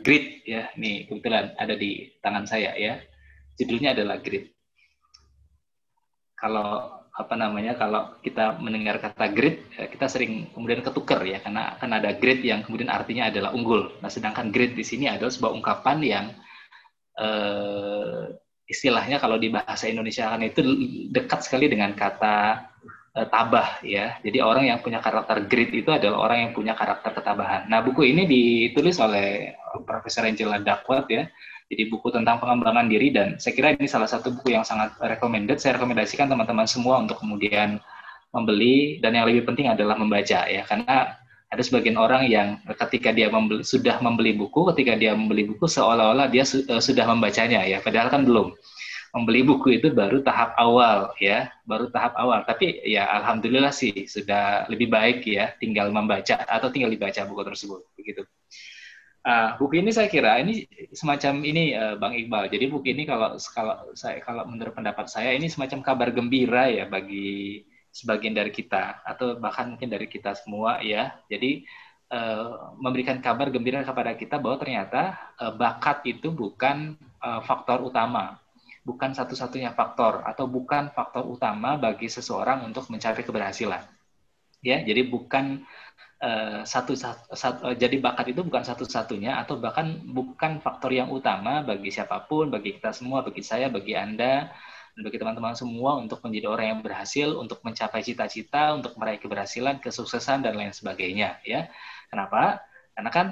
Grit 0.00 0.42
ya. 0.48 0.72
Nih 0.76 1.06
kebetulan 1.06 1.54
ada 1.56 1.74
di 1.76 2.10
tangan 2.24 2.44
saya 2.48 2.74
ya. 2.76 3.00
Judulnya 3.60 3.92
adalah 3.92 4.18
Grit. 4.20 4.50
Kalau 6.36 7.00
apa 7.10 7.34
namanya 7.36 7.76
kalau 7.76 8.16
kita 8.24 8.56
mendengar 8.62 8.96
kata 8.96 9.28
grit 9.34 9.68
ya, 9.76 9.90
kita 9.92 10.08
sering 10.08 10.48
kemudian 10.56 10.80
ketukar 10.80 11.20
ya 11.28 11.42
karena 11.44 11.76
kan 11.76 11.92
ada 11.92 12.16
grit 12.16 12.40
yang 12.40 12.64
kemudian 12.64 12.88
artinya 12.88 13.28
adalah 13.28 13.52
unggul. 13.52 13.92
Nah 14.00 14.08
sedangkan 14.08 14.48
grit 14.48 14.72
di 14.72 14.80
sini 14.80 15.04
adalah 15.10 15.28
sebuah 15.28 15.52
ungkapan 15.52 15.98
yang 16.00 16.26
eh, 17.20 18.24
istilahnya 18.70 19.20
kalau 19.20 19.36
di 19.36 19.52
bahasa 19.52 19.90
Indonesia 19.90 20.30
kan 20.30 20.40
itu 20.40 20.62
dekat 21.10 21.44
sekali 21.44 21.66
dengan 21.66 21.92
kata 21.92 22.70
eh, 23.16 23.26
tabah 23.26 23.82
ya. 23.82 24.18
Jadi 24.22 24.38
orang 24.42 24.70
yang 24.70 24.78
punya 24.84 25.02
karakter 25.02 25.46
grit 25.50 25.70
itu 25.74 25.90
adalah 25.90 26.30
orang 26.30 26.48
yang 26.48 26.52
punya 26.52 26.72
karakter 26.74 27.14
ketabahan. 27.16 27.66
Nah 27.66 27.82
buku 27.82 28.06
ini 28.10 28.28
ditulis 28.28 28.98
oleh 28.98 29.54
Profesor 29.86 30.26
Angela 30.26 30.58
Duckworth 30.58 31.10
ya 31.10 31.30
jadi 31.70 31.86
buku 31.86 32.10
tentang 32.10 32.42
pengembangan 32.42 32.90
diri 32.90 33.14
dan 33.14 33.38
saya 33.38 33.54
kira 33.54 33.70
ini 33.78 33.86
salah 33.86 34.10
satu 34.10 34.34
buku 34.34 34.58
yang 34.58 34.66
sangat 34.66 34.90
recommended. 34.98 35.62
Saya 35.62 35.78
rekomendasikan 35.78 36.26
teman-teman 36.26 36.66
semua 36.66 36.98
untuk 36.98 37.22
kemudian 37.22 37.78
membeli 38.34 38.98
dan 38.98 39.14
yang 39.14 39.30
lebih 39.30 39.46
penting 39.46 39.70
adalah 39.70 39.94
membaca 39.94 40.50
ya 40.50 40.66
karena 40.66 41.14
ada 41.50 41.62
sebagian 41.62 41.98
orang 41.98 42.26
yang 42.26 42.58
ketika 42.86 43.14
dia 43.14 43.30
membeli, 43.30 43.62
sudah 43.62 44.02
membeli 44.02 44.34
buku, 44.34 44.70
ketika 44.74 44.98
dia 44.98 45.14
membeli 45.14 45.46
buku 45.50 45.66
seolah-olah 45.66 46.30
dia 46.30 46.42
su, 46.46 46.62
uh, 46.66 46.78
sudah 46.82 47.06
membacanya 47.10 47.62
ya, 47.66 47.82
padahal 47.82 48.06
kan 48.06 48.22
belum. 48.22 48.54
Membeli 49.10 49.42
buku 49.42 49.82
itu 49.82 49.90
baru 49.90 50.22
tahap 50.22 50.54
awal 50.54 51.10
ya, 51.18 51.50
baru 51.66 51.90
tahap 51.90 52.14
awal. 52.14 52.46
Tapi 52.46 52.86
ya 52.86 53.10
alhamdulillah 53.10 53.74
sih 53.74 54.06
sudah 54.06 54.70
lebih 54.70 54.86
baik 54.86 55.26
ya, 55.26 55.50
tinggal 55.58 55.90
membaca 55.90 56.46
atau 56.46 56.70
tinggal 56.70 56.94
dibaca 56.94 57.26
buku 57.26 57.42
tersebut 57.42 57.80
begitu. 57.98 58.22
Uh, 59.20 59.52
buku 59.60 59.84
ini 59.84 59.92
saya 59.92 60.08
kira 60.08 60.40
ini 60.40 60.64
semacam 60.96 61.44
ini 61.44 61.76
uh, 61.76 62.00
Bang 62.00 62.16
Iqbal. 62.16 62.48
Jadi 62.48 62.64
buku 62.72 62.96
ini 62.96 63.04
kalau 63.04 63.36
kalau 63.52 63.92
saya 63.92 64.16
kalau 64.24 64.48
menurut 64.48 64.72
pendapat 64.72 65.12
saya 65.12 65.36
ini 65.36 65.44
semacam 65.44 65.84
kabar 65.84 66.08
gembira 66.08 66.72
ya 66.72 66.88
bagi 66.88 67.68
sebagian 67.92 68.32
dari 68.32 68.48
kita 68.48 69.02
atau 69.04 69.36
bahkan 69.36 69.74
mungkin 69.74 69.92
dari 69.92 70.08
kita 70.08 70.32
semua 70.38 70.80
ya. 70.80 71.20
Jadi 71.28 71.68
uh, 72.08 72.72
memberikan 72.80 73.20
kabar 73.20 73.52
gembira 73.52 73.84
kepada 73.84 74.16
kita 74.16 74.40
bahwa 74.40 74.56
ternyata 74.56 75.18
uh, 75.36 75.52
bakat 75.52 76.00
itu 76.08 76.32
bukan 76.32 76.96
uh, 77.20 77.44
faktor 77.44 77.84
utama, 77.84 78.40
bukan 78.82 79.12
satu-satunya 79.12 79.76
faktor 79.76 80.24
atau 80.24 80.48
bukan 80.48 80.90
faktor 80.92 81.28
utama 81.28 81.76
bagi 81.76 82.08
seseorang 82.08 82.64
untuk 82.64 82.88
mencari 82.88 83.22
keberhasilan. 83.22 83.84
Ya, 84.60 84.84
jadi 84.84 85.08
bukan 85.08 85.64
Eh, 86.20 86.60
satu, 86.68 86.92
satu, 86.92 87.32
satu 87.32 87.72
eh, 87.72 87.76
jadi 87.80 87.96
bakat 87.96 88.36
itu 88.36 88.44
bukan 88.44 88.60
satu-satunya 88.60 89.40
atau 89.40 89.56
bahkan 89.56 90.04
bukan 90.04 90.60
faktor 90.60 90.92
yang 90.92 91.08
utama 91.08 91.64
bagi 91.64 91.88
siapa 91.88 92.28
pun, 92.28 92.52
bagi 92.52 92.76
kita 92.76 92.92
semua, 92.92 93.24
bagi 93.24 93.40
saya, 93.40 93.72
bagi 93.72 93.96
Anda, 93.96 94.52
bagi 95.00 95.16
teman-teman 95.16 95.56
semua 95.56 95.96
untuk 95.96 96.20
menjadi 96.20 96.52
orang 96.52 96.66
yang 96.76 96.80
berhasil, 96.84 97.32
untuk 97.40 97.64
mencapai 97.64 98.04
cita-cita, 98.04 98.76
untuk 98.76 99.00
meraih 99.00 99.16
keberhasilan, 99.16 99.80
kesuksesan 99.80 100.44
dan 100.44 100.60
lain 100.60 100.76
sebagainya, 100.76 101.40
ya. 101.40 101.72
Kenapa? 102.12 102.68
Karena 102.92 103.10
kan 103.16 103.26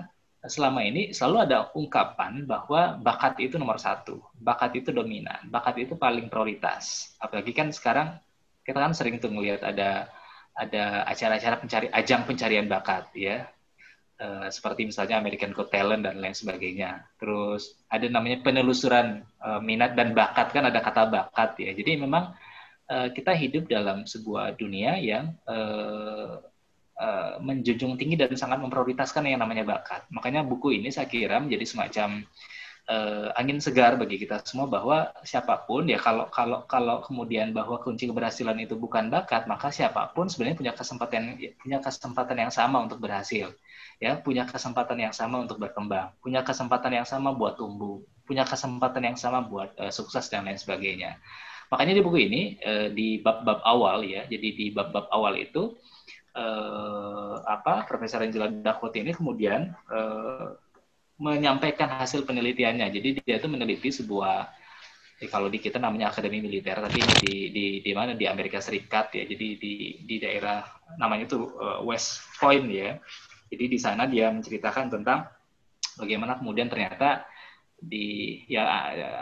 selama 0.46 0.86
ini 0.86 1.10
selalu 1.10 1.50
ada 1.50 1.58
ungkapan 1.74 2.46
bahwa 2.46 2.94
bakat 3.02 3.42
itu 3.42 3.58
nomor 3.58 3.82
satu, 3.82 4.22
bakat 4.38 4.78
itu 4.78 4.94
dominan, 4.94 5.42
bakat 5.50 5.82
itu 5.82 5.98
paling 5.98 6.30
prioritas. 6.30 7.10
Apalagi 7.18 7.50
kan 7.50 7.74
sekarang 7.74 8.14
kita 8.62 8.78
kan 8.78 8.94
sering 8.94 9.18
tuh 9.18 9.34
melihat 9.34 9.66
ada 9.66 10.06
ada 10.54 11.06
acara-acara 11.10 11.58
pencari 11.58 11.86
ajang 11.90 12.22
pencarian 12.22 12.70
bakat 12.70 13.10
ya. 13.18 13.50
Uh, 14.18 14.50
seperti 14.50 14.82
misalnya 14.82 15.22
American 15.22 15.54
Got 15.54 15.70
Talent 15.70 16.02
dan 16.02 16.18
lain 16.18 16.34
sebagainya. 16.34 17.06
Terus 17.22 17.78
ada 17.86 18.02
namanya 18.10 18.42
penelusuran 18.42 19.22
uh, 19.38 19.62
minat 19.62 19.94
dan 19.94 20.10
bakat 20.10 20.50
kan 20.50 20.66
ada 20.66 20.82
kata 20.82 21.06
bakat 21.06 21.54
ya. 21.62 21.70
Jadi 21.70 22.02
memang 22.02 22.34
uh, 22.90 23.08
kita 23.14 23.30
hidup 23.38 23.70
dalam 23.70 24.10
sebuah 24.10 24.58
dunia 24.58 24.98
yang 24.98 25.38
uh, 25.46 26.42
uh, 26.98 27.38
menjunjung 27.40 27.96
tinggi 27.96 28.18
dan 28.18 28.34
sangat 28.34 28.58
memprioritaskan 28.60 29.24
yang 29.30 29.40
namanya 29.40 29.64
bakat. 29.64 30.04
Makanya 30.10 30.42
buku 30.44 30.76
ini 30.82 30.90
saya 30.90 31.06
kira 31.06 31.38
menjadi 31.38 31.64
semacam 31.64 32.26
uh, 32.88 33.28
angin 33.36 33.60
segar 33.60 33.94
bagi 34.00 34.16
kita 34.18 34.42
semua 34.42 34.66
bahwa 34.66 35.12
siapa 35.22 35.54
pun 35.68 35.86
ya 35.86 36.00
kalau 36.00 36.26
kalau 36.32 36.64
kalau 36.64 36.96
kemudian 37.04 37.52
bahwa 37.52 37.78
kunci 37.78 38.08
keberhasilan 38.08 38.56
itu 38.58 38.74
bukan 38.74 39.12
bakat 39.12 39.44
maka 39.44 39.68
siapa 39.68 40.10
pun 40.16 40.26
sebenarnya 40.26 40.56
punya 40.58 40.72
kesempatan 40.74 41.36
punya 41.60 41.78
kesempatan 41.78 42.36
yang 42.48 42.52
sama 42.52 42.82
untuk 42.82 42.98
berhasil 42.98 43.52
ya. 44.02 44.18
Punya 44.18 44.48
kesempatan 44.48 44.98
yang 44.98 45.14
sama 45.14 45.44
untuk 45.44 45.60
berkembang 45.60 46.16
punya 46.24 46.40
kesempatan 46.42 46.90
yang 46.96 47.06
sama 47.06 47.36
buat 47.36 47.60
tumbuh 47.60 48.00
punya 48.24 48.44
kesempatan 48.44 49.14
yang 49.14 49.16
sama 49.16 49.44
buat 49.44 49.72
uh, 49.80 49.92
sukses 49.92 50.28
dan 50.28 50.44
lain 50.44 50.60
sebagainya. 50.60 51.16
Makanya 51.68 52.00
di 52.00 52.02
buku 52.04 52.18
ini 52.28 52.42
uh, 52.64 52.88
di 52.92 53.20
bab-bab 53.20 53.60
awal 53.64 54.04
ya 54.04 54.24
jadi 54.24 54.48
di 54.56 54.66
bab-bab 54.72 55.12
awal 55.12 55.36
itu 55.36 55.76
uh, 56.38 57.42
apa 57.42 57.82
Profesor 57.90 58.22
Angela 58.22 58.46
Duckworth 58.46 58.94
ini 58.94 59.10
kemudian 59.10 59.74
uh, 59.90 60.54
menyampaikan 61.18 61.90
hasil 61.90 62.22
penelitiannya. 62.22 62.86
Jadi 62.94 63.08
dia 63.26 63.42
itu 63.42 63.50
meneliti 63.50 63.90
sebuah 63.90 64.46
eh, 65.18 65.26
kalau 65.26 65.50
di 65.50 65.58
kita 65.58 65.82
namanya 65.82 66.14
akademi 66.14 66.38
militer, 66.38 66.78
tapi 66.78 67.02
di 67.26 67.50
di 67.50 67.66
di 67.82 67.92
mana 67.92 68.14
di 68.14 68.24
Amerika 68.30 68.62
Serikat 68.62 69.10
ya. 69.18 69.26
Jadi 69.26 69.46
di 69.58 69.72
di 70.06 70.16
daerah 70.22 70.62
namanya 70.96 71.26
itu 71.26 71.38
uh, 71.58 71.82
West 71.82 72.22
Point 72.38 72.70
ya. 72.70 73.02
Jadi 73.50 73.64
di 73.66 73.78
sana 73.80 74.06
dia 74.06 74.30
menceritakan 74.30 74.94
tentang 74.94 75.26
bagaimana 75.98 76.38
kemudian 76.38 76.70
ternyata 76.70 77.26
di 77.78 78.42
ya 78.50 78.66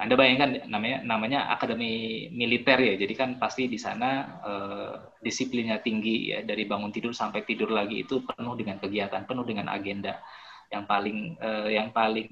Anda 0.01 0.17
bayangkan 0.17 0.65
namanya 0.73 1.05
namanya 1.05 1.41
akademi 1.53 2.27
militer 2.33 2.81
ya. 2.81 2.97
Jadi 2.97 3.13
kan 3.13 3.31
pasti 3.37 3.69
di 3.69 3.77
sana 3.77 4.41
uh, 4.41 4.93
disiplinnya 5.21 5.85
tinggi 5.85 6.33
ya. 6.33 6.41
Dari 6.41 6.65
bangun 6.65 6.89
tidur 6.89 7.13
sampai 7.13 7.45
tidur 7.45 7.69
lagi 7.69 8.09
itu 8.09 8.25
penuh 8.25 8.57
dengan 8.57 8.81
kegiatan, 8.81 9.29
penuh 9.29 9.45
dengan 9.45 9.69
agenda. 9.69 10.25
Yang 10.73 10.85
paling 10.89 11.19
uh, 11.37 11.69
yang 11.69 11.89
paling 11.93 12.29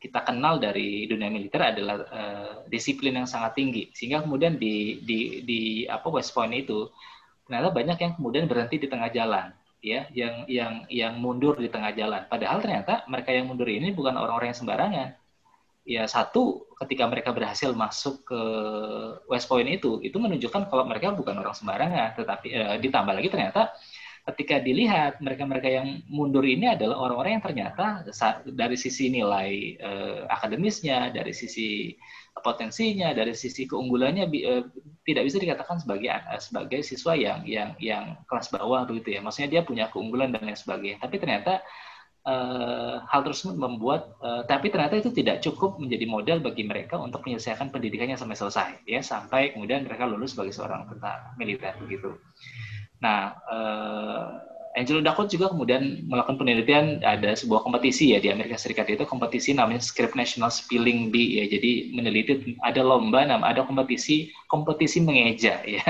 kita 0.00 0.24
kenal 0.24 0.56
dari 0.56 1.04
dunia 1.04 1.28
militer 1.28 1.60
adalah 1.60 1.96
uh, 2.08 2.52
disiplin 2.72 3.20
yang 3.20 3.28
sangat 3.28 3.52
tinggi. 3.60 3.92
Sehingga 3.92 4.24
kemudian 4.24 4.56
di 4.56 5.04
di 5.04 5.44
di 5.44 5.60
apa 5.84 6.08
West 6.08 6.32
Point 6.32 6.56
itu 6.56 6.88
ternyata 7.44 7.68
banyak 7.68 7.98
yang 8.00 8.12
kemudian 8.16 8.48
berhenti 8.48 8.80
di 8.80 8.88
tengah 8.88 9.12
jalan 9.12 9.52
ya. 9.84 10.08
Yang 10.08 10.48
yang 10.48 10.72
yang 10.88 11.14
mundur 11.20 11.60
di 11.60 11.68
tengah 11.68 11.92
jalan. 11.92 12.24
Padahal 12.32 12.64
ternyata 12.64 13.04
mereka 13.12 13.28
yang 13.28 13.44
mundur 13.44 13.68
ini 13.68 13.92
bukan 13.92 14.16
orang-orang 14.16 14.56
yang 14.56 14.60
sembarangan 14.64 15.20
ya 15.90 16.06
satu 16.06 16.70
ketika 16.78 17.10
mereka 17.10 17.34
berhasil 17.34 17.74
masuk 17.74 18.22
ke 18.22 18.42
West 19.26 19.50
Point 19.50 19.66
itu 19.66 19.98
itu 20.06 20.14
menunjukkan 20.22 20.70
kalau 20.70 20.86
mereka 20.86 21.10
bukan 21.10 21.34
orang 21.42 21.50
sembarangan 21.50 22.14
tetapi 22.14 22.46
uh, 22.54 22.76
ditambah 22.78 23.10
lagi 23.10 23.26
ternyata 23.26 23.74
ketika 24.30 24.60
dilihat 24.60 25.18
mereka-mereka 25.18 25.68
yang 25.68 26.04
mundur 26.06 26.44
ini 26.44 26.70
adalah 26.70 27.08
orang-orang 27.08 27.40
yang 27.40 27.44
ternyata 27.44 28.04
dari 28.46 28.76
sisi 28.76 29.08
nilai 29.08 29.80
uh, 29.80 30.28
akademisnya, 30.28 31.10
dari 31.10 31.32
sisi 31.32 31.96
potensinya, 32.36 33.16
dari 33.16 33.32
sisi 33.32 33.64
keunggulannya 33.64 34.28
uh, 34.28 34.62
tidak 35.08 35.22
bisa 35.24 35.36
dikatakan 35.40 35.80
sebagai 35.80 36.08
uh, 36.12 36.40
sebagai 36.40 36.80
siswa 36.84 37.16
yang 37.16 37.42
yang 37.48 37.70
yang 37.80 38.04
kelas 38.28 38.52
bawah 38.52 38.84
begitu 38.84 39.18
ya. 39.18 39.20
Maksudnya 39.24 39.50
dia 39.50 39.62
punya 39.64 39.88
keunggulan 39.88 40.30
dan 40.36 40.44
lain 40.44 40.58
sebagainya. 40.58 41.00
Tapi 41.00 41.16
ternyata 41.16 41.64
uh, 42.26 43.00
hal 43.08 43.20
tersebut 43.24 43.56
membuat 43.56 44.16
uh, 44.20 44.42
tapi 44.44 44.68
ternyata 44.68 45.00
itu 45.00 45.10
tidak 45.14 45.40
cukup 45.40 45.80
menjadi 45.80 46.04
model 46.04 46.38
bagi 46.44 46.64
mereka 46.66 47.00
untuk 47.00 47.24
menyelesaikan 47.24 47.72
pendidikannya 47.72 48.16
sampai 48.16 48.36
selesai 48.36 48.70
ya 48.84 49.00
sampai 49.00 49.56
kemudian 49.56 49.84
mereka 49.84 50.04
lulus 50.08 50.36
sebagai 50.36 50.52
seorang 50.52 50.88
tentara 50.88 51.32
militer 51.40 51.76
begitu. 51.80 52.16
Nah, 53.00 53.32
uh, 53.48 54.50
Angelo 54.70 55.02
Duckworth 55.02 55.34
juga 55.34 55.50
kemudian 55.50 56.06
melakukan 56.06 56.38
penelitian 56.38 57.02
ada 57.02 57.34
sebuah 57.34 57.66
kompetisi 57.66 58.14
ya 58.14 58.22
di 58.22 58.30
Amerika 58.30 58.54
Serikat 58.54 58.86
itu 58.86 59.02
kompetisi 59.02 59.50
namanya 59.50 59.82
Script 59.82 60.14
National 60.14 60.46
Spelling 60.46 61.10
Bee 61.10 61.42
ya. 61.42 61.50
Jadi 61.50 61.90
meneliti 61.90 62.54
ada 62.62 62.78
lomba 62.86 63.26
ada 63.26 63.66
kompetisi 63.66 64.30
kompetisi 64.46 65.02
mengeja 65.02 65.58
ya. 65.66 65.82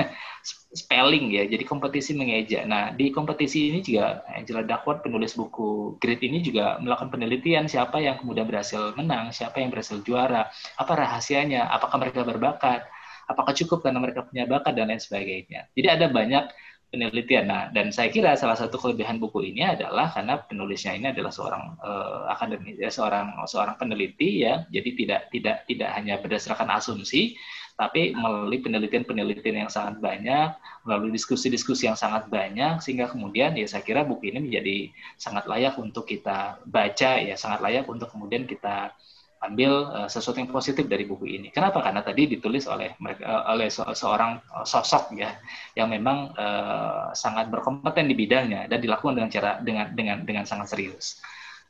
Spelling 0.71 1.35
ya. 1.35 1.43
Jadi 1.51 1.67
kompetisi 1.67 2.15
mengeja. 2.15 2.63
Nah, 2.63 2.95
di 2.95 3.11
kompetisi 3.11 3.67
ini 3.67 3.83
juga 3.83 4.23
Angela 4.31 4.63
Duckworth 4.63 5.03
penulis 5.03 5.35
buku 5.35 5.99
Grit 5.99 6.23
ini 6.23 6.39
juga 6.39 6.79
melakukan 6.79 7.11
penelitian 7.11 7.67
siapa 7.67 7.99
yang 7.99 8.15
kemudian 8.15 8.47
berhasil 8.47 8.95
menang, 8.95 9.35
siapa 9.35 9.59
yang 9.59 9.67
berhasil 9.67 9.99
juara, 10.07 10.47
apa 10.79 10.93
rahasianya, 10.95 11.67
apakah 11.67 11.99
mereka 11.99 12.23
berbakat, 12.23 12.87
apakah 13.27 13.51
cukup 13.51 13.83
karena 13.83 13.99
mereka 13.99 14.23
punya 14.23 14.47
bakat 14.47 14.71
dan 14.79 14.87
lain 14.87 15.03
sebagainya. 15.03 15.67
Jadi 15.75 15.87
ada 15.91 16.07
banyak 16.07 16.43
penelitian. 16.91 17.47
Nah, 17.47 17.63
dan 17.71 17.89
saya 17.95 18.11
kira 18.11 18.35
salah 18.35 18.59
satu 18.59 18.75
kelebihan 18.75 19.17
buku 19.17 19.47
ini 19.47 19.63
adalah 19.63 20.11
karena 20.11 20.43
penulisnya 20.43 20.95
ini 20.95 21.07
adalah 21.15 21.31
seorang 21.31 21.79
uh, 21.79 22.27
akademis, 22.35 22.75
ya, 22.75 22.91
seorang 22.91 23.39
seorang 23.47 23.79
peneliti 23.79 24.43
ya. 24.43 24.67
Jadi 24.67 24.89
tidak 24.99 25.31
tidak 25.31 25.57
tidak 25.65 25.89
hanya 25.95 26.19
berdasarkan 26.19 26.67
asumsi, 26.75 27.39
tapi 27.81 28.13
melalui 28.13 28.61
penelitian-penelitian 28.61 29.65
yang 29.65 29.71
sangat 29.73 29.97
banyak, 29.97 30.53
melalui 30.85 31.09
diskusi-diskusi 31.17 31.89
yang 31.89 31.97
sangat 31.97 32.29
banyak, 32.29 32.77
sehingga 32.77 33.09
kemudian 33.09 33.57
ya 33.57 33.65
saya 33.65 33.81
kira 33.81 34.05
buku 34.05 34.29
ini 34.29 34.45
menjadi 34.45 34.93
sangat 35.17 35.49
layak 35.49 35.81
untuk 35.81 36.05
kita 36.05 36.61
baca, 36.69 37.17
ya 37.17 37.33
sangat 37.33 37.65
layak 37.65 37.89
untuk 37.89 38.13
kemudian 38.13 38.45
kita 38.45 38.93
ambil 39.41 39.89
uh, 39.89 40.05
sesuatu 40.05 40.37
yang 40.37 40.53
positif 40.53 40.85
dari 40.85 41.09
buku 41.09 41.25
ini. 41.25 41.49
Kenapa? 41.49 41.81
Karena 41.81 42.05
tadi 42.05 42.29
ditulis 42.29 42.69
oleh 42.69 42.93
mereka 43.01 43.25
uh, 43.25 43.43
oleh 43.57 43.73
se 43.73 43.81
seorang 43.97 44.37
sosok 44.61 45.17
ya 45.17 45.33
yang 45.73 45.89
memang 45.89 46.37
uh, 46.37 47.09
sangat 47.17 47.49
berkompeten 47.49 48.05
di 48.05 48.13
bidangnya 48.13 48.69
dan 48.69 48.77
dilakukan 48.77 49.17
dengan 49.17 49.33
cara 49.33 49.57
dengan 49.57 49.89
dengan 49.97 50.17
dengan 50.21 50.45
sangat 50.45 50.77
serius. 50.77 51.17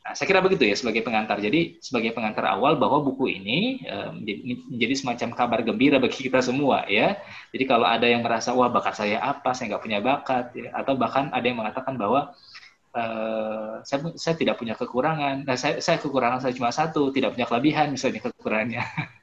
Nah, 0.01 0.17
saya 0.17 0.25
kira 0.25 0.41
begitu 0.41 0.65
ya 0.65 0.73
sebagai 0.73 1.05
pengantar. 1.05 1.37
Jadi 1.37 1.77
sebagai 1.77 2.09
pengantar 2.17 2.49
awal 2.49 2.73
bahwa 2.81 3.05
buku 3.05 3.37
ini 3.37 3.85
um, 3.85 4.25
semacam 4.97 5.29
kabar 5.37 5.59
gembira 5.61 6.01
bagi 6.01 6.25
kita 6.25 6.41
semua 6.41 6.89
ya. 6.89 7.21
Jadi 7.53 7.69
kalau 7.69 7.85
ada 7.85 8.09
yang 8.09 8.25
merasa 8.25 8.49
wah 8.57 8.65
bakat 8.73 8.97
saya 8.97 9.21
apa, 9.21 9.53
saya 9.53 9.77
nggak 9.77 9.83
punya 9.85 9.99
bakat, 10.01 10.57
ya. 10.57 10.73
atau 10.73 10.97
bahkan 10.97 11.29
ada 11.29 11.45
yang 11.45 11.61
mengatakan 11.61 12.01
bahwa 12.01 12.33
uh, 12.97 13.85
saya, 13.85 14.09
saya 14.17 14.33
tidak 14.33 14.57
punya 14.57 14.73
kekurangan, 14.73 15.45
nah, 15.45 15.53
saya, 15.53 15.77
saya 15.77 16.01
kekurangan 16.01 16.41
saya 16.41 16.53
cuma 16.57 16.73
satu, 16.73 17.13
tidak 17.13 17.37
punya 17.37 17.45
kelebihan 17.45 17.93
misalnya 17.93 18.25
kekurangannya. 18.25 18.81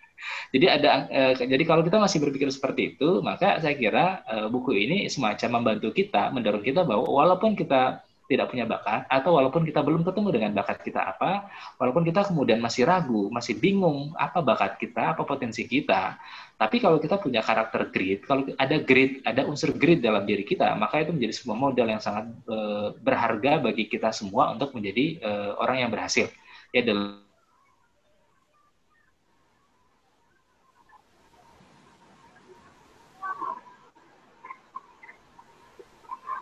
jadi 0.54 0.66
ada 0.78 0.88
uh, 1.10 1.32
jadi 1.42 1.64
kalau 1.66 1.82
kita 1.82 1.98
masih 1.98 2.22
berpikir 2.22 2.54
seperti 2.54 2.94
itu, 2.94 3.18
maka 3.18 3.58
saya 3.58 3.74
kira 3.74 4.22
uh, 4.30 4.46
buku 4.46 4.78
ini 4.78 5.10
semacam 5.10 5.58
membantu 5.58 5.90
kita, 5.90 6.30
mendorong 6.30 6.62
kita 6.62 6.86
bahwa 6.86 7.02
walaupun 7.02 7.58
kita 7.58 8.06
tidak 8.28 8.52
punya 8.52 8.68
bakat 8.68 9.08
atau 9.08 9.40
walaupun 9.40 9.64
kita 9.64 9.80
belum 9.80 10.04
ketemu 10.04 10.28
dengan 10.28 10.50
bakat 10.52 10.84
kita 10.84 11.00
apa, 11.00 11.48
walaupun 11.80 12.04
kita 12.04 12.28
kemudian 12.28 12.60
masih 12.60 12.84
ragu, 12.84 13.32
masih 13.32 13.56
bingung 13.56 14.12
apa 14.20 14.44
bakat 14.44 14.76
kita, 14.76 15.16
apa 15.16 15.24
potensi 15.24 15.64
kita, 15.64 16.20
tapi 16.60 16.76
kalau 16.76 17.00
kita 17.00 17.16
punya 17.16 17.40
karakter 17.40 17.88
grit, 17.88 18.28
kalau 18.28 18.44
ada 18.60 18.76
grit, 18.84 19.24
ada 19.24 19.48
unsur 19.48 19.72
grit 19.72 20.04
dalam 20.04 20.28
diri 20.28 20.44
kita, 20.44 20.76
maka 20.76 21.00
itu 21.00 21.16
menjadi 21.16 21.34
sebuah 21.40 21.56
modal 21.56 21.88
yang 21.88 22.02
sangat 22.04 22.28
e, 22.44 22.56
berharga 23.00 23.64
bagi 23.64 23.88
kita 23.88 24.12
semua 24.12 24.52
untuk 24.52 24.76
menjadi 24.76 25.22
e, 25.24 25.30
orang 25.56 25.88
yang 25.88 25.90
berhasil. 25.90 26.28
Ya 26.76 26.84
dalam 26.84 27.24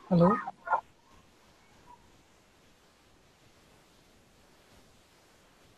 Halo. 0.06 0.55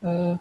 Uh, 0.04 0.36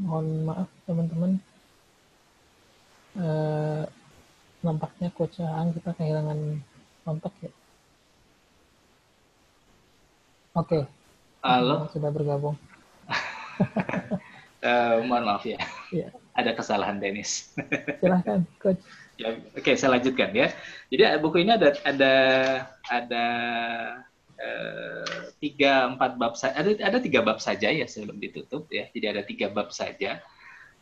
mohon 0.00 0.44
maaf 0.44 0.68
teman-teman. 0.84 1.40
Uh, 3.16 3.88
nampaknya 4.60 5.08
coach 5.16 5.40
kita 5.40 5.90
kehilangan 5.96 6.60
kontak 7.04 7.32
ya. 7.40 7.52
Oke. 10.56 10.80
Okay. 10.80 10.82
halo 11.44 11.88
sudah 11.92 12.10
bergabung. 12.12 12.56
Uh, 14.60 15.00
mohon 15.08 15.24
maaf 15.24 15.44
ya. 15.48 15.60
Yeah. 15.92 16.12
ada 16.36 16.52
kesalahan 16.52 17.00
Dennis 17.00 17.56
silahkan 18.04 18.44
coach. 18.60 18.80
Ya 19.16 19.32
oke 19.32 19.64
okay, 19.64 19.74
saya 19.80 19.96
lanjutkan 19.96 20.36
ya. 20.36 20.52
Jadi 20.92 21.02
buku 21.24 21.40
ini 21.40 21.56
ada 21.56 21.72
ada 21.88 22.14
ada 22.92 23.24
tiga 25.40 25.88
empat 25.88 26.20
bab 26.20 26.36
saja 26.36 26.54
ada 26.60 26.70
ada 26.76 26.98
tiga 27.00 27.24
bab 27.24 27.40
saja 27.40 27.72
ya 27.72 27.86
sebelum 27.88 28.20
ditutup 28.20 28.68
ya. 28.68 28.88
Jadi 28.92 29.06
ada 29.08 29.22
tiga 29.24 29.48
bab 29.48 29.72
saja. 29.72 30.20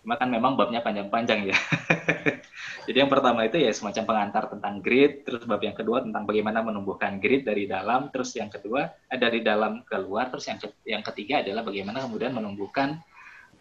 Cuma 0.04 0.20
kan 0.20 0.28
memang 0.28 0.52
babnya 0.52 0.84
panjang-panjang 0.84 1.48
ya. 1.48 1.56
Jadi 2.86 2.96
yang 3.00 3.08
pertama 3.08 3.48
itu 3.48 3.56
ya 3.56 3.72
semacam 3.72 4.04
pengantar 4.04 4.52
tentang 4.52 4.84
grid 4.84 5.24
terus 5.24 5.48
bab 5.48 5.64
yang 5.64 5.72
kedua 5.72 6.04
tentang 6.04 6.28
bagaimana 6.28 6.60
menumbuhkan 6.60 7.16
grid 7.16 7.48
dari 7.48 7.64
dalam 7.64 8.12
terus 8.12 8.36
yang 8.36 8.52
kedua 8.52 8.84
eh, 9.08 9.16
dari 9.16 9.40
dalam 9.40 9.80
keluar 9.88 10.28
terus 10.28 10.44
yang 10.44 10.60
yang 10.84 11.00
ketiga 11.00 11.40
adalah 11.40 11.64
bagaimana 11.64 12.04
kemudian 12.04 12.36
menumbuhkan 12.36 13.00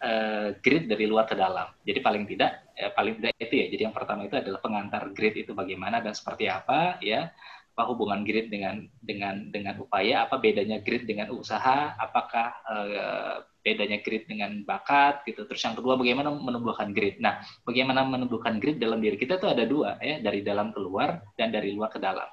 uh, 0.04 0.52
grid 0.60 0.84
dari 0.84 1.08
luar 1.08 1.24
ke 1.24 1.32
dalam. 1.32 1.72
Jadi 1.80 1.98
paling 2.04 2.24
tidak 2.28 2.68
ya, 2.76 2.92
paling 2.92 3.14
tidak 3.24 3.32
itu 3.40 3.54
ya. 3.64 3.66
Jadi 3.72 3.82
yang 3.88 3.96
pertama 3.96 4.28
itu 4.28 4.36
adalah 4.36 4.60
pengantar 4.60 5.02
grid 5.16 5.34
itu 5.40 5.56
bagaimana 5.56 6.04
dan 6.04 6.12
seperti 6.12 6.52
apa 6.52 7.00
ya 7.00 7.32
apa 7.74 7.90
hubungan 7.90 8.22
grid 8.22 8.54
dengan 8.54 8.86
dengan 9.02 9.50
dengan 9.50 9.82
upaya? 9.82 10.30
Apa 10.30 10.38
bedanya 10.38 10.78
grid 10.78 11.10
dengan 11.10 11.34
usaha? 11.34 11.98
Apakah 11.98 12.54
uh, 12.70 13.42
bedanya 13.66 13.98
grid 13.98 14.30
dengan 14.30 14.62
bakat 14.62 15.26
gitu? 15.26 15.42
Terus 15.42 15.58
yang 15.66 15.74
kedua 15.74 15.98
bagaimana 15.98 16.30
menumbuhkan 16.30 16.94
grid? 16.94 17.18
Nah 17.18 17.42
bagaimana 17.66 18.06
menumbuhkan 18.06 18.62
grid 18.62 18.78
dalam 18.78 19.02
diri 19.02 19.18
kita 19.18 19.42
itu 19.42 19.50
ada 19.50 19.66
dua 19.66 19.98
ya. 19.98 20.22
Dari 20.22 20.46
dalam 20.46 20.70
keluar 20.70 21.18
dan 21.34 21.50
dari 21.50 21.74
luar 21.74 21.90
ke 21.90 21.98
dalam. 21.98 22.30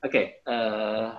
Oke 0.00 0.08
okay, 0.08 0.24
uh, 0.48 1.12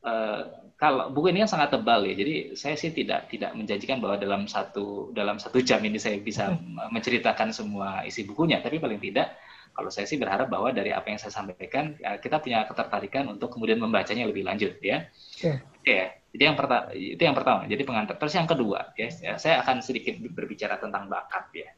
eh, 0.00 0.08
uh, 0.08 0.40
eh, 0.40 0.42
kalau 0.80 1.12
buku 1.12 1.36
ini 1.36 1.44
kan 1.44 1.60
sangat 1.60 1.76
tebal 1.76 2.00
ya. 2.08 2.16
Jadi 2.16 2.56
saya 2.56 2.80
sih 2.80 2.96
tidak 2.96 3.28
tidak 3.28 3.52
menjanjikan 3.52 4.00
bahwa 4.00 4.16
dalam 4.16 4.48
satu 4.48 5.12
dalam 5.12 5.36
satu 5.36 5.60
jam 5.60 5.84
ini 5.84 6.00
saya 6.00 6.16
bisa 6.16 6.56
hmm. 6.56 6.96
menceritakan 6.96 7.52
semua 7.52 8.08
isi 8.08 8.24
bukunya. 8.24 8.64
Tapi 8.64 8.80
paling 8.80 8.96
tidak 8.96 9.36
kalau 9.74 9.88
saya 9.88 10.06
sih 10.06 10.20
berharap 10.20 10.50
bahwa 10.50 10.74
dari 10.74 10.90
apa 10.92 11.08
yang 11.08 11.20
saya 11.20 11.32
sampaikan 11.32 11.96
ya, 11.96 12.18
kita 12.20 12.42
punya 12.42 12.66
ketertarikan 12.66 13.30
untuk 13.30 13.54
kemudian 13.54 13.78
membacanya 13.80 14.26
lebih 14.26 14.44
lanjut 14.44 14.76
ya. 14.82 15.08
Oke. 15.08 15.58
Okay. 15.82 15.96
Ya. 15.96 16.06
Jadi 16.30 16.42
yang 16.46 16.56
pertama 16.58 16.84
itu 16.94 17.22
yang 17.22 17.36
pertama. 17.36 17.60
Jadi 17.66 17.82
pengantar. 17.82 18.14
Terus 18.20 18.34
yang 18.38 18.46
kedua 18.46 18.94
ya, 18.94 19.08
ya 19.10 19.32
saya 19.40 19.66
akan 19.66 19.82
sedikit 19.82 20.14
berbicara 20.30 20.78
tentang 20.78 21.10
bakat 21.10 21.44
ya. 21.54 21.68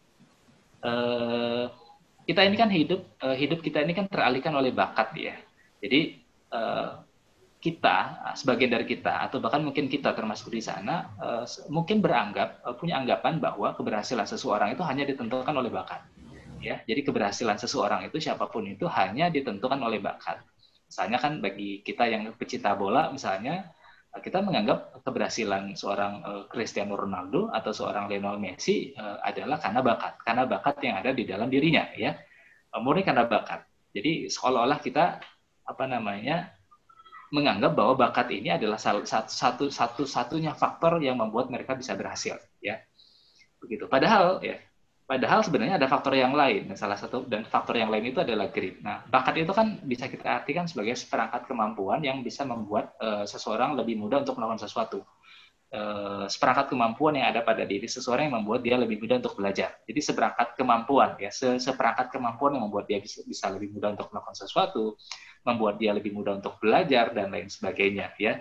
Uh, 0.83 1.71
kita 2.29 2.43
ini 2.45 2.57
kan 2.59 2.69
hidup 2.69 3.01
uh, 3.23 3.37
hidup 3.39 3.65
kita 3.65 3.81
ini 3.81 3.97
kan 3.97 4.07
teralihkan 4.11 4.53
oleh 4.53 4.75
bakat 4.75 5.15
ya. 5.17 5.35
Jadi 5.81 6.21
uh, 6.53 7.01
kita 7.63 8.27
sebagian 8.35 8.75
dari 8.75 8.83
kita 8.83 9.23
atau 9.31 9.39
bahkan 9.39 9.63
mungkin 9.63 9.87
kita 9.87 10.11
termasuk 10.19 10.51
di 10.51 10.59
sana 10.59 11.15
uh, 11.23 11.47
mungkin 11.71 12.03
beranggap 12.03 12.59
uh, 12.67 12.75
punya 12.75 12.99
anggapan 12.99 13.39
bahwa 13.39 13.71
keberhasilan 13.79 14.27
seseorang 14.27 14.75
itu 14.75 14.83
hanya 14.83 15.07
ditentukan 15.07 15.55
oleh 15.55 15.71
bakat 15.71 16.03
ya. 16.63 16.81
Jadi 16.87 17.01
keberhasilan 17.03 17.59
seseorang 17.59 18.07
itu 18.07 18.23
siapa 18.23 18.47
pun 18.49 18.65
itu 18.65 18.87
hanya 18.87 19.29
ditentukan 19.29 19.77
oleh 19.83 19.99
bakat. 19.99 20.41
Misalnya 20.87 21.19
kan 21.19 21.43
bagi 21.43 21.83
kita 21.83 22.07
yang 22.07 22.31
pecinta 22.39 22.73
bola 22.79 23.11
misalnya 23.11 23.69
kita 24.13 24.45
menganggap 24.45 25.03
keberhasilan 25.03 25.73
seorang 25.73 26.21
uh, 26.21 26.43
Cristiano 26.47 27.01
Ronaldo 27.01 27.49
atau 27.49 27.73
seorang 27.73 28.13
Lionel 28.13 28.37
Messi 28.37 28.93
uh, 28.93 29.17
adalah 29.25 29.57
karena 29.57 29.81
bakat, 29.81 30.13
karena 30.21 30.45
bakat 30.45 30.77
yang 30.85 30.95
ada 31.01 31.11
di 31.17 31.25
dalam 31.25 31.49
dirinya 31.49 31.89
ya. 31.97 32.15
Murni 32.73 33.05
karena 33.05 33.29
bakat. 33.29 33.69
Jadi 33.93 34.33
seolah-olah 34.33 34.81
kita 34.81 35.21
apa 35.69 35.85
namanya 35.85 36.57
menganggap 37.33 37.73
bahwa 37.73 37.97
bakat 37.97 38.29
ini 38.29 38.53
adalah 38.53 38.77
satu 38.77 39.09
satu 39.09 39.65
satu 39.73 40.05
satunya 40.05 40.53
faktor 40.53 41.01
yang 41.01 41.17
membuat 41.17 41.49
mereka 41.49 41.73
bisa 41.73 41.97
berhasil 41.97 42.37
ya 42.61 42.77
begitu 43.57 43.89
padahal 43.89 44.45
ya 44.45 44.61
Padahal 45.13 45.45
sebenarnya 45.45 45.77
ada 45.77 45.93
faktor 45.93 46.17
yang 46.17 46.33
lain. 46.33 46.73
Salah 46.73 46.97
satu 46.97 47.29
dan 47.29 47.45
faktor 47.45 47.77
yang 47.77 47.93
lain 47.93 48.17
itu 48.17 48.25
adalah 48.25 48.49
grit. 48.49 48.81
Nah, 48.81 49.05
bakat 49.13 49.45
itu 49.45 49.53
kan 49.53 49.77
bisa 49.85 50.09
kita 50.09 50.41
artikan 50.41 50.65
sebagai 50.65 50.97
seperangkat 50.97 51.45
kemampuan 51.45 52.01
yang 52.01 52.25
bisa 52.25 52.49
membuat 52.49 52.97
uh, 52.97 53.29
seseorang 53.29 53.77
lebih 53.77 54.01
mudah 54.01 54.25
untuk 54.25 54.41
melakukan 54.41 54.65
sesuatu. 54.65 55.05
Uh, 55.69 56.25
seperangkat 56.33 56.73
kemampuan 56.73 57.21
yang 57.21 57.29
ada 57.29 57.45
pada 57.45 57.69
diri 57.69 57.85
seseorang 57.85 58.33
yang 58.33 58.41
membuat 58.41 58.65
dia 58.65 58.81
lebih 58.81 59.05
mudah 59.05 59.21
untuk 59.21 59.37
belajar. 59.37 59.77
Jadi 59.85 60.01
seperangkat 60.01 60.57
kemampuan 60.57 61.21
ya, 61.21 61.29
seperangkat 61.61 62.09
kemampuan 62.09 62.57
yang 62.57 62.65
membuat 62.65 62.89
dia 62.89 62.97
bisa, 62.97 63.21
bisa 63.29 63.53
lebih 63.53 63.69
mudah 63.69 63.93
untuk 63.93 64.09
melakukan 64.17 64.37
sesuatu, 64.41 64.97
membuat 65.45 65.77
dia 65.77 65.93
lebih 65.93 66.17
mudah 66.17 66.41
untuk 66.41 66.57
belajar 66.57 67.13
dan 67.13 67.29
lain 67.29 67.53
sebagainya 67.53 68.17
ya. 68.17 68.41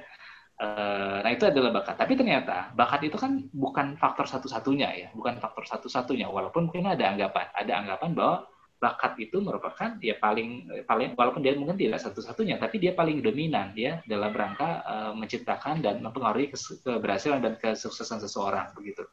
Eh, 0.61 1.17
nah 1.25 1.31
itu 1.33 1.49
adalah 1.49 1.73
bakat. 1.73 1.97
Tapi 1.97 2.13
ternyata 2.13 2.69
bakat 2.77 3.09
itu 3.09 3.17
kan 3.17 3.49
bukan 3.49 3.97
faktor 3.97 4.29
satu-satunya 4.29 4.89
ya, 4.93 5.07
bukan 5.17 5.41
faktor 5.41 5.65
satu-satunya. 5.65 6.29
Walaupun 6.29 6.69
mungkin 6.69 6.85
ada 6.85 7.09
anggapan, 7.09 7.49
ada 7.57 7.73
anggapan 7.81 8.13
bahwa 8.13 8.35
bakat 8.77 9.13
itu 9.21 9.37
merupakan 9.41 9.97
ya 10.01 10.17
paling 10.17 10.69
paling 10.89 11.13
walaupun 11.13 11.45
dia 11.45 11.53
mungkin 11.53 11.77
tidak 11.77 12.01
satu-satunya 12.01 12.57
tapi 12.57 12.81
dia 12.81 12.97
paling 12.97 13.21
dominan 13.21 13.77
ya 13.77 14.01
dalam 14.09 14.33
rangka 14.33 14.81
uh, 14.81 15.13
menciptakan 15.13 15.85
dan 15.85 16.01
mempengaruhi 16.01 16.49
keberhasilan 16.81 17.45
dan 17.45 17.61
kesuksesan 17.61 18.21
seseorang 18.25 18.73
begitu. 18.73 19.05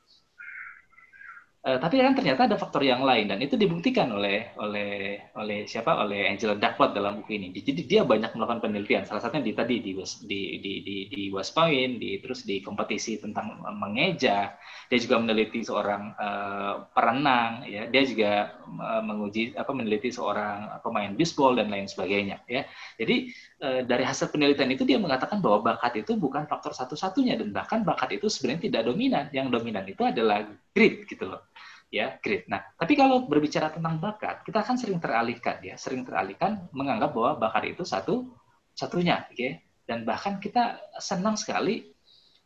Uh, 1.69 1.77
tapi 1.77 2.01
kan 2.01 2.17
ternyata 2.17 2.49
ada 2.49 2.57
faktor 2.57 2.81
yang 2.81 3.05
lain 3.05 3.29
dan 3.29 3.45
itu 3.45 3.53
dibuktikan 3.61 4.09
oleh 4.09 4.57
oleh 4.57 5.21
oleh 5.37 5.69
siapa 5.69 6.01
oleh 6.01 6.33
Angela 6.33 6.57
Duckworth 6.57 6.97
dalam 6.97 7.21
buku 7.21 7.37
ini. 7.37 7.53
Jadi 7.53 7.85
dia 7.85 8.09
banyak 8.09 8.33
melakukan 8.33 8.65
penelitian. 8.65 9.05
Salah 9.05 9.21
satunya 9.21 9.45
di 9.45 9.53
tadi 9.53 9.77
di 9.85 9.93
di 10.25 10.41
di 10.65 10.73
di, 10.81 10.97
di 11.13 11.23
West 11.29 11.53
Point, 11.53 12.01
di 12.01 12.17
terus 12.25 12.49
di 12.49 12.65
kompetisi 12.65 13.21
tentang 13.21 13.61
mengeja. 13.77 14.57
Dia 14.89 14.97
juga 14.97 15.21
meneliti 15.21 15.61
seorang 15.61 16.17
uh, 16.17 16.89
perenang, 16.89 17.69
ya. 17.69 17.85
Dia 17.93 18.03
juga 18.09 18.57
uh, 18.65 19.05
menguji 19.05 19.53
apa 19.53 19.69
meneliti 19.77 20.09
seorang 20.09 20.81
pemain 20.81 21.13
baseball 21.13 21.61
dan 21.61 21.69
lain 21.69 21.85
sebagainya, 21.85 22.49
ya. 22.49 22.65
Jadi 22.97 23.29
dari 23.59 24.07
hasil 24.07 24.31
penelitian 24.31 24.71
itu 24.71 24.87
dia 24.87 25.03
mengatakan 25.03 25.43
bahwa 25.43 25.75
bakat 25.75 26.07
itu 26.07 26.15
bukan 26.15 26.47
faktor 26.47 26.71
satu-satunya 26.71 27.35
dan 27.35 27.51
bahkan 27.51 27.83
bakat 27.83 28.15
itu 28.15 28.31
sebenarnya 28.31 28.71
tidak 28.71 28.83
dominan. 28.87 29.25
Yang 29.35 29.47
dominan 29.51 29.85
itu 29.91 30.03
adalah 30.07 30.47
grit 30.71 31.05
gitu 31.11 31.27
loh 31.27 31.43
ya 31.89 32.21
great. 32.21 32.45
Nah, 32.47 32.61
tapi 32.77 32.95
kalau 32.95 33.25
berbicara 33.25 33.73
tentang 33.73 33.97
bakat, 33.97 34.45
kita 34.45 34.61
akan 34.61 34.77
sering 34.77 35.01
teralihkan 35.01 35.57
ya, 35.65 35.75
sering 35.81 36.05
teralihkan 36.05 36.69
menganggap 36.73 37.17
bahwa 37.17 37.49
bakat 37.49 37.73
itu 37.77 37.83
satu 37.85 38.29
satunya, 38.77 39.25
ya. 39.35 39.57
Dan 39.89 40.05
bahkan 40.05 40.37
kita 40.37 40.77
senang 41.01 41.41
sekali 41.41 41.89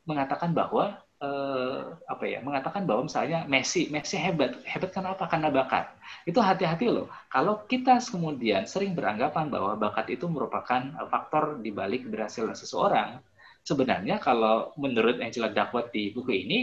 mengatakan 0.06 0.54
bahwa 0.54 1.02
eh, 1.22 1.80
apa 2.10 2.24
ya, 2.26 2.42
mengatakan 2.42 2.82
bahwa 2.82 3.06
misalnya 3.06 3.46
Messi, 3.46 3.86
Messi 3.94 4.18
hebat, 4.18 4.58
hebat 4.66 4.90
kenapa? 4.90 5.30
Karena 5.30 5.48
bakat. 5.54 5.94
Itu 6.26 6.42
hati-hati 6.42 6.90
loh. 6.90 7.06
Kalau 7.30 7.62
kita 7.70 8.02
kemudian 8.02 8.66
sering 8.66 8.98
beranggapan 8.98 9.48
bahwa 9.48 9.78
bakat 9.78 10.10
itu 10.10 10.26
merupakan 10.26 10.82
faktor 11.06 11.62
di 11.62 11.70
balik 11.70 12.10
keberhasilan 12.10 12.58
seseorang, 12.58 13.22
sebenarnya 13.62 14.18
kalau 14.18 14.74
menurut 14.74 15.22
Angela 15.22 15.48
Duckworth 15.54 15.94
di 15.94 16.10
buku 16.10 16.32
ini 16.34 16.58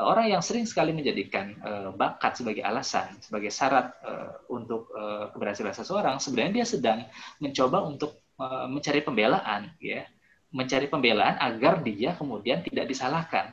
orang 0.00 0.32
yang 0.34 0.42
sering 0.42 0.64
sekali 0.66 0.90
menjadikan 0.90 1.54
uh, 1.62 1.88
bakat 1.94 2.34
sebagai 2.40 2.64
alasan, 2.64 3.12
sebagai 3.22 3.52
syarat 3.52 3.92
uh, 4.02 4.40
untuk 4.50 4.90
uh, 4.96 5.30
keberhasilan 5.30 5.76
seseorang, 5.76 6.16
sebenarnya 6.18 6.62
dia 6.62 6.66
sedang 6.66 6.98
mencoba 7.38 7.84
untuk 7.86 8.18
uh, 8.40 8.66
mencari 8.66 9.04
pembelaan, 9.04 9.70
ya, 9.78 10.08
mencari 10.52 10.88
pembelaan 10.88 11.36
agar 11.38 11.84
dia 11.84 12.16
kemudian 12.16 12.64
tidak 12.64 12.88
disalahkan. 12.88 13.52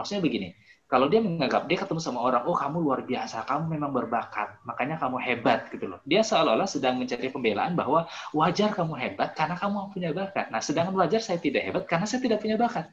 Maksudnya 0.00 0.24
begini, 0.24 0.48
kalau 0.88 1.12
dia 1.12 1.20
menganggap 1.20 1.68
dia 1.68 1.76
ketemu 1.76 2.00
sama 2.00 2.24
orang, 2.24 2.48
oh 2.48 2.56
kamu 2.56 2.80
luar 2.80 3.04
biasa, 3.04 3.44
kamu 3.44 3.76
memang 3.76 3.92
berbakat, 3.92 4.56
makanya 4.64 4.96
kamu 4.96 5.20
hebat 5.20 5.68
gitu 5.68 5.84
loh. 5.86 6.00
Dia 6.08 6.24
seolah-olah 6.24 6.64
sedang 6.64 6.96
mencari 6.96 7.28
pembelaan 7.28 7.76
bahwa 7.76 8.08
wajar 8.32 8.72
kamu 8.72 8.96
hebat 8.96 9.36
karena 9.36 9.60
kamu 9.60 9.92
punya 9.92 10.10
bakat. 10.16 10.48
Nah, 10.48 10.64
sedangkan 10.64 10.96
wajar 10.96 11.20
saya 11.20 11.36
tidak 11.36 11.62
hebat 11.68 11.84
karena 11.84 12.08
saya 12.08 12.24
tidak 12.24 12.40
punya 12.40 12.56
bakat. 12.56 12.88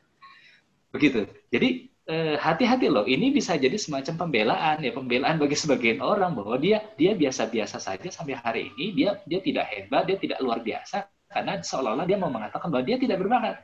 Begitu. 0.92 1.32
Jadi 1.48 1.96
Eh, 2.08 2.40
hati-hati 2.40 2.88
loh, 2.88 3.04
ini 3.04 3.36
bisa 3.36 3.60
jadi 3.60 3.76
semacam 3.76 4.16
pembelaan 4.16 4.80
ya, 4.80 4.96
pembelaan 4.96 5.36
bagi 5.36 5.60
sebagian 5.60 6.00
orang 6.00 6.40
bahwa 6.40 6.56
dia 6.56 6.80
dia 6.96 7.12
biasa-biasa 7.12 7.84
saja 7.84 8.08
sampai 8.08 8.40
hari 8.40 8.72
ini, 8.72 8.96
dia 8.96 9.20
dia 9.28 9.44
tidak 9.44 9.68
hebat, 9.68 10.08
dia 10.08 10.16
tidak 10.16 10.40
luar 10.40 10.64
biasa 10.64 11.04
karena 11.28 11.60
seolah-olah 11.60 12.08
dia 12.08 12.16
mau 12.16 12.32
mengatakan 12.32 12.72
bahwa 12.72 12.88
dia 12.88 12.96
tidak 12.96 13.20
berbakat. 13.20 13.60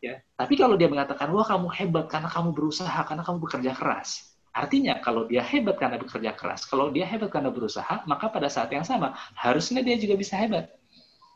Ya, 0.00 0.24
tapi 0.32 0.56
kalau 0.56 0.80
dia 0.80 0.88
mengatakan 0.88 1.28
wah 1.28 1.44
kamu 1.44 1.68
hebat 1.76 2.08
karena 2.08 2.28
kamu 2.32 2.56
berusaha, 2.56 3.00
karena 3.04 3.20
kamu 3.20 3.38
bekerja 3.44 3.72
keras. 3.76 4.32
Artinya 4.50 4.98
kalau 5.04 5.28
dia 5.28 5.44
hebat 5.44 5.76
karena 5.76 6.00
bekerja 6.00 6.32
keras, 6.32 6.64
kalau 6.64 6.88
dia 6.88 7.04
hebat 7.04 7.28
karena 7.28 7.52
berusaha, 7.52 8.02
maka 8.08 8.32
pada 8.32 8.48
saat 8.48 8.72
yang 8.72 8.82
sama 8.82 9.12
harusnya 9.36 9.84
dia 9.84 10.00
juga 10.00 10.16
bisa 10.16 10.40
hebat. 10.40 10.72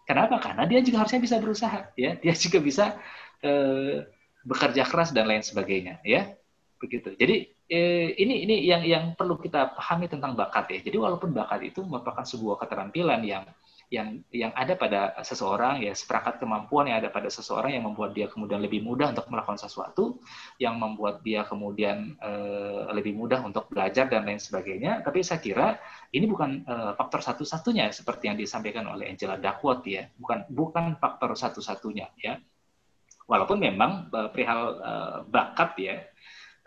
Kenapa? 0.08 0.40
Karena 0.40 0.64
dia 0.64 0.80
juga 0.80 1.04
harusnya 1.04 1.20
bisa 1.20 1.36
berusaha, 1.40 1.92
ya. 1.96 2.16
Dia 2.24 2.34
juga 2.36 2.58
bisa 2.60 2.96
eh, 3.44 4.08
bekerja 4.44 4.84
keras 4.84 5.10
dan 5.10 5.24
lain 5.26 5.40
sebagainya 5.40 6.04
ya 6.04 6.36
begitu 6.76 7.16
jadi 7.16 7.48
eh, 7.72 8.12
ini 8.20 8.44
ini 8.44 8.56
yang 8.68 8.84
yang 8.84 9.04
perlu 9.16 9.40
kita 9.40 9.72
pahami 9.72 10.06
tentang 10.06 10.36
bakat 10.36 10.68
ya 10.68 10.78
jadi 10.84 11.00
walaupun 11.00 11.32
bakat 11.32 11.64
itu 11.64 11.80
merupakan 11.80 12.22
sebuah 12.22 12.60
keterampilan 12.60 13.24
yang 13.24 13.44
yang 13.94 14.08
yang 14.34 14.50
ada 14.58 14.74
pada 14.74 15.14
seseorang 15.22 15.78
ya 15.86 15.94
seperangkat 15.94 16.42
kemampuan 16.42 16.90
yang 16.90 16.98
ada 16.98 17.14
pada 17.14 17.30
seseorang 17.30 17.78
yang 17.78 17.86
membuat 17.86 18.10
dia 18.10 18.26
kemudian 18.26 18.58
lebih 18.58 18.82
mudah 18.82 19.14
untuk 19.14 19.30
melakukan 19.30 19.56
sesuatu 19.62 20.18
yang 20.58 20.74
membuat 20.82 21.22
dia 21.22 21.46
kemudian 21.46 22.18
eh, 22.18 22.82
lebih 22.90 23.14
mudah 23.14 23.40
untuk 23.46 23.70
belajar 23.70 24.10
dan 24.10 24.26
lain 24.26 24.42
sebagainya. 24.42 25.06
Tapi 25.06 25.22
saya 25.22 25.38
kira 25.38 25.78
ini 26.10 26.26
bukan 26.26 26.66
eh, 26.66 26.92
faktor 26.98 27.22
satu-satunya 27.22 27.94
seperti 27.94 28.34
yang 28.34 28.36
disampaikan 28.36 28.90
oleh 28.90 29.14
Angela 29.14 29.38
Duckworth 29.38 29.86
ya. 29.86 30.10
Bukan 30.18 30.50
bukan 30.50 30.98
faktor 30.98 31.38
satu-satunya 31.38 32.10
ya. 32.18 32.36
Walaupun 33.24 33.56
memang 33.56 34.12
uh, 34.12 34.28
perihal 34.28 34.84
bakat 35.32 35.72
ya, 35.80 35.96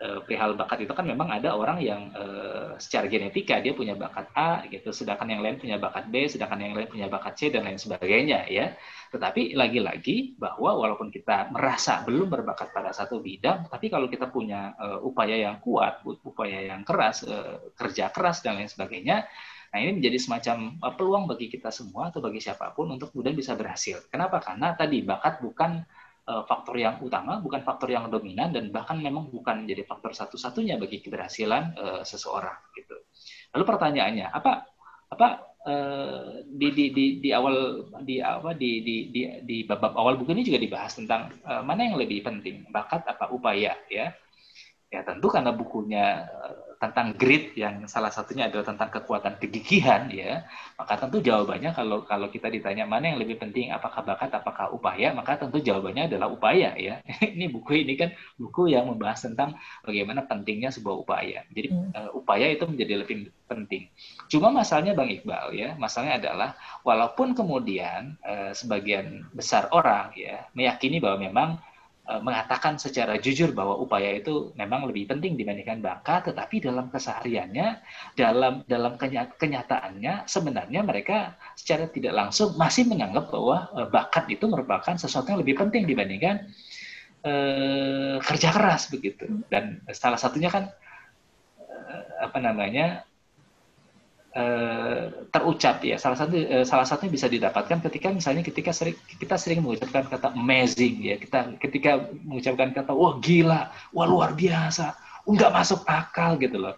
uh, 0.02 0.18
perihal 0.22 0.54
bakat 0.54 0.86
itu 0.86 0.92
kan 0.94 1.06
memang 1.06 1.28
ada 1.30 1.54
orang 1.54 1.78
yang 1.82 2.10
uh, 2.14 2.78
secara 2.78 3.10
genetika 3.10 3.58
dia 3.58 3.74
punya 3.74 3.98
bakat 3.98 4.30
A 4.34 4.62
gitu, 4.70 4.94
sedangkan 4.94 5.28
yang 5.30 5.42
lain 5.42 5.58
punya 5.58 5.76
bakat 5.78 6.06
B, 6.10 6.26
sedangkan 6.30 6.58
yang 6.62 6.74
lain 6.74 6.88
punya 6.90 7.06
bakat 7.10 7.34
C 7.38 7.40
dan 7.50 7.66
lain 7.66 7.78
sebagainya 7.78 8.46
ya. 8.50 8.74
Tetapi 9.10 9.58
lagi-lagi 9.58 10.38
bahwa 10.38 10.78
walaupun 10.78 11.10
kita 11.10 11.50
merasa 11.50 12.02
belum 12.06 12.30
berbakat 12.30 12.70
pada 12.70 12.94
satu 12.94 13.18
bidang, 13.18 13.66
tapi 13.66 13.90
kalau 13.90 14.06
kita 14.06 14.30
punya 14.30 14.74
uh, 14.78 15.02
upaya 15.02 15.34
yang 15.34 15.58
kuat, 15.58 16.02
upaya 16.04 16.62
yang 16.62 16.86
keras, 16.86 17.26
uh, 17.26 17.72
kerja 17.74 18.10
keras 18.14 18.40
dan 18.44 18.58
lain 18.58 18.70
sebagainya, 18.70 19.26
Nah, 19.68 19.84
ini 19.84 20.00
menjadi 20.00 20.16
semacam 20.16 20.80
peluang 20.96 21.24
bagi 21.28 21.52
kita 21.52 21.68
semua 21.68 22.08
atau 22.08 22.24
bagi 22.24 22.40
siapa 22.40 22.72
pun 22.72 22.88
untuk 22.88 23.12
kemudian 23.12 23.36
bisa 23.36 23.52
berhasil. 23.52 24.00
Kenapa? 24.08 24.40
Karena 24.40 24.72
tadi 24.72 25.04
bakat 25.04 25.44
bukan 25.44 25.84
Eh, 26.28 26.44
faktor 26.44 26.76
yang 26.76 27.00
utama, 27.00 27.40
bukan 27.40 27.64
faktor 27.64 27.88
yang 27.88 28.12
dominan, 28.12 28.52
dan 28.52 28.68
bahkan 28.68 29.00
memang 29.00 29.32
bukan 29.32 29.64
menjadi 29.64 29.88
faktor 29.88 30.12
satu-satunya 30.12 30.76
bagi 30.76 31.00
keberhasilan 31.00 31.72
uh, 31.72 32.02
seseorang. 32.04 32.52
Gitu. 32.76 32.92
Lalu 33.56 33.64
pertanyaannya, 33.64 34.28
apa 34.28 34.68
apa 35.08 35.56
uh, 35.64 36.44
di, 36.44 36.68
di, 36.68 36.84
di, 36.92 37.04
di 37.24 37.30
awal 37.32 37.88
di 38.04 38.20
apa 38.20 38.52
di, 38.52 38.84
di, 38.84 38.96
di, 39.08 39.40
di 39.40 39.56
bab 39.64 39.80
awal 39.96 40.20
buku 40.20 40.36
ini 40.36 40.44
juga 40.44 40.60
dibahas 40.60 41.00
tentang 41.00 41.32
uh, 41.48 41.64
mana 41.64 41.88
yang 41.88 41.96
lebih 41.96 42.20
penting, 42.20 42.68
bakat 42.68 43.08
apa 43.08 43.32
upaya 43.32 43.72
ya? 43.88 44.12
Ya 44.92 45.00
tentu 45.08 45.32
karena 45.32 45.56
bukunya 45.56 46.28
tentang 46.78 47.18
grit 47.18 47.58
yang 47.58 47.90
salah 47.90 48.08
satunya 48.14 48.46
adalah 48.46 48.70
tentang 48.70 48.90
kekuatan 48.94 49.34
kegigihan 49.42 50.06
ya. 50.14 50.46
Maka 50.78 50.94
tentu 50.94 51.18
jawabannya 51.18 51.74
kalau 51.74 52.06
kalau 52.06 52.30
kita 52.30 52.46
ditanya 52.46 52.86
mana 52.86 53.10
yang 53.10 53.18
lebih 53.18 53.34
penting 53.36 53.74
apakah 53.74 54.06
bakat 54.06 54.30
apakah 54.30 54.70
upaya 54.70 55.10
maka 55.10 55.42
tentu 55.42 55.58
jawabannya 55.58 56.06
adalah 56.06 56.30
upaya 56.30 56.78
ya. 56.78 57.02
Ini 57.38 57.50
buku 57.50 57.82
ini 57.82 57.98
kan 57.98 58.14
buku 58.38 58.70
yang 58.70 58.86
membahas 58.86 59.26
tentang 59.26 59.58
bagaimana 59.82 60.24
pentingnya 60.24 60.70
sebuah 60.70 60.96
upaya. 61.02 61.42
Jadi 61.50 61.68
hmm. 61.74 61.90
uh, 61.94 62.10
upaya 62.14 62.46
itu 62.46 62.64
menjadi 62.64 63.02
lebih 63.02 63.34
penting. 63.50 63.90
Cuma 64.30 64.54
masalahnya 64.54 64.94
bang 64.94 65.10
Iqbal 65.18 65.46
ya 65.58 65.74
masalahnya 65.74 66.22
adalah 66.22 66.50
walaupun 66.86 67.34
kemudian 67.34 68.14
uh, 68.22 68.54
sebagian 68.54 69.26
besar 69.34 69.66
orang 69.74 70.14
ya 70.14 70.46
meyakini 70.54 71.02
bahwa 71.02 71.18
memang 71.26 71.48
mengatakan 72.08 72.80
secara 72.80 73.20
jujur 73.20 73.52
bahwa 73.52 73.76
upaya 73.76 74.16
itu 74.16 74.56
memang 74.56 74.88
lebih 74.88 75.12
penting 75.12 75.36
dibandingkan 75.36 75.84
bakat, 75.84 76.32
tetapi 76.32 76.64
dalam 76.64 76.88
kesehariannya, 76.88 77.84
dalam 78.16 78.64
dalam 78.64 78.96
kenyataannya 79.36 80.24
sebenarnya 80.24 80.80
mereka 80.80 81.36
secara 81.52 81.84
tidak 81.92 82.16
langsung 82.16 82.56
masih 82.56 82.88
menganggap 82.88 83.28
bahwa 83.28 83.68
eh, 83.76 83.88
bakat 83.92 84.24
itu 84.32 84.44
merupakan 84.48 84.96
sesuatu 84.96 85.36
yang 85.36 85.40
lebih 85.44 85.60
penting 85.60 85.84
dibandingkan 85.84 86.48
eh, 87.28 88.16
kerja 88.24 88.48
keras 88.56 88.88
begitu. 88.88 89.28
Dan 89.52 89.84
salah 89.92 90.16
satunya 90.16 90.48
kan 90.48 90.72
eh, 91.60 92.04
apa 92.24 92.38
namanya 92.40 93.07
terucap 95.32 95.80
ya. 95.82 95.96
Salah 95.96 96.18
satu 96.20 96.36
uh, 96.36 96.64
salah 96.64 96.86
satunya 96.86 97.12
bisa 97.12 97.26
didapatkan 97.26 97.78
ketika 97.88 98.12
misalnya 98.12 98.44
ketika 98.44 98.70
sering 98.70 98.96
kita 99.18 99.40
sering 99.40 99.64
mengucapkan 99.64 100.04
kata 100.06 100.36
amazing 100.36 101.00
ya. 101.00 101.16
Kita 101.16 101.56
ketika 101.58 102.08
mengucapkan 102.22 102.70
kata 102.76 102.92
wah 102.92 103.16
gila 103.18 103.72
wah 103.92 104.06
luar 104.06 104.36
biasa 104.36 104.94
nggak 105.28 105.52
masuk 105.52 105.84
akal 105.84 106.40
gitu 106.40 106.56
loh. 106.56 106.74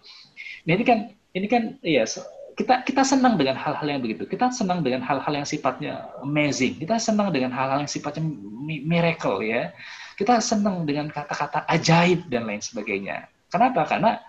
Nah, 0.67 0.71
ini 0.75 0.83
kan 0.83 0.99
ini 1.31 1.47
kan 1.47 1.63
ya 1.79 2.03
kita 2.51 2.83
kita 2.83 3.01
senang 3.07 3.39
dengan 3.39 3.55
hal-hal 3.55 3.87
yang 3.87 4.01
begitu. 4.03 4.27
Kita 4.27 4.51
senang 4.51 4.83
dengan 4.83 5.01
hal-hal 5.07 5.33
yang 5.33 5.47
sifatnya 5.47 6.11
amazing. 6.19 6.77
Kita 6.77 6.99
senang 6.99 7.31
dengan 7.31 7.55
hal-hal 7.55 7.83
yang 7.83 7.91
sifatnya 7.91 8.21
miracle 8.67 9.39
ya. 9.41 9.71
Kita 10.19 10.43
senang 10.43 10.83
dengan 10.83 11.07
kata-kata 11.09 11.65
ajaib 11.71 12.27
dan 12.27 12.45
lain 12.45 12.61
sebagainya. 12.61 13.31
Kenapa? 13.47 13.87
Karena 13.87 14.19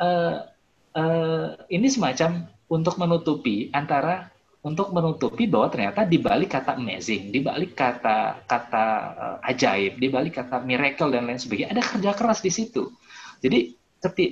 uh, 0.00 0.46
uh, 0.98 1.46
ini 1.70 1.86
semacam 1.86 2.50
untuk 2.66 2.98
menutupi 2.98 3.70
antara 3.70 4.28
untuk 4.58 4.90
menutupi 4.90 5.46
bahwa 5.46 5.70
ternyata 5.70 6.02
di 6.02 6.18
balik 6.18 6.58
kata 6.58 6.74
amazing, 6.74 7.30
di 7.30 7.40
balik 7.40 7.78
kata 7.78 8.42
kata 8.44 8.86
uh, 9.14 9.48
ajaib, 9.48 10.02
di 10.02 10.08
balik 10.10 10.42
kata 10.42 10.60
miracle 10.66 11.14
dan 11.14 11.30
lain 11.30 11.38
sebagainya 11.38 11.78
ada 11.78 11.84
kerja 11.86 12.10
keras 12.18 12.42
di 12.42 12.50
situ. 12.50 12.90
Jadi 13.38 13.78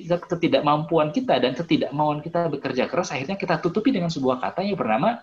ketidakmampuan 0.07 1.11
kita 1.11 1.43
dan 1.43 1.51
ketidakmauan 1.51 2.23
kita 2.23 2.47
bekerja 2.47 2.87
keras 2.87 3.11
akhirnya 3.11 3.35
kita 3.35 3.59
tutupi 3.59 3.91
dengan 3.91 4.07
sebuah 4.07 4.39
kata 4.39 4.63
yang 4.63 4.79
bernama 4.79 5.19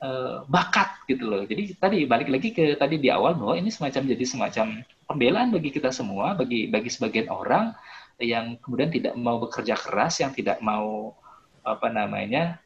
uh, 0.00 0.44
bakat 0.48 0.88
gitu 1.08 1.28
loh. 1.28 1.42
Jadi 1.44 1.76
tadi 1.76 1.98
balik 2.08 2.28
lagi 2.32 2.52
ke 2.52 2.76
tadi 2.80 2.96
di 3.00 3.08
awal 3.12 3.36
bahwa 3.36 3.56
ini 3.56 3.68
semacam 3.72 4.08
jadi 4.08 4.24
semacam 4.24 4.66
pembelaan 5.08 5.48
bagi 5.52 5.70
kita 5.72 5.92
semua, 5.92 6.36
bagi 6.36 6.68
bagi 6.68 6.88
sebagian 6.92 7.28
orang 7.32 7.72
yang 8.18 8.58
kemudian 8.60 8.90
tidak 8.90 9.14
mau 9.14 9.38
bekerja 9.38 9.78
keras, 9.78 10.20
yang 10.22 10.34
tidak 10.34 10.58
mau 10.58 11.14
apa 11.62 11.88
namanya 11.90 12.58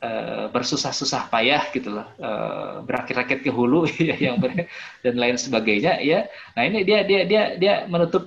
Eh, 0.00 0.48
bersusah-susah 0.48 1.28
payah 1.28 1.68
gitu 1.76 1.92
loh 1.92 2.08
uh, 2.24 2.80
berakit-rakit 2.88 3.44
ke 3.44 3.52
hulu 3.52 3.84
ya 4.00 4.16
yang 4.16 4.40
ber, 4.40 4.64
dan 5.04 5.12
lain 5.20 5.36
sebagainya 5.36 6.00
ya 6.00 6.24
nah 6.56 6.64
ini 6.64 6.88
dia 6.88 7.04
dia 7.04 7.28
dia 7.28 7.60
dia 7.60 7.84
menutup 7.84 8.24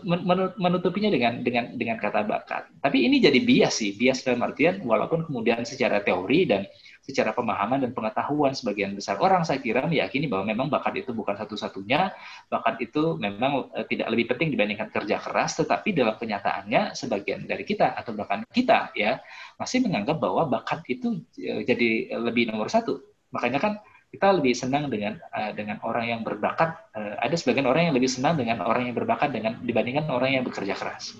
menutupinya 0.53 1.09
dengan 1.09 1.41
dengan 1.41 1.73
dengan 1.73 1.97
kata 1.97 2.29
bakat. 2.29 2.69
Tapi 2.77 3.09
ini 3.09 3.17
jadi 3.17 3.41
bias 3.41 3.81
sih 3.81 3.97
bias 3.97 4.21
dalam 4.21 4.45
artian 4.45 4.85
walaupun 4.85 5.25
kemudian 5.25 5.65
secara 5.65 6.05
teori 6.05 6.45
dan 6.45 6.69
secara 7.03 7.35
pemahaman 7.35 7.83
dan 7.83 7.91
pengetahuan 7.91 8.55
sebagian 8.55 8.95
besar 8.95 9.19
orang 9.19 9.43
saya 9.43 9.59
kira 9.59 9.83
meyakini 9.83 10.31
bahwa 10.31 10.47
memang 10.47 10.67
bakat 10.71 11.03
itu 11.03 11.11
bukan 11.11 11.35
satu-satunya, 11.35 12.15
bakat 12.47 12.79
itu 12.79 13.19
memang 13.19 13.67
e, 13.75 13.83
tidak 13.91 14.07
lebih 14.15 14.31
penting 14.31 14.55
dibandingkan 14.55 14.87
kerja 14.87 15.19
keras, 15.19 15.59
tetapi 15.59 15.91
dalam 15.91 16.15
kenyataannya 16.15 16.95
sebagian 16.95 17.43
dari 17.43 17.67
kita 17.67 17.91
atau 17.99 18.15
bahkan 18.15 18.47
kita 18.47 18.95
ya 18.95 19.19
masih 19.59 19.83
menganggap 19.83 20.15
bahwa 20.23 20.47
bakat 20.47 20.79
itu 20.87 21.19
e, 21.35 21.67
jadi 21.67 22.15
lebih 22.23 22.55
nomor 22.55 22.71
satu. 22.71 23.03
Makanya 23.35 23.59
kan 23.59 23.73
kita 24.13 24.29
lebih 24.29 24.53
senang 24.53 24.93
dengan 24.93 25.17
uh, 25.33 25.49
dengan 25.57 25.81
orang 25.81 26.05
yang 26.05 26.21
berbakat. 26.21 26.77
Ada 26.93 27.33
sebagian 27.33 27.65
orang 27.65 27.89
yang 27.89 27.97
lebih 27.97 28.05
senang 28.05 28.37
dengan 28.37 28.61
orang 28.61 28.85
yang 28.85 28.93
berbakat 28.93 29.33
dengan 29.33 29.57
dibandingkan 29.65 30.05
orang 30.13 30.37
yang 30.37 30.45
bekerja 30.45 30.77
keras. 30.77 31.17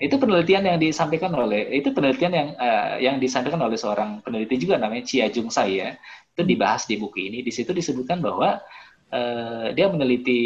Itu 0.00 0.16
penelitian 0.16 0.64
yang 0.64 0.78
disampaikan 0.80 1.28
oleh 1.36 1.68
itu 1.76 1.92
penelitian 1.92 2.32
yang 2.32 2.48
uh, 2.56 2.96
yang 2.96 3.16
disampaikan 3.20 3.60
oleh 3.60 3.76
seorang 3.76 4.24
peneliti 4.24 4.56
juga 4.56 4.80
namanya 4.80 5.04
Chia 5.04 5.28
Jung 5.28 5.52
Sai 5.52 5.76
ya. 5.76 5.92
Itu 6.32 6.48
dibahas 6.48 6.88
di 6.88 6.96
buku 6.96 7.28
ini. 7.28 7.38
Di 7.44 7.52
situ 7.52 7.76
disebutkan 7.76 8.24
bahwa 8.24 8.56
uh, 9.10 9.74
dia 9.74 9.86
meneliti 9.90 10.40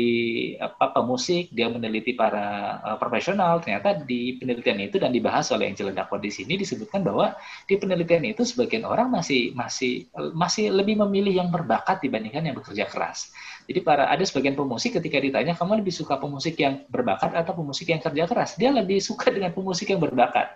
apa 0.59 0.92
pemusik, 0.92 1.52
dia 1.52 1.68
meneliti 1.68 2.16
para 2.16 2.80
uh, 2.80 2.97
profesional. 2.97 3.61
Ternyata 3.61 4.04
di 4.04 4.37
penelitian 4.40 4.80
itu 4.85 4.97
dan 5.00 5.12
dibahas 5.12 5.52
oleh 5.52 5.71
Angela 5.71 5.92
Duckworth 5.92 6.25
di 6.25 6.33
sini 6.33 6.56
disebutkan 6.59 7.04
bahwa 7.04 7.37
di 7.68 7.76
penelitian 7.76 8.25
itu 8.28 8.42
sebagian 8.44 8.85
orang 8.88 9.12
masih 9.12 9.52
masih 9.56 10.09
masih 10.35 10.73
lebih 10.73 10.99
memilih 11.04 11.44
yang 11.44 11.49
berbakat 11.52 12.00
dibandingkan 12.00 12.44
yang 12.44 12.56
bekerja 12.56 12.88
keras. 12.88 13.30
Jadi 13.64 13.80
para 13.80 14.12
ada 14.12 14.21
sebagian 14.25 14.52
pemusik 14.52 15.00
ketika 15.00 15.16
ditanya 15.16 15.56
kamu 15.56 15.80
lebih 15.80 15.94
suka 15.94 16.21
pemusik 16.21 16.61
yang 16.61 16.85
berbakat 16.92 17.33
atau 17.33 17.56
pemusik 17.56 17.88
yang 17.88 18.00
kerja 18.00 18.28
keras, 18.28 18.61
dia 18.61 18.68
lebih 18.68 19.00
suka 19.00 19.33
dengan 19.33 19.56
pemusik 19.56 19.88
yang 19.88 20.00
berbakat. 20.04 20.52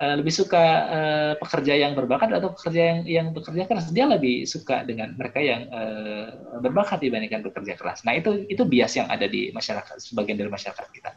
Uh, 0.00 0.16
lebih 0.16 0.32
suka 0.32 0.64
uh, 0.88 1.32
pekerja 1.36 1.76
yang 1.76 1.92
berbakat 1.92 2.32
atau 2.32 2.56
pekerja 2.56 2.82
yang 2.88 2.98
yang 3.04 3.26
bekerja 3.36 3.68
keras, 3.68 3.92
dia 3.92 4.08
lebih 4.08 4.48
suka 4.48 4.80
dengan 4.88 5.12
mereka 5.12 5.44
yang 5.44 5.68
uh, 5.68 6.56
berbakat 6.56 7.04
dibandingkan 7.04 7.44
bekerja 7.44 7.76
keras. 7.76 8.00
Nah 8.08 8.16
itu 8.16 8.48
itu 8.48 8.64
bias 8.64 8.96
yang 8.96 9.12
ada 9.12 9.28
di 9.28 9.52
masyarakat 9.52 10.00
sebagian 10.00 10.40
dari 10.40 10.48
masyarakat 10.48 10.88
kita. 10.88 11.12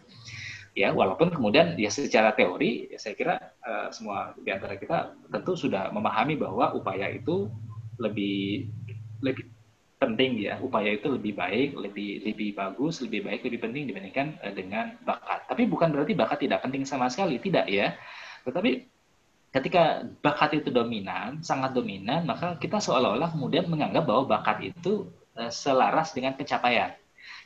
Ya, 0.76 0.92
walaupun 0.92 1.32
kemudian 1.32 1.80
ya 1.80 1.88
secara 1.88 2.36
teori, 2.36 2.92
ya 2.92 3.00
saya 3.00 3.16
kira 3.16 3.40
uh, 3.64 3.88
semua 3.96 4.36
di 4.44 4.52
antara 4.52 4.76
kita 4.76 5.16
tentu 5.32 5.56
sudah 5.56 5.88
memahami 5.96 6.36
bahwa 6.36 6.76
upaya 6.76 7.08
itu 7.08 7.48
lebih 8.04 8.68
lebih 9.24 9.48
penting 9.96 10.44
ya. 10.44 10.60
Upaya 10.60 10.92
itu 10.92 11.08
lebih 11.08 11.40
baik 11.40 11.80
lebih 11.80 12.28
lebih 12.28 12.52
bagus 12.52 13.00
lebih 13.00 13.24
baik 13.24 13.48
lebih 13.48 13.64
penting 13.64 13.88
dibandingkan 13.88 14.36
uh, 14.44 14.52
dengan 14.52 15.00
bakat. 15.08 15.48
Tapi 15.48 15.72
bukan 15.72 15.96
berarti 15.96 16.20
bakat 16.20 16.44
tidak 16.44 16.60
penting 16.68 16.84
sama 16.84 17.08
sekali. 17.08 17.40
Tidak 17.40 17.64
ya 17.72 17.96
tetapi 18.44 18.88
ketika 19.54 20.08
bakat 20.24 20.64
itu 20.64 20.70
dominan 20.74 21.44
sangat 21.46 21.78
dominan 21.78 22.26
maka 22.26 22.58
kita 22.58 22.82
seolah-olah 22.82 23.32
kemudian 23.34 23.70
menganggap 23.70 24.04
bahwa 24.06 24.40
bakat 24.40 24.74
itu 24.74 25.08
uh, 25.38 25.52
selaras 25.52 26.12
dengan 26.12 26.34
pencapaian 26.34 26.94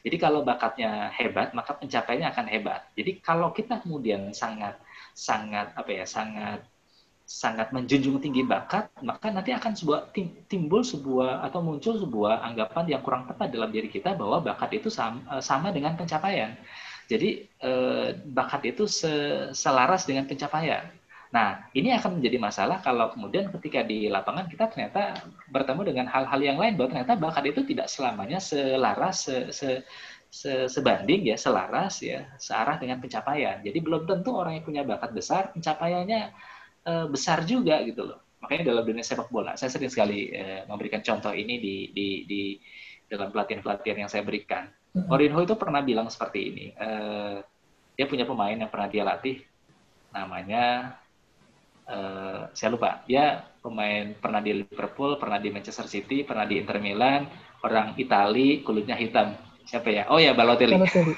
jadi 0.01 0.15
kalau 0.17 0.41
bakatnya 0.41 1.11
hebat 1.13 1.51
maka 1.51 1.75
pencapaiannya 1.75 2.29
akan 2.31 2.47
hebat 2.47 2.81
jadi 2.95 3.19
kalau 3.19 3.51
kita 3.51 3.83
kemudian 3.83 4.31
sangat 4.31 4.79
sangat 5.13 5.73
apa 5.75 5.91
ya 5.91 6.05
sangat 6.07 6.63
sangat 7.27 7.75
menjunjung 7.75 8.23
tinggi 8.23 8.47
bakat, 8.47 8.87
maka 9.03 9.27
nanti 9.27 9.51
akan 9.51 9.75
sebuah 9.75 10.15
timbul 10.47 10.79
sebuah 10.79 11.43
atau 11.43 11.59
muncul 11.59 11.99
sebuah 11.99 12.39
anggapan 12.39 12.87
yang 12.87 13.03
kurang 13.03 13.27
tepat 13.27 13.51
dalam 13.51 13.67
diri 13.67 13.91
kita 13.91 14.15
bahwa 14.15 14.39
bakat 14.39 14.79
itu 14.79 14.87
sama, 14.87 15.19
eh, 15.35 15.43
sama 15.43 15.75
dengan 15.75 15.99
pencapaian. 15.99 16.55
Jadi 17.07 17.47
eh, 17.47 18.07
bakat 18.27 18.67
itu 18.67 18.83
selaras 19.55 20.03
dengan 20.03 20.27
pencapaian. 20.27 20.91
Nah, 21.27 21.67
ini 21.75 21.91
akan 21.91 22.19
menjadi 22.19 22.39
masalah 22.39 22.79
kalau 22.79 23.11
kemudian 23.11 23.51
ketika 23.51 23.83
di 23.83 24.07
lapangan 24.07 24.47
kita 24.47 24.71
ternyata 24.71 25.27
bertemu 25.51 25.81
dengan 25.83 26.05
hal-hal 26.07 26.39
yang 26.39 26.55
lain 26.55 26.79
bahwa 26.79 26.95
ternyata 26.95 27.13
bakat 27.19 27.51
itu 27.51 27.61
tidak 27.67 27.91
selamanya 27.91 28.39
selaras 28.39 29.27
se, 29.27 29.51
se, 29.51 29.69
se, 30.31 30.51
sebanding 30.71 31.27
ya 31.27 31.35
selaras 31.35 31.99
ya 31.99 32.31
searah 32.39 32.79
dengan 32.79 33.03
pencapaian. 33.03 33.59
Jadi 33.59 33.79
belum 33.83 34.07
tentu 34.07 34.39
orang 34.39 34.59
yang 34.59 34.65
punya 34.65 34.83
bakat 34.87 35.11
besar 35.11 35.51
pencapaiannya 35.51 36.31
uh, 36.87 37.05
besar 37.11 37.43
juga 37.43 37.83
gitu 37.83 38.07
loh. 38.07 38.23
Makanya 38.39 38.71
dalam 38.71 38.83
dunia 38.87 39.03
sepak 39.03 39.27
bola, 39.27 39.59
saya 39.59 39.67
sering 39.67 39.91
sekali 39.91 40.31
uh, 40.31 40.63
memberikan 40.71 41.03
contoh 41.03 41.35
ini 41.35 41.59
di, 41.59 41.75
di, 41.91 42.07
di 42.23 42.41
dalam 43.11 43.35
pelatihan-pelatihan 43.35 44.07
yang 44.07 44.11
saya 44.11 44.23
berikan. 44.23 44.71
Mourinho 45.05 45.45
itu 45.45 45.53
pernah 45.53 45.85
bilang 45.85 46.09
seperti 46.09 46.39
ini. 46.41 46.65
Uh, 46.73 47.43
dia 47.93 48.05
punya 48.09 48.25
pemain 48.25 48.53
yang 48.53 48.69
pernah 48.69 48.89
dia 48.89 49.03
latih, 49.05 49.41
namanya 50.09 50.97
uh, 51.85 52.49
saya 52.53 52.69
lupa. 52.73 53.05
Dia 53.05 53.41
pemain 53.61 54.13
pernah 54.17 54.41
di 54.41 54.63
Liverpool, 54.63 55.17
pernah 55.21 55.37
di 55.37 55.49
Manchester 55.53 55.85
City, 55.85 56.21
pernah 56.21 56.45
di 56.45 56.61
Inter 56.61 56.77
Milan, 56.81 57.25
orang 57.65 57.97
Itali, 57.97 58.61
kulitnya 58.61 58.97
hitam. 58.97 59.33
Siapa 59.67 59.89
ya? 59.91 60.03
Oh 60.09 60.21
ya 60.21 60.31
Balotelli. 60.37 60.77
Balotelli. 60.77 61.15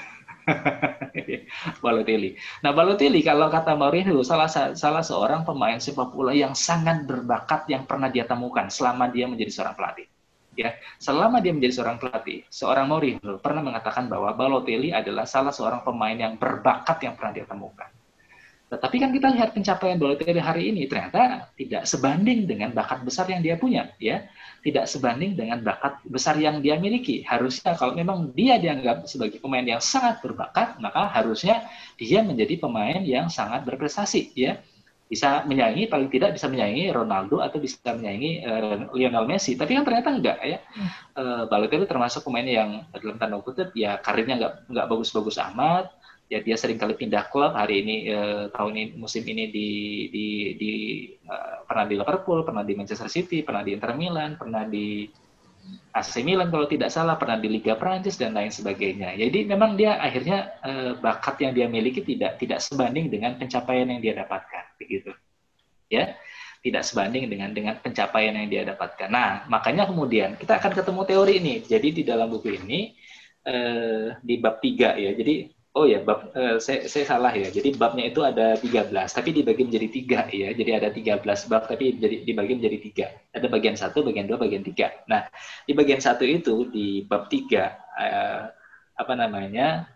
Balotelli. 1.84 2.30
Nah, 2.64 2.72
Balotelli 2.74 3.20
kalau 3.22 3.46
kata 3.52 3.76
Mourinho 3.78 4.24
salah 4.26 4.50
salah 4.50 5.04
seorang 5.04 5.46
pemain 5.46 5.78
sepak 5.78 6.10
bola 6.10 6.34
yang 6.34 6.56
sangat 6.56 7.06
berbakat 7.06 7.68
yang 7.70 7.86
pernah 7.86 8.10
dia 8.10 8.26
temukan 8.26 8.66
selama 8.72 9.06
dia 9.12 9.30
menjadi 9.30 9.52
seorang 9.52 9.76
pelatih. 9.78 10.08
Ya, 10.58 10.74
selama 10.98 11.38
dia 11.38 11.54
menjadi 11.54 11.78
seorang 11.78 12.02
pelatih, 12.02 12.42
seorang 12.50 12.90
Mourinho 12.90 13.38
pernah 13.38 13.62
mengatakan 13.62 14.10
bahwa 14.10 14.34
Balotelli 14.34 14.90
adalah 14.90 15.22
salah 15.22 15.54
seorang 15.54 15.86
pemain 15.86 16.18
yang 16.18 16.34
berbakat 16.34 16.98
yang 17.06 17.14
pernah 17.14 17.32
dia 17.32 17.46
temukan. 17.46 17.86
Tetapi 18.70 18.96
kan 19.02 19.10
kita 19.10 19.28
lihat 19.34 19.50
pencapaian 19.50 19.98
Balotelli 19.98 20.38
hari 20.42 20.70
ini 20.70 20.86
ternyata 20.86 21.50
tidak 21.54 21.86
sebanding 21.86 22.46
dengan 22.50 22.70
bakat 22.70 23.02
besar 23.02 23.26
yang 23.30 23.42
dia 23.42 23.58
punya, 23.58 23.94
ya. 24.02 24.26
Tidak 24.60 24.84
sebanding 24.86 25.38
dengan 25.38 25.62
bakat 25.62 26.02
besar 26.06 26.38
yang 26.38 26.62
dia 26.62 26.78
miliki. 26.78 27.22
Harusnya 27.26 27.74
kalau 27.74 27.94
memang 27.98 28.30
dia 28.34 28.58
dianggap 28.58 29.10
sebagai 29.10 29.42
pemain 29.42 29.66
yang 29.66 29.82
sangat 29.82 30.22
berbakat, 30.22 30.78
maka 30.78 31.10
harusnya 31.10 31.66
dia 31.98 32.22
menjadi 32.22 32.58
pemain 32.62 33.02
yang 33.02 33.26
sangat 33.26 33.66
berprestasi, 33.66 34.34
ya. 34.38 34.58
Bisa 35.10 35.42
menyaingi 35.42 35.90
paling 35.90 36.06
tidak 36.06 36.38
bisa 36.38 36.46
menyaingi 36.46 36.94
Ronaldo 36.94 37.42
atau 37.42 37.58
bisa 37.58 37.82
menyaingi 37.90 38.46
uh, 38.46 38.94
Lionel 38.94 39.26
Messi. 39.26 39.58
Tapi 39.58 39.74
kan 39.74 39.82
ternyata 39.82 40.14
enggak, 40.14 40.38
ya. 40.46 40.62
Uh, 41.18 41.50
Balotelli 41.50 41.90
termasuk 41.90 42.22
pemain 42.22 42.46
yang 42.46 42.86
dalam 42.94 43.18
tanda 43.18 43.42
kutip 43.42 43.74
ya 43.74 43.98
karirnya 43.98 44.38
enggak 44.38 44.54
enggak 44.70 44.86
bagus-bagus 44.86 45.42
amat 45.50 45.90
ya 46.30 46.38
dia 46.38 46.54
sering 46.54 46.78
kali 46.78 46.94
pindah 46.94 47.26
klub 47.26 47.58
hari 47.58 47.82
ini 47.82 47.96
eh, 48.06 48.44
tahun 48.54 48.72
ini 48.78 48.94
musim 48.94 49.26
ini 49.26 49.50
di 49.50 49.68
di 50.14 50.26
di 50.54 50.72
uh, 51.26 51.66
pernah 51.66 51.90
di 51.90 51.98
Liverpool 51.98 52.46
pernah 52.46 52.62
di 52.62 52.78
Manchester 52.78 53.10
City 53.10 53.42
pernah 53.42 53.66
di 53.66 53.74
Inter 53.74 53.98
Milan 53.98 54.38
pernah 54.38 54.62
di 54.62 55.10
AC 55.90 56.22
Milan 56.22 56.54
kalau 56.54 56.70
tidak 56.70 56.94
salah 56.94 57.18
pernah 57.18 57.38
di 57.38 57.50
Liga 57.50 57.74
Prancis 57.74 58.14
dan 58.14 58.34
lain 58.34 58.54
sebagainya. 58.54 59.18
Jadi 59.18 59.46
memang 59.46 59.74
dia 59.74 59.98
akhirnya 59.98 60.54
eh, 60.62 60.92
bakat 60.98 61.42
yang 61.42 61.52
dia 61.52 61.66
miliki 61.66 62.02
tidak 62.06 62.38
tidak 62.38 62.62
sebanding 62.62 63.10
dengan 63.10 63.34
pencapaian 63.36 63.90
yang 63.90 64.00
dia 64.00 64.14
dapatkan 64.14 64.64
begitu. 64.78 65.10
Ya 65.90 66.14
tidak 66.60 66.84
sebanding 66.84 67.26
dengan 67.26 67.50
dengan 67.50 67.74
pencapaian 67.80 68.36
yang 68.36 68.48
dia 68.48 68.62
dapatkan. 68.68 69.08
Nah 69.10 69.44
makanya 69.50 69.90
kemudian 69.90 70.38
kita 70.38 70.62
akan 70.62 70.72
ketemu 70.76 71.02
teori 71.08 71.34
ini. 71.42 71.54
Jadi 71.66 71.88
di 71.90 72.02
dalam 72.06 72.30
buku 72.30 72.54
ini 72.54 72.94
eh, 73.44 74.14
di 74.22 74.34
bab 74.38 74.62
tiga 74.62 74.94
ya 74.94 75.10
jadi 75.16 75.59
Oh 75.70 75.86
ya, 75.86 76.02
bab 76.02 76.34
uh, 76.34 76.58
saya, 76.58 76.90
saya 76.90 77.06
salah 77.06 77.30
ya. 77.30 77.46
Jadi 77.46 77.78
babnya 77.78 78.10
itu 78.10 78.26
ada 78.26 78.58
13, 78.58 78.90
tapi 78.90 79.30
dibagi 79.30 79.62
menjadi 79.62 79.86
tiga 79.86 80.20
ya. 80.26 80.50
Jadi 80.50 80.70
ada 80.74 80.90
13 80.90 81.22
bab, 81.46 81.62
tapi 81.70 81.94
jadi 81.94 82.26
dibagi 82.26 82.58
menjadi 82.58 82.78
tiga. 82.82 83.06
Ada 83.30 83.46
bagian 83.46 83.78
satu, 83.78 84.02
bagian 84.02 84.26
dua, 84.26 84.34
bagian 84.42 84.66
tiga. 84.66 84.90
Nah, 85.06 85.30
di 85.62 85.70
bagian 85.70 86.02
satu 86.02 86.26
itu 86.26 86.66
di 86.74 87.06
bab 87.06 87.30
tiga 87.30 87.78
uh, 87.94 88.50
apa 88.98 89.12
namanya? 89.14 89.86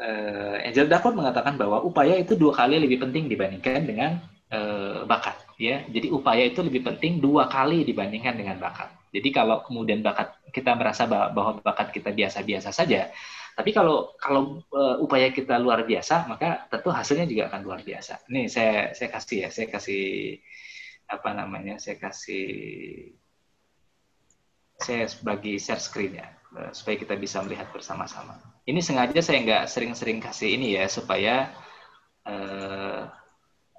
Uh, 0.00 0.56
Angel 0.72 0.88
Duckworth 0.88 1.20
mengatakan 1.20 1.60
bahwa 1.60 1.84
upaya 1.84 2.16
itu 2.16 2.32
dua 2.32 2.56
kali 2.56 2.80
lebih 2.80 3.04
penting 3.04 3.28
dibandingkan 3.28 3.84
dengan 3.84 4.24
uh, 4.48 5.04
bakat. 5.04 5.36
Ya, 5.60 5.84
jadi 5.84 6.08
upaya 6.08 6.48
itu 6.48 6.64
lebih 6.64 6.80
penting 6.80 7.20
dua 7.20 7.44
kali 7.44 7.84
dibandingkan 7.84 8.40
dengan 8.40 8.56
bakat. 8.56 8.88
Jadi 9.14 9.28
kalau 9.30 9.62
kemudian 9.62 10.00
bakat 10.00 10.32
kita 10.50 10.74
merasa 10.74 11.04
bahwa 11.06 11.60
bakat 11.62 11.94
kita 11.94 12.10
biasa-biasa 12.10 12.74
saja, 12.74 13.14
Tapi 13.54 13.70
kalau 13.70 14.18
kalau 14.18 14.66
uh, 14.74 14.98
upaya 14.98 15.30
kita 15.30 15.62
luar 15.62 15.86
biasa, 15.86 16.26
maka 16.26 16.66
tentu 16.66 16.90
hasilnya 16.90 17.26
juga 17.30 17.46
akan 17.54 17.60
luar 17.62 17.80
biasa. 17.86 18.26
Nih 18.26 18.50
saya 18.50 18.90
saya 18.98 19.08
kasih 19.14 19.38
ya, 19.46 19.48
saya 19.54 19.66
kasih 19.70 20.04
apa 21.06 21.30
namanya? 21.30 21.78
Saya 21.78 21.96
kasih 22.02 22.44
saya 24.74 25.06
bagi 25.22 25.62
share 25.62 25.78
screen 25.78 26.18
ya 26.18 26.28
uh, 26.58 26.74
supaya 26.74 26.98
kita 26.98 27.14
bisa 27.14 27.38
melihat 27.46 27.70
bersama-sama. 27.70 28.42
Ini 28.66 28.82
sengaja 28.82 29.22
saya 29.22 29.38
nggak 29.46 29.64
sering-sering 29.70 30.18
kasih 30.18 30.58
ini 30.58 30.74
ya 30.74 30.90
supaya 30.90 31.54
uh, 32.26 33.06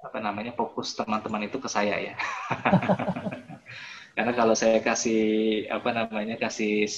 apa 0.00 0.18
namanya 0.24 0.56
fokus 0.56 0.96
teman-teman 0.96 1.52
itu 1.52 1.60
ke 1.60 1.68
saya 1.68 2.00
ya. 2.00 2.14
Karena 4.16 4.32
kalau 4.32 4.56
saya 4.56 4.80
kasih 4.80 5.22
apa 5.68 5.92
namanya 5.92 6.40
kasih 6.40 6.88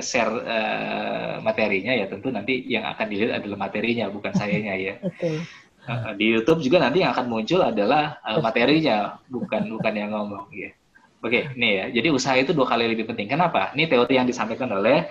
share 0.00 0.32
uh, 0.32 1.36
materinya 1.44 1.92
ya 1.92 2.08
tentu 2.08 2.32
nanti 2.32 2.64
yang 2.64 2.88
akan 2.88 3.04
dilihat 3.12 3.44
adalah 3.44 3.68
materinya 3.68 4.08
bukan 4.08 4.32
sayanya 4.40 4.72
ya. 4.72 4.94
Okay. 5.04 5.44
Uh, 5.84 6.16
di 6.16 6.32
YouTube 6.32 6.64
juga 6.64 6.80
nanti 6.80 7.04
yang 7.04 7.12
akan 7.12 7.28
muncul 7.28 7.60
adalah 7.60 8.16
uh, 8.24 8.40
materinya 8.40 9.20
bukan 9.28 9.76
bukan 9.76 9.92
yang 9.92 10.16
ngomong 10.16 10.48
ya. 10.56 10.72
Oke, 11.20 11.44
okay, 11.44 11.52
ini 11.52 11.68
ya. 11.68 11.84
Jadi 12.00 12.08
usaha 12.08 12.32
itu 12.40 12.56
dua 12.56 12.64
kali 12.64 12.88
lebih 12.88 13.12
penting. 13.12 13.28
Kenapa? 13.28 13.76
Ini 13.76 13.84
teori 13.84 14.16
yang 14.16 14.24
disampaikan 14.24 14.72
oleh 14.72 15.04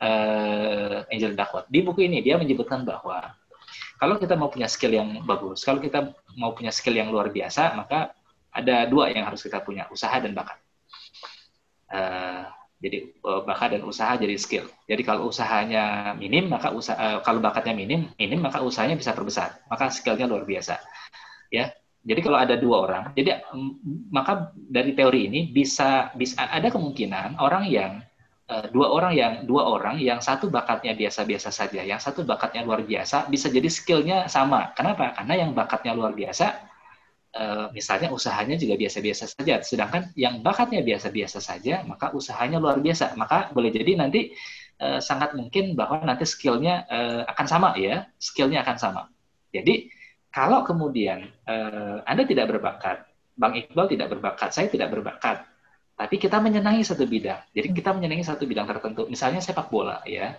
uh, 0.00 1.04
Angel 1.12 1.36
Duckworth. 1.36 1.68
Di 1.68 1.84
buku 1.84 2.08
ini 2.08 2.24
dia 2.24 2.40
menyebutkan 2.40 2.80
bahwa 2.80 3.36
kalau 4.00 4.16
kita 4.16 4.40
mau 4.40 4.48
punya 4.48 4.72
skill 4.72 4.96
yang 4.96 5.20
bagus, 5.28 5.68
kalau 5.68 5.84
kita 5.84 6.16
mau 6.40 6.56
punya 6.56 6.72
skill 6.72 6.96
yang 6.96 7.12
luar 7.12 7.28
biasa, 7.28 7.76
maka 7.76 8.16
ada 8.48 8.88
dua 8.88 9.12
yang 9.12 9.28
harus 9.28 9.44
kita 9.44 9.60
punya, 9.60 9.84
usaha 9.92 10.16
dan 10.16 10.32
bakat. 10.32 10.63
Uh, 11.94 12.42
jadi 12.82 13.14
uh, 13.22 13.46
bakat 13.46 13.78
dan 13.78 13.86
usaha 13.86 14.18
jadi 14.18 14.34
skill. 14.34 14.66
Jadi 14.90 15.06
kalau 15.06 15.30
usahanya 15.30 16.12
minim, 16.18 16.50
maka 16.50 16.74
usaha 16.74 16.98
uh, 16.98 17.18
kalau 17.22 17.38
bakatnya 17.38 17.72
minim, 17.78 18.10
minim 18.18 18.42
maka 18.42 18.58
usahanya 18.66 18.98
bisa 18.98 19.14
terbesar. 19.14 19.62
Maka 19.70 19.94
skillnya 19.94 20.26
luar 20.26 20.42
biasa. 20.42 20.82
Ya. 21.54 21.70
Jadi 22.04 22.20
kalau 22.20 22.36
ada 22.36 22.60
dua 22.60 22.84
orang, 22.84 23.04
jadi 23.16 23.40
maka 24.12 24.52
dari 24.52 24.92
teori 24.92 25.24
ini 25.24 25.48
bisa 25.48 26.12
bisa 26.12 26.36
ada 26.36 26.68
kemungkinan 26.68 27.40
orang 27.40 27.64
yang 27.64 28.04
dua 28.76 28.92
orang 28.92 29.16
yang 29.16 29.32
dua 29.48 29.64
orang 29.72 29.96
yang 29.96 30.20
satu 30.20 30.52
bakatnya 30.52 30.92
biasa-biasa 30.92 31.48
saja, 31.48 31.80
yang 31.80 31.96
satu 31.96 32.20
bakatnya 32.28 32.60
luar 32.60 32.84
biasa 32.84 33.32
bisa 33.32 33.48
jadi 33.48 33.72
skillnya 33.72 34.28
sama. 34.28 34.76
Kenapa? 34.76 35.16
Karena 35.16 35.48
yang 35.48 35.56
bakatnya 35.56 35.96
luar 35.96 36.12
biasa 36.12 36.52
Eh, 37.34 37.66
misalnya 37.74 38.14
usahanya 38.14 38.54
juga 38.54 38.78
biasa-biasa 38.78 39.26
saja, 39.34 39.58
sedangkan 39.58 40.14
yang 40.14 40.38
bakatnya 40.46 40.86
biasa-biasa 40.86 41.42
saja, 41.42 41.82
maka 41.82 42.14
usahanya 42.14 42.62
luar 42.62 42.78
biasa. 42.78 43.18
Maka 43.18 43.50
boleh 43.50 43.74
jadi 43.74 43.98
nanti 43.98 44.30
uh, 44.78 45.02
sangat 45.02 45.34
mungkin 45.34 45.74
bahwa 45.74 45.98
nanti 46.06 46.30
skillnya 46.30 46.86
uh, 46.86 47.26
akan 47.26 47.46
sama 47.50 47.68
ya, 47.74 48.06
skillnya 48.22 48.62
akan 48.62 48.76
sama. 48.78 49.02
Jadi 49.50 49.90
kalau 50.30 50.62
kemudian 50.62 51.30
Anda 52.06 52.26
tidak 52.26 52.54
berbakat, 52.54 53.06
Bang 53.38 53.54
Iqbal 53.54 53.86
tidak 53.86 54.14
berbakat, 54.14 54.50
saya 54.50 54.66
tidak 54.66 54.90
berbakat, 54.90 55.46
tapi 55.94 56.18
kita 56.18 56.42
menyenangi 56.42 56.82
satu 56.82 57.06
bidang. 57.06 57.38
Jadi 57.54 57.70
kita 57.70 57.94
menyenangi 57.94 58.26
satu 58.26 58.42
bidang 58.42 58.66
tertentu, 58.66 59.06
misalnya 59.06 59.38
sepak 59.38 59.70
bola 59.70 60.02
ya. 60.06 60.34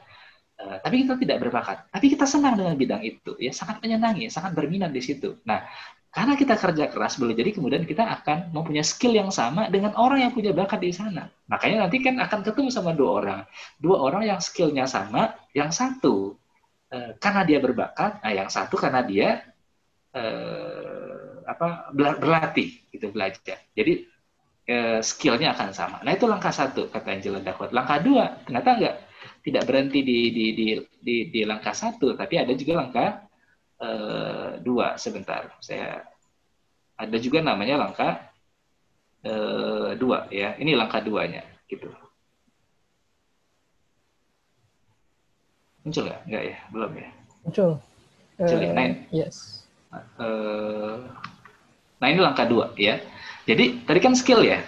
Uh, 0.56 0.80
tapi 0.80 1.04
kita 1.04 1.20
tidak 1.20 1.38
berbakat, 1.44 1.84
tapi 1.92 2.16
kita 2.16 2.24
senang 2.24 2.56
dengan 2.56 2.80
bidang 2.80 3.04
itu, 3.04 3.36
ya 3.44 3.52
sangat 3.52 3.84
menyenangi, 3.84 4.32
sangat 4.32 4.56
berminat 4.56 4.88
di 4.96 5.04
situ. 5.04 5.36
Nah, 5.44 5.68
karena 6.16 6.40
kita 6.40 6.56
kerja 6.56 6.88
keras, 6.88 7.20
boleh 7.20 7.36
jadi 7.36 7.52
kemudian 7.52 7.84
kita 7.84 8.08
akan 8.08 8.56
mempunyai 8.56 8.88
skill 8.88 9.12
yang 9.12 9.36
sama 9.36 9.68
dengan 9.68 9.92
orang 10.00 10.24
yang 10.24 10.32
punya 10.32 10.56
bakat 10.56 10.80
di 10.80 10.96
sana. 10.96 11.28
Makanya 11.52 11.84
nanti 11.84 12.00
kan 12.00 12.16
akan 12.24 12.40
ketemu 12.40 12.72
sama 12.72 12.96
dua 12.96 13.10
orang. 13.20 13.40
Dua 13.76 14.00
orang 14.00 14.24
yang 14.24 14.40
skillnya 14.40 14.88
sama, 14.88 15.36
yang 15.52 15.76
satu 15.76 16.40
eh, 16.88 17.20
karena 17.20 17.44
dia 17.44 17.60
berbakat, 17.60 18.24
nah 18.24 18.32
yang 18.32 18.48
satu 18.48 18.80
karena 18.80 19.04
dia 19.04 19.44
eh, 20.16 21.44
apa 21.44 21.92
berlatih, 21.92 22.80
gitu 22.96 23.12
belajar. 23.12 23.60
Jadi 23.76 24.08
eh, 24.72 25.04
skillnya 25.04 25.52
akan 25.52 25.76
sama. 25.76 26.00
Nah 26.00 26.16
itu 26.16 26.32
langkah 26.32 26.56
satu 26.56 26.88
kata 26.96 27.12
Angela 27.12 27.44
Duckworth. 27.44 27.76
Langkah 27.76 28.00
dua 28.00 28.40
ternyata 28.48 28.70
enggak 28.72 28.96
tidak 29.46 29.64
berhenti 29.70 30.02
di 30.02 30.34
di 30.34 30.46
di 30.58 30.66
di, 30.98 31.16
di 31.30 31.42
langkah 31.46 31.78
satu, 31.78 32.18
tapi 32.18 32.42
ada 32.42 32.50
juga 32.58 32.82
langkah 32.82 33.10
uh, 33.78 34.58
dua 34.58 34.98
sebentar. 34.98 35.54
Saya 35.62 36.02
ada 36.98 37.18
juga 37.22 37.46
namanya 37.46 37.86
langkah 37.86 38.26
uh, 39.22 39.94
dua 39.94 40.26
ya. 40.34 40.58
Ini 40.58 40.74
langkah 40.74 41.06
duanya 41.06 41.46
gitu. 41.70 41.94
Muncul 45.86 46.10
nggak? 46.10 46.22
Nggak 46.26 46.44
ya? 46.50 46.58
Belum 46.74 46.92
ya? 46.98 47.10
Muncul. 47.46 47.72
Muncul 48.42 48.58
uh, 48.58 48.74
nah, 48.74 48.86
yes. 49.14 49.62
Uh, 50.18 51.06
nah 52.02 52.08
ini 52.10 52.18
langkah 52.18 52.50
dua 52.50 52.74
ya. 52.82 52.98
Jadi 53.46 53.86
tadi 53.86 54.00
kan 54.02 54.18
skill 54.18 54.42
ya 54.42 54.66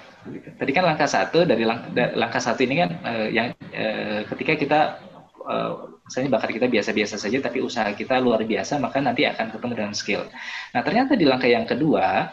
tadi 0.58 0.72
kan 0.74 0.84
langkah 0.86 1.10
satu 1.10 1.44
dari 1.44 1.64
langkah, 1.64 1.92
langkah 2.16 2.42
satu 2.42 2.64
ini 2.66 2.76
kan 2.84 2.90
uh, 3.04 3.28
yang 3.30 3.54
uh, 3.74 4.22
ketika 4.34 4.54
kita 4.58 4.80
uh, 5.46 5.92
misalnya 6.08 6.40
bakat 6.40 6.56
kita 6.56 6.68
biasa-biasa 6.72 7.16
saja 7.20 7.38
tapi 7.44 7.60
usaha 7.60 7.88
kita 7.92 8.20
luar 8.24 8.44
biasa 8.44 8.80
maka 8.80 9.04
nanti 9.04 9.28
akan 9.28 9.52
ketemu 9.52 9.74
dengan 9.76 9.94
skill. 9.96 10.22
Nah 10.76 10.82
ternyata 10.84 11.20
di 11.20 11.26
langkah 11.28 11.50
yang 11.50 11.68
kedua 11.68 12.32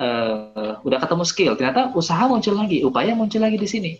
uh, 0.00 0.80
udah 0.84 0.98
ketemu 1.00 1.24
skill 1.24 1.52
ternyata 1.58 1.92
usaha 1.92 2.24
muncul 2.28 2.56
lagi, 2.56 2.84
upaya 2.84 3.12
muncul 3.12 3.40
lagi 3.40 3.58
di 3.60 3.68
sini 3.68 3.92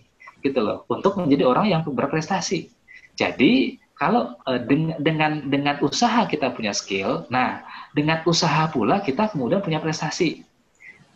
gitu 0.42 0.58
loh 0.58 0.84
untuk 0.90 1.20
menjadi 1.20 1.44
orang 1.46 1.66
yang 1.70 1.82
berprestasi. 1.86 2.66
Jadi 3.14 3.78
kalau 3.92 4.34
dengan 4.66 5.46
dengan 5.46 5.78
usaha 5.78 6.26
kita 6.26 6.50
punya 6.50 6.74
skill, 6.74 7.22
nah 7.30 7.62
dengan 7.94 8.18
usaha 8.26 8.66
pula 8.66 8.98
kita 8.98 9.30
kemudian 9.30 9.62
punya 9.62 9.78
prestasi. 9.78 10.42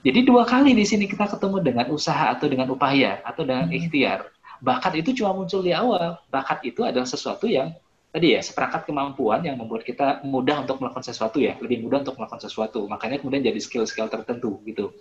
Jadi 0.07 0.23
dua 0.23 0.47
kali 0.47 0.71
di 0.71 0.87
sini 0.87 1.11
kita 1.11 1.27
ketemu 1.27 1.59
dengan 1.67 1.87
usaha 1.91 2.31
atau 2.31 2.47
dengan 2.47 2.71
upaya 2.71 3.19
atau 3.27 3.43
dengan 3.43 3.67
hmm. 3.67 3.75
ikhtiar 3.75 4.31
bakat 4.61 5.01
itu 5.01 5.23
cuma 5.23 5.37
muncul 5.37 5.61
di 5.61 5.73
awal. 5.75 6.17
Bakat 6.31 6.65
itu 6.65 6.85
adalah 6.85 7.09
sesuatu 7.09 7.49
yang 7.49 7.75
tadi 8.13 8.33
ya 8.33 8.41
seperangkat 8.41 8.89
kemampuan 8.89 9.45
yang 9.45 9.61
membuat 9.61 9.85
kita 9.85 10.25
mudah 10.25 10.65
untuk 10.65 10.81
melakukan 10.81 11.05
sesuatu 11.05 11.37
ya, 11.43 11.59
lebih 11.61 11.85
mudah 11.85 12.07
untuk 12.07 12.17
melakukan 12.17 12.41
sesuatu. 12.41 12.89
Makanya 12.89 13.21
kemudian 13.21 13.45
jadi 13.45 13.61
skill-skill 13.61 14.09
tertentu 14.09 14.63
gitu. 14.65 14.95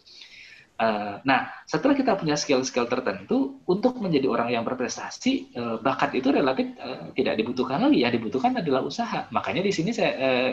Uh, 0.75 1.23
nah, 1.23 1.47
setelah 1.63 1.95
kita 1.95 2.19
punya 2.19 2.35
skill-skill 2.35 2.91
tertentu, 2.91 3.63
untuk 3.63 3.95
menjadi 4.03 4.27
orang 4.27 4.51
yang 4.51 4.67
berprestasi, 4.67 5.55
uh, 5.55 5.79
bakat 5.79 6.19
itu 6.19 6.35
relatif 6.35 6.67
uh, 6.83 7.15
tidak 7.15 7.39
dibutuhkan 7.39 7.79
lagi. 7.79 8.03
Yang 8.03 8.19
dibutuhkan 8.19 8.59
adalah 8.59 8.83
usaha. 8.83 9.23
Makanya 9.31 9.63
di 9.63 9.71
sini 9.71 9.95
saya, 9.95 10.11
uh, 10.19 10.49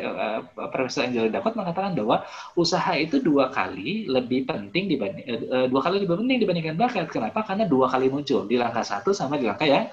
uh, 0.55 0.71
Profesor 0.71 1.11
Angel 1.11 1.27
dapat 1.27 1.59
mengatakan 1.59 1.99
bahwa 1.99 2.23
usaha 2.55 2.95
itu 2.95 3.19
dua 3.19 3.51
kali 3.51 4.07
lebih 4.07 4.47
penting 4.47 4.87
dibanding 4.87 5.27
uh, 5.51 5.67
dua 5.67 5.81
kali 5.83 6.07
lebih 6.07 6.15
penting 6.15 6.39
dibandingkan 6.39 6.79
bakat. 6.79 7.11
Kenapa? 7.11 7.43
Karena 7.43 7.67
dua 7.67 7.91
kali 7.91 8.07
muncul 8.07 8.47
di 8.47 8.55
langkah 8.55 8.87
satu 8.87 9.11
sama 9.11 9.43
di 9.43 9.51
langkah 9.51 9.67
yang 9.67 9.91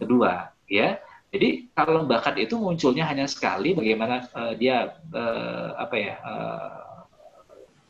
kedua. 0.00 0.48
Ya, 0.68 1.00
jadi 1.28 1.68
kalau 1.76 2.08
bakat 2.08 2.40
itu 2.40 2.56
munculnya 2.56 3.04
hanya 3.04 3.28
sekali, 3.28 3.76
bagaimana 3.76 4.24
uh, 4.32 4.56
dia 4.56 4.96
uh, 5.12 5.76
apa 5.76 5.96
ya? 5.96 6.14
Uh, 6.24 6.87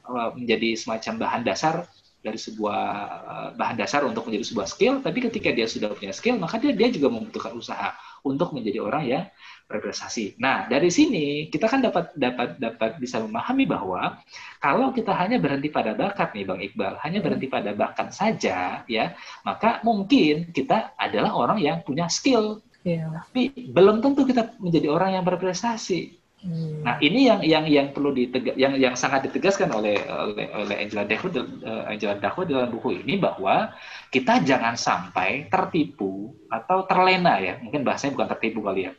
Eh, 0.08 0.30
menjadi 0.40 0.72
semacam 0.72 1.14
bahan 1.20 1.42
dasar 1.44 1.84
dari 2.24 2.40
sebuah 2.40 2.80
eh, 3.28 3.48
bahan 3.60 3.76
dasar 3.76 4.08
untuk 4.08 4.24
menjadi 4.24 4.44
sebuah 4.48 4.64
skill, 4.64 4.94
tapi 5.04 5.20
ketika 5.20 5.52
dia 5.52 5.68
sudah 5.68 5.92
punya 5.92 6.16
skill, 6.16 6.40
maka 6.40 6.56
dia 6.56 6.72
dia 6.72 6.88
juga 6.88 7.12
membutuhkan 7.12 7.52
usaha 7.52 7.92
untuk 8.24 8.56
menjadi 8.56 8.80
orang 8.80 9.04
yang 9.04 9.24
berprestasi. 9.68 10.40
Nah, 10.40 10.64
dari 10.64 10.88
sini 10.88 11.52
kita 11.52 11.68
kan 11.68 11.84
dapat 11.84 12.16
dapat 12.16 12.56
dapat 12.56 12.96
bisa 12.96 13.20
memahami 13.20 13.68
bahwa 13.68 14.16
kalau 14.64 14.96
kita 14.96 15.12
hanya 15.12 15.36
berhenti 15.36 15.68
pada 15.68 15.92
bakat 15.92 16.32
nih 16.32 16.44
Bang 16.48 16.60
Iqbal, 16.64 16.94
hanya 17.04 17.20
berhenti 17.20 17.46
pada 17.52 17.76
bakat 17.76 18.08
saja 18.16 18.88
ya, 18.88 19.12
maka 19.44 19.84
mungkin 19.84 20.56
kita 20.56 20.96
adalah 20.96 21.36
orang 21.36 21.60
yang 21.60 21.84
punya 21.84 22.08
skill. 22.08 22.64
Yeah. 22.80 23.28
Tapi 23.28 23.68
belum 23.76 24.00
tentu 24.00 24.24
kita 24.24 24.56
menjadi 24.56 24.88
orang 24.88 25.20
yang 25.20 25.24
berprestasi. 25.28 26.17
Hmm. 26.38 26.86
Nah 26.86 27.02
ini 27.02 27.26
yang 27.26 27.42
yang 27.42 27.64
yang 27.66 27.86
perlu 27.90 28.14
ditegak, 28.14 28.54
yang 28.54 28.78
yang 28.78 28.94
sangat 28.94 29.26
ditegaskan 29.26 29.74
oleh 29.74 29.98
oleh 30.06 30.46
oleh 30.54 30.76
Angela 30.86 31.02
Dahu 31.02 31.26
uh, 31.34 31.90
Angela 31.90 32.14
Dahu 32.14 32.46
dalam 32.46 32.70
buku 32.70 33.02
ini 33.02 33.18
bahwa 33.18 33.74
kita 34.14 34.46
jangan 34.46 34.78
sampai 34.78 35.50
tertipu 35.50 36.30
atau 36.46 36.86
terlena 36.86 37.42
ya, 37.42 37.58
mungkin 37.58 37.82
bahasanya 37.82 38.14
bukan 38.14 38.30
tertipu 38.30 38.62
kali 38.62 38.86
ya, 38.86 38.92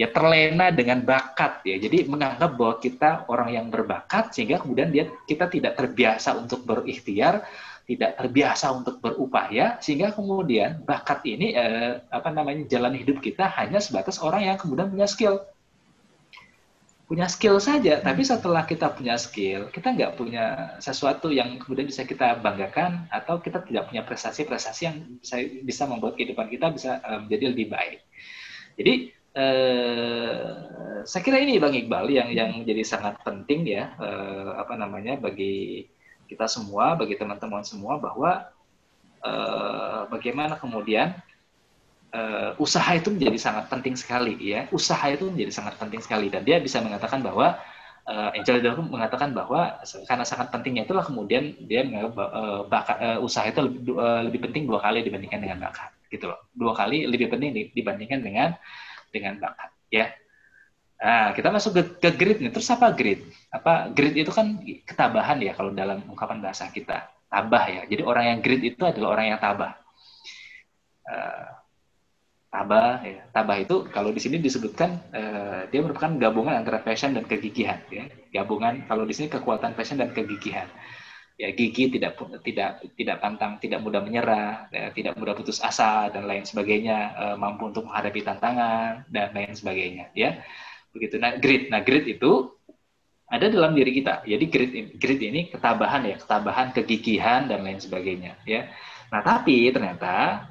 ya 0.00 0.08
terlena 0.08 0.72
dengan 0.72 1.04
bakat 1.04 1.60
ya. 1.68 1.76
Jadi 1.76 2.08
menganggap 2.08 2.56
bahwa 2.56 2.80
kita 2.80 3.28
orang 3.28 3.48
yang 3.52 3.66
berbakat 3.68 4.32
sehingga 4.32 4.56
kemudian 4.64 4.88
dia 4.88 5.12
kita 5.28 5.52
tidak 5.52 5.76
terbiasa 5.76 6.32
untuk 6.32 6.64
berikhtiar, 6.64 7.44
tidak 7.84 8.16
terbiasa 8.16 8.72
untuk 8.72 9.04
berupaya 9.04 9.76
sehingga 9.84 10.16
kemudian 10.16 10.80
bakat 10.88 11.20
ini 11.28 11.52
eh, 11.52 12.00
apa 12.08 12.32
namanya 12.32 12.64
jalan 12.72 12.96
hidup 12.96 13.20
kita 13.20 13.52
hanya 13.60 13.84
sebatas 13.84 14.16
orang 14.24 14.48
yang 14.48 14.56
kemudian 14.56 14.88
punya 14.88 15.04
skill 15.04 15.44
punya 17.04 17.28
skill 17.28 17.60
saja, 17.60 18.00
tapi 18.00 18.24
hmm. 18.24 18.30
setelah 18.32 18.64
kita 18.64 18.88
punya 18.96 19.20
skill, 19.20 19.68
kita 19.68 19.92
nggak 19.92 20.16
punya 20.16 20.76
sesuatu 20.80 21.28
yang 21.28 21.60
kemudian 21.60 21.84
bisa 21.84 22.08
kita 22.08 22.40
banggakan 22.40 23.04
atau 23.12 23.44
kita 23.44 23.60
tidak 23.60 23.92
punya 23.92 24.02
prestasi-prestasi 24.08 24.80
yang 24.88 24.96
bisa, 25.20 25.36
bisa 25.60 25.82
membuat 25.84 26.16
kehidupan 26.16 26.48
kita 26.48 26.72
bisa 26.72 27.04
um, 27.04 27.28
menjadi 27.28 27.44
lebih 27.52 27.66
baik. 27.68 28.00
Jadi 28.80 28.92
eh, 29.36 30.48
saya 31.04 31.22
kira 31.22 31.44
ini 31.44 31.60
Bang 31.60 31.76
Iqbal 31.76 32.08
yang 32.08 32.32
yang 32.32 32.50
menjadi 32.64 32.82
sangat 32.82 33.20
penting 33.20 33.68
ya 33.68 33.92
eh, 34.00 34.50
apa 34.56 34.72
namanya 34.74 35.20
bagi 35.20 35.84
kita 36.24 36.48
semua, 36.48 36.96
bagi 36.96 37.20
teman-teman 37.20 37.68
semua 37.68 38.00
bahwa 38.00 38.48
eh, 39.20 40.02
bagaimana 40.08 40.56
kemudian 40.56 41.20
eh, 42.14 42.50
usaha 42.62 42.90
itu 42.94 43.10
menjadi 43.10 43.38
sangat 43.38 43.66
penting 43.66 43.98
sekali 43.98 44.38
ya. 44.38 44.70
Usaha 44.70 45.04
itu 45.10 45.26
menjadi 45.26 45.52
sangat 45.52 45.74
penting 45.76 46.00
sekali 46.00 46.30
dan 46.30 46.46
dia 46.46 46.62
bisa 46.62 46.78
mengatakan 46.78 47.20
bahwa 47.20 47.58
uh, 48.08 48.30
Angel 48.36 48.60
mengatakan 48.88 49.32
bahwa 49.32 49.80
karena 50.08 50.24
sangat 50.24 50.52
pentingnya 50.52 50.84
itulah 50.84 51.04
kemudian 51.04 51.56
dia 51.64 51.84
menganggap 51.84 52.14
uh, 52.20 52.60
bakat, 52.68 52.96
uh, 53.00 53.18
usaha 53.24 53.44
itu 53.48 53.60
lebih, 53.64 53.80
uh, 53.96 54.20
lebih 54.24 54.40
penting 54.48 54.68
dua 54.68 54.80
kali 54.80 55.00
dibandingkan 55.04 55.40
dengan 55.40 55.58
bakat 55.68 55.90
gitu 56.12 56.30
loh 56.30 56.38
dua 56.54 56.72
kali 56.76 57.08
lebih 57.08 57.32
penting 57.32 57.72
dibandingkan 57.74 58.20
dengan 58.22 58.48
dengan 59.10 59.40
bakat 59.40 59.70
ya 59.90 60.06
Nah, 61.04 61.36
kita 61.36 61.52
masuk 61.52 61.72
ke, 61.76 61.82
ke 62.00 62.10
grid 62.16 62.38
nih. 62.40 62.48
Terus 62.48 62.64
apa 62.72 62.88
grid? 62.96 63.28
Apa 63.52 63.92
grid 63.92 64.16
itu 64.16 64.32
kan 64.32 64.56
ketabahan 64.88 65.36
ya 65.36 65.52
kalau 65.52 65.68
dalam 65.68 66.00
ungkapan 66.08 66.40
bahasa 66.40 66.72
kita. 66.72 67.12
Tabah 67.28 67.64
ya. 67.68 67.82
Jadi 67.84 68.00
orang 68.00 68.24
yang 68.32 68.38
grid 68.40 68.64
itu 68.64 68.80
adalah 68.88 69.12
orang 69.12 69.36
yang 69.36 69.40
tabah. 69.42 69.76
Uh, 71.04 71.44
tabah 72.54 73.02
ya. 73.02 73.26
Tabah 73.34 73.56
itu 73.58 73.76
kalau 73.90 74.14
di 74.14 74.22
sini 74.22 74.38
disebutkan 74.38 75.02
uh, 75.10 75.66
dia 75.66 75.82
merupakan 75.82 76.14
gabungan 76.14 76.54
antara 76.54 76.78
passion 76.78 77.10
dan 77.10 77.26
kegigihan 77.26 77.82
ya. 77.90 78.06
Gabungan 78.30 78.86
kalau 78.86 79.02
di 79.02 79.10
sini 79.10 79.26
kekuatan 79.26 79.74
passion 79.74 79.98
dan 79.98 80.14
kegigihan. 80.14 80.70
Ya 81.34 81.50
gigi 81.50 81.90
tidak 81.90 82.14
tidak 82.46 82.78
tidak 82.94 83.18
pantang 83.18 83.58
tidak 83.58 83.82
mudah 83.82 83.98
menyerah 84.06 84.70
ya, 84.70 84.94
tidak 84.94 85.18
mudah 85.18 85.34
putus 85.34 85.58
asa 85.58 86.06
dan 86.14 86.30
lain 86.30 86.46
sebagainya 86.46 86.98
uh, 87.18 87.34
mampu 87.34 87.74
untuk 87.74 87.90
menghadapi 87.90 88.22
tantangan 88.22 89.02
dan 89.10 89.34
lain 89.34 89.50
sebagainya 89.50 90.14
ya. 90.14 90.38
Begitu. 90.94 91.18
Nah 91.18 91.34
grit 91.42 91.74
nah 91.74 91.82
grit 91.82 92.06
itu 92.06 92.54
ada 93.26 93.50
dalam 93.50 93.74
diri 93.74 93.90
kita. 93.98 94.22
Jadi 94.22 94.44
grit 94.46 94.72
grit 94.94 95.20
ini 95.26 95.50
ketabahan 95.50 96.06
ya. 96.06 96.22
Ketabahan 96.22 96.70
kegigihan 96.70 97.50
dan 97.50 97.66
lain 97.66 97.82
sebagainya 97.82 98.38
ya. 98.46 98.70
Nah 99.10 99.26
tapi 99.26 99.74
ternyata 99.74 100.46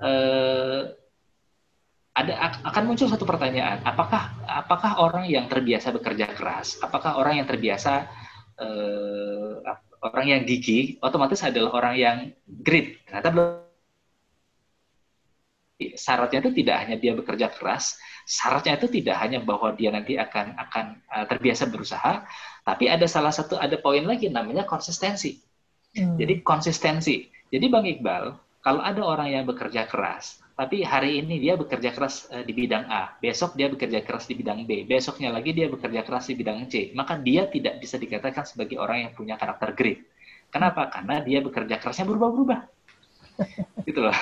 uh, 0.00 1.01
ada 2.12 2.52
akan 2.68 2.82
muncul 2.84 3.08
satu 3.08 3.24
pertanyaan. 3.24 3.80
Apakah 3.88 4.36
apakah 4.44 5.00
orang 5.00 5.24
yang 5.28 5.48
terbiasa 5.48 5.92
bekerja 5.96 6.28
keras? 6.36 6.76
Apakah 6.84 7.16
orang 7.16 7.40
yang 7.40 7.48
terbiasa 7.48 8.04
uh, 8.60 9.64
orang 10.04 10.26
yang 10.28 10.40
gigi 10.44 11.00
otomatis 11.00 11.40
adalah 11.40 11.72
orang 11.72 11.94
yang 11.96 12.16
grit? 12.44 13.00
Ternyata 13.08 13.32
syaratnya 15.96 16.38
itu 16.46 16.52
tidak 16.62 16.76
hanya 16.84 16.96
dia 17.00 17.12
bekerja 17.16 17.50
keras 17.50 17.98
syaratnya 18.22 18.78
itu 18.78 18.86
tidak 19.02 19.18
hanya 19.18 19.42
bahwa 19.42 19.74
dia 19.74 19.90
nanti 19.90 20.14
akan 20.14 20.54
akan 20.54 21.02
uh, 21.10 21.26
terbiasa 21.26 21.66
berusaha 21.66 22.22
tapi 22.62 22.86
ada 22.86 23.06
salah 23.10 23.34
satu 23.34 23.58
ada 23.58 23.74
poin 23.82 24.06
lagi 24.06 24.30
namanya 24.30 24.62
konsistensi. 24.62 25.42
Hmm. 25.92 26.16
jadi 26.16 26.40
konsistensi. 26.40 27.28
Jadi 27.52 27.68
bang 27.68 27.84
iqbal 27.84 28.32
kalau 28.64 28.80
ada 28.80 29.02
orang 29.04 29.28
yang 29.28 29.44
bekerja 29.44 29.84
keras 29.84 30.41
tapi 30.62 30.86
hari 30.86 31.18
ini 31.18 31.42
dia 31.42 31.58
bekerja 31.58 31.90
keras 31.90 32.30
uh, 32.30 32.46
di 32.46 32.54
bidang 32.54 32.86
A, 32.86 33.18
besok 33.18 33.58
dia 33.58 33.66
bekerja 33.66 33.98
keras 34.06 34.30
di 34.30 34.38
bidang 34.38 34.62
B, 34.62 34.86
besoknya 34.86 35.34
lagi 35.34 35.50
dia 35.50 35.66
bekerja 35.66 36.06
keras 36.06 36.30
di 36.30 36.38
bidang 36.38 36.70
C, 36.70 36.94
maka 36.94 37.18
dia 37.18 37.50
tidak 37.50 37.82
bisa 37.82 37.98
dikatakan 37.98 38.46
sebagai 38.46 38.78
orang 38.78 39.10
yang 39.10 39.12
punya 39.18 39.34
karakter 39.34 39.74
grit. 39.74 40.06
Kenapa? 40.54 40.86
Karena 40.86 41.18
dia 41.18 41.42
bekerja 41.42 41.82
kerasnya 41.82 42.06
berubah-berubah. 42.06 42.60
gitu 43.90 44.06
loh. 44.06 44.14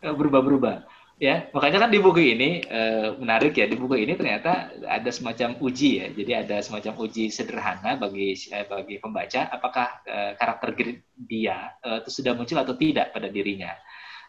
berubah-berubah. 0.00 0.88
Ya, 1.20 1.52
makanya 1.52 1.84
kan 1.84 1.90
di 1.92 2.00
buku 2.00 2.32
ini 2.32 2.64
uh, 2.64 3.20
menarik 3.20 3.52
ya 3.60 3.68
di 3.68 3.76
buku 3.76 4.08
ini 4.08 4.16
ternyata 4.16 4.72
ada 4.88 5.10
semacam 5.12 5.60
uji 5.60 5.90
ya. 6.00 6.06
Jadi 6.16 6.32
ada 6.32 6.56
semacam 6.64 6.96
uji 7.04 7.28
sederhana 7.28 8.00
bagi 8.00 8.32
uh, 8.56 8.64
bagi 8.64 8.96
pembaca 9.00 9.52
apakah 9.52 10.00
karakter 10.36 10.72
grit 10.72 11.04
dia 11.12 11.76
itu 12.04 12.20
sudah 12.20 12.32
muncul 12.32 12.56
atau 12.56 12.72
tidak 12.76 13.12
pada 13.12 13.28
dirinya. 13.28 13.72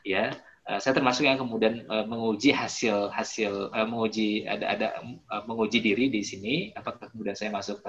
Ya, 0.08 0.32
Eh, 0.32 0.32
saya 0.68 1.00
termasuk 1.00 1.24
yang 1.24 1.40
kemudian 1.40 1.88
uh, 1.88 2.04
menguji 2.04 2.52
hasil 2.52 3.08
hasil 3.16 3.72
uh, 3.72 3.88
menguji 3.88 4.44
ada 4.44 4.76
ada 4.76 4.88
menguji 5.48 5.80
diri 5.80 6.12
di 6.12 6.20
sini. 6.20 6.76
Apakah 6.76 7.08
kemudian 7.08 7.40
saya 7.40 7.56
masuk 7.56 7.80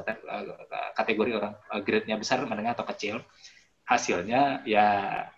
kategori 0.94 1.30
orang 1.34 1.58
grade-nya 1.82 2.14
besar 2.14 2.38
menengah 2.46 2.78
atau 2.78 2.86
kecil? 2.86 3.18
Hasilnya 3.82 4.62
ya 4.62 4.86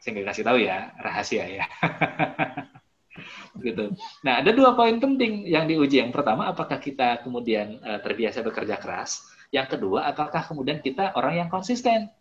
saya 0.04 0.10
nggak 0.12 0.28
kasih 0.36 0.44
tahu 0.44 0.58
ya 0.60 0.92
rahasia 1.00 1.44
ya. 1.48 1.64
Gitu 3.64 3.92
nah 4.20 4.44
ada 4.44 4.50
dua 4.52 4.76
poin 4.76 5.00
penting 5.00 5.48
yang 5.48 5.64
diuji. 5.64 6.04
Yang 6.04 6.12
pertama 6.20 6.52
apakah 6.52 6.76
kita 6.76 7.24
kemudian 7.24 7.80
terbiasa 8.04 8.44
bekerja 8.44 8.76
keras? 8.76 9.24
Yang 9.48 9.80
kedua 9.80 10.12
apakah 10.12 10.44
kemudian 10.44 10.84
kita 10.84 11.16
orang 11.16 11.40
yang 11.40 11.48
konsisten? 11.48 12.12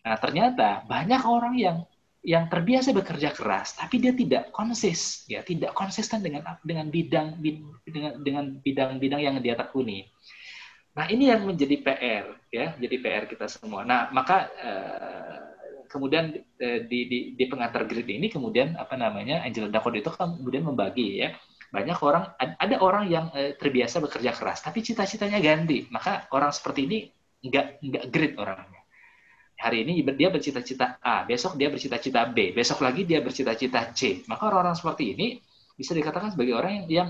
Nah 0.00 0.16
ternyata 0.16 0.80
banyak 0.88 1.22
orang 1.28 1.54
yang 1.60 1.76
yang 2.22 2.46
terbiasa 2.46 2.94
bekerja 2.94 3.34
keras 3.34 3.74
tapi 3.74 3.98
dia 3.98 4.14
tidak 4.14 4.54
konsis 4.54 5.26
ya 5.26 5.42
tidak 5.42 5.74
konsisten 5.74 6.22
dengan 6.22 6.46
dengan 6.62 6.86
bidang 6.86 7.42
dengan 7.42 8.14
dengan 8.22 8.44
bidang-bidang 8.62 9.20
yang 9.20 9.36
dia 9.42 9.58
tekuni. 9.58 10.06
Nah 10.94 11.10
ini 11.10 11.34
yang 11.34 11.42
menjadi 11.42 11.82
PR 11.82 12.26
ya 12.54 12.78
jadi 12.78 12.96
PR 13.02 13.24
kita 13.26 13.50
semua. 13.50 13.82
Nah 13.82 14.14
maka 14.14 14.54
eh, 14.54 15.38
kemudian 15.90 16.30
eh, 16.62 16.86
di, 16.86 17.10
di 17.10 17.18
di 17.34 17.44
pengantar 17.50 17.90
grid 17.90 18.06
ini 18.06 18.30
kemudian 18.30 18.78
apa 18.78 18.94
namanya 18.94 19.42
Angela 19.42 19.66
Dakota 19.66 19.98
itu 19.98 20.10
kan 20.14 20.38
kemudian 20.38 20.62
membagi 20.62 21.26
ya. 21.26 21.34
Banyak 21.74 21.98
orang 22.04 22.24
ada 22.38 22.76
orang 22.78 23.04
yang 23.10 23.34
eh, 23.34 23.58
terbiasa 23.58 23.98
bekerja 23.98 24.30
keras 24.30 24.62
tapi 24.62 24.78
cita-citanya 24.78 25.42
ganti. 25.42 25.90
Maka 25.90 26.30
orang 26.30 26.54
seperti 26.54 26.86
ini 26.86 26.98
nggak 27.42 27.82
nggak 27.82 28.04
grid 28.14 28.38
orangnya 28.38 28.81
hari 29.62 29.86
ini 29.86 30.02
dia 30.18 30.26
bercita-cita 30.26 30.98
A, 30.98 31.22
besok 31.22 31.54
dia 31.54 31.70
bercita-cita 31.70 32.26
B, 32.34 32.50
besok 32.50 32.82
lagi 32.82 33.06
dia 33.06 33.22
bercita-cita 33.22 33.94
C. 33.94 34.26
Maka 34.26 34.50
orang-orang 34.50 34.74
seperti 34.74 35.14
ini 35.14 35.38
bisa 35.78 35.94
dikatakan 35.94 36.34
sebagai 36.34 36.58
orang 36.58 36.82
yang, 36.82 36.86
yang 36.90 37.08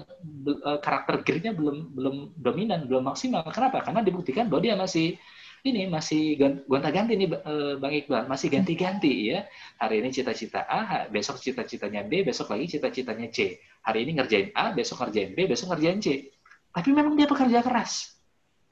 uh, 0.61 0.79
karakter 0.85 1.25
gridnya 1.25 1.57
belum 1.57 1.97
belum 1.97 2.17
dominan, 2.37 2.85
belum 2.85 3.09
maksimal. 3.09 3.41
Kenapa? 3.49 3.81
Karena 3.81 4.05
dibuktikan 4.05 4.53
bahwa 4.53 4.63
dia 4.69 4.77
masih 4.77 5.17
ini 5.63 5.87
masih 5.89 6.37
gonta-ganti 6.69 7.17
nih 7.17 7.29
uh, 7.33 7.75
Bang 7.81 7.95
Iqbal, 7.97 8.29
masih 8.29 8.53
ganti-ganti 8.53 9.33
ya. 9.33 9.49
Hari 9.81 10.05
ini 10.05 10.13
cita-cita 10.13 10.69
A, 10.69 11.09
besok 11.09 11.41
cita-citanya 11.41 12.05
B, 12.05 12.21
besok 12.21 12.53
lagi 12.53 12.69
cita-citanya 12.77 13.33
C. 13.33 13.57
Hari 13.81 14.05
ini 14.05 14.21
ngerjain 14.21 14.53
A, 14.53 14.77
besok 14.77 15.09
ngerjain 15.09 15.33
B, 15.33 15.49
besok 15.49 15.73
ngerjain 15.73 16.05
C. 16.05 16.29
Tapi 16.69 16.89
memang 16.93 17.17
dia 17.17 17.25
bekerja 17.25 17.65
keras. 17.65 18.13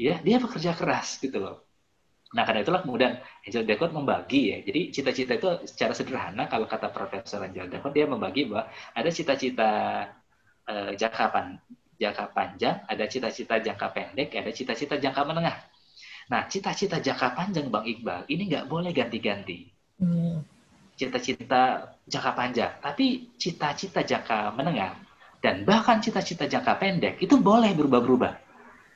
Ya, 0.00 0.16
dia 0.24 0.40
bekerja 0.40 0.72
keras 0.72 1.20
gitu 1.20 1.40
loh 1.40 1.69
Nah, 2.30 2.46
karena 2.46 2.62
itulah 2.62 2.80
kemudian 2.86 3.18
Angel 3.42 3.66
Deckard 3.66 3.90
membagi 3.90 4.54
ya. 4.54 4.58
Jadi 4.62 4.94
cita-cita 4.94 5.34
itu 5.34 5.50
secara 5.66 5.92
sederhana 5.98 6.46
kalau 6.46 6.70
kata 6.70 6.94
Profesor 6.94 7.42
Angel 7.42 7.66
Deckard 7.66 7.90
dia 7.90 8.06
membagi 8.06 8.46
bahwa 8.46 8.70
ada 8.94 9.10
cita-cita 9.10 9.70
uh, 10.70 10.90
jangka, 10.94 11.26
pan, 11.34 11.58
jangka 11.98 12.24
panjang, 12.30 12.76
ada 12.86 13.04
cita-cita 13.10 13.58
jangka 13.58 13.86
pendek, 13.90 14.30
ada 14.38 14.50
cita-cita 14.54 14.94
jangka 15.02 15.22
menengah. 15.26 15.58
Nah, 16.30 16.46
cita-cita 16.46 17.02
jangka 17.02 17.34
panjang 17.34 17.66
Bang 17.66 17.82
Iqbal 17.82 18.30
ini 18.30 18.46
nggak 18.46 18.70
boleh 18.70 18.94
ganti-ganti. 18.94 19.66
Hmm. 19.98 20.46
Cita-cita 20.94 21.98
jangka 22.06 22.32
panjang, 22.38 22.72
tapi 22.78 23.34
cita-cita 23.34 24.06
jangka 24.06 24.54
menengah 24.54 24.94
dan 25.42 25.66
bahkan 25.66 25.98
cita-cita 25.98 26.46
jangka 26.46 26.78
pendek 26.78 27.18
itu 27.18 27.34
boleh 27.42 27.74
berubah-berubah. 27.74 28.38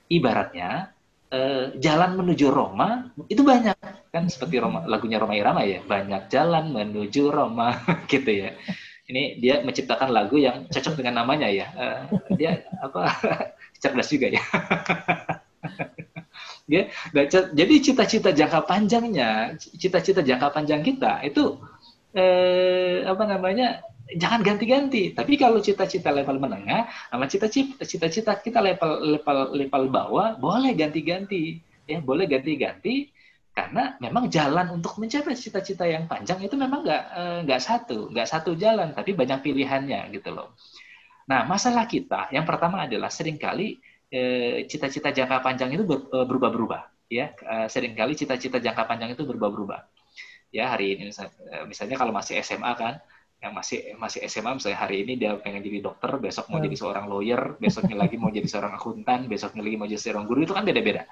Ibaratnya 0.07 0.94
Eh, 1.33 1.65
jalan 1.81 2.21
menuju 2.21 2.47
Roma 2.53 3.11
itu 3.27 3.43
banyak 3.43 3.75
kan 4.13 4.25
seperti 4.31 4.61
Roma, 4.61 4.87
lagunya 4.87 5.19
Roma 5.19 5.35
Irama 5.35 5.67
ya 5.67 5.83
banyak 5.83 6.31
jalan 6.31 6.71
menuju 6.71 7.33
Roma 7.33 7.75
gitu 8.13 8.31
ya. 8.31 8.55
Ini 9.05 9.43
dia 9.43 9.61
menciptakan 9.65 10.15
lagu 10.15 10.39
yang 10.39 10.69
cocok 10.71 11.01
dengan 11.01 11.25
namanya 11.25 11.49
ya. 11.51 11.67
Uh, 11.75 12.01
dia 12.39 12.63
apa 12.79 13.09
cerdas 13.83 14.09
juga 14.13 14.37
ya. 14.37 14.43
Ya 16.65 16.89
jadi 17.29 17.75
cita-cita 17.77 18.33
jangka 18.33 18.65
panjangnya 18.65 19.53
cita-cita 19.61 20.25
jangka 20.25 20.49
panjang 20.49 20.81
kita 20.81 21.21
itu 21.21 21.61
eh, 22.17 23.05
apa 23.05 23.21
namanya 23.29 23.85
jangan 24.13 24.41
ganti-ganti. 24.45 25.17
Tapi 25.17 25.41
kalau 25.41 25.59
cita-cita 25.65 26.13
level 26.13 26.37
menengah 26.37 26.89
sama 27.09 27.25
cita-cita 27.25 28.37
kita 28.41 28.61
level 28.61 29.17
level 29.17 29.39
level 29.57 29.85
bawah 29.89 30.37
boleh 30.37 30.77
ganti-ganti. 30.77 31.61
Ya, 31.85 32.01
boleh 32.01 32.25
ganti-ganti 32.25 33.13
karena 33.55 33.95
memang 34.03 34.27
jalan 34.33 34.67
untuk 34.75 34.99
mencapai 34.99 35.39
cita-cita 35.39 35.87
yang 35.87 36.11
panjang 36.11 36.43
itu 36.43 36.59
memang 36.59 36.83
nggak 36.83 37.03
eh, 37.15 37.39
nggak 37.47 37.61
satu, 37.63 38.11
nggak 38.11 38.27
satu 38.27 38.59
jalan, 38.59 38.91
tapi 38.91 39.15
banyak 39.15 39.39
pilihannya 39.47 40.11
gitu 40.11 40.35
loh. 40.35 40.59
Nah, 41.31 41.47
masalah 41.47 41.87
kita 41.87 42.35
yang 42.35 42.43
pertama 42.43 42.83
adalah 42.85 43.09
sering 43.15 43.39
kali 43.39 43.79
eh, 44.11 44.67
cita-cita 44.67 45.15
jangka 45.15 45.39
panjang 45.39 45.71
itu 45.71 45.87
eh, 45.87 46.27
berubah-berubah, 46.27 46.83
ya. 47.07 47.31
Seringkali 47.71 48.13
cita-cita 48.19 48.59
jangka 48.59 48.85
panjang 48.91 49.15
itu 49.15 49.23
berubah-berubah. 49.23 49.81
Ya, 50.51 50.71
hari 50.75 50.99
ini 50.99 51.11
misalnya 51.67 51.97
kalau 51.99 52.11
masih 52.15 52.39
SMA 52.43 52.73
kan, 52.75 52.99
yang 53.45 53.53
masih 53.53 53.93
masih 54.01 54.25
SMA 54.25 54.57
misalnya 54.57 54.81
hari 54.81 55.05
ini 55.05 55.21
dia 55.21 55.37
pengen 55.37 55.61
jadi 55.61 55.85
dokter, 55.85 56.17
besok 56.17 56.49
mau 56.49 56.65
jadi 56.65 56.73
seorang 56.81 57.05
lawyer, 57.13 57.61
besoknya 57.61 58.01
lagi 58.01 58.17
mau 58.17 58.33
jadi 58.33 58.49
seorang 58.49 58.73
akuntan, 58.73 59.29
besoknya 59.29 59.61
lagi 59.61 59.77
mau 59.77 59.85
jadi 59.85 60.01
seorang 60.01 60.25
guru 60.25 60.49
itu 60.49 60.57
kan 60.57 60.65
beda-beda. 60.65 61.05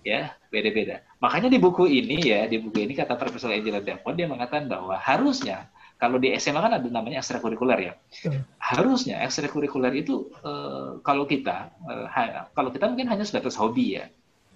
Ya, 0.00 0.32
beda-beda. 0.48 1.04
Makanya 1.20 1.52
di 1.52 1.60
buku 1.60 1.84
ini 1.84 2.24
ya, 2.24 2.48
di 2.48 2.56
buku 2.56 2.88
ini 2.88 2.96
kata 2.96 3.20
Profesor 3.20 3.52
Angela 3.52 3.84
Davenport 3.84 4.16
dia 4.16 4.24
mengatakan 4.24 4.64
bahwa 4.64 4.96
harusnya 4.96 5.68
kalau 6.00 6.16
di 6.16 6.32
SMA 6.40 6.62
kan 6.62 6.72
ada 6.80 6.88
namanya 6.88 7.20
ekstrakurikuler 7.20 7.78
ya. 7.82 7.92
Harusnya 8.56 9.20
ekstrakurikuler 9.20 9.92
itu 9.92 10.32
uh, 10.40 11.02
kalau 11.04 11.28
kita 11.28 11.74
uh, 11.84 12.48
kalau 12.56 12.72
kita 12.72 12.88
mungkin 12.88 13.12
hanya 13.12 13.28
sebatas 13.28 13.58
hobi 13.60 14.00
ya 14.00 14.08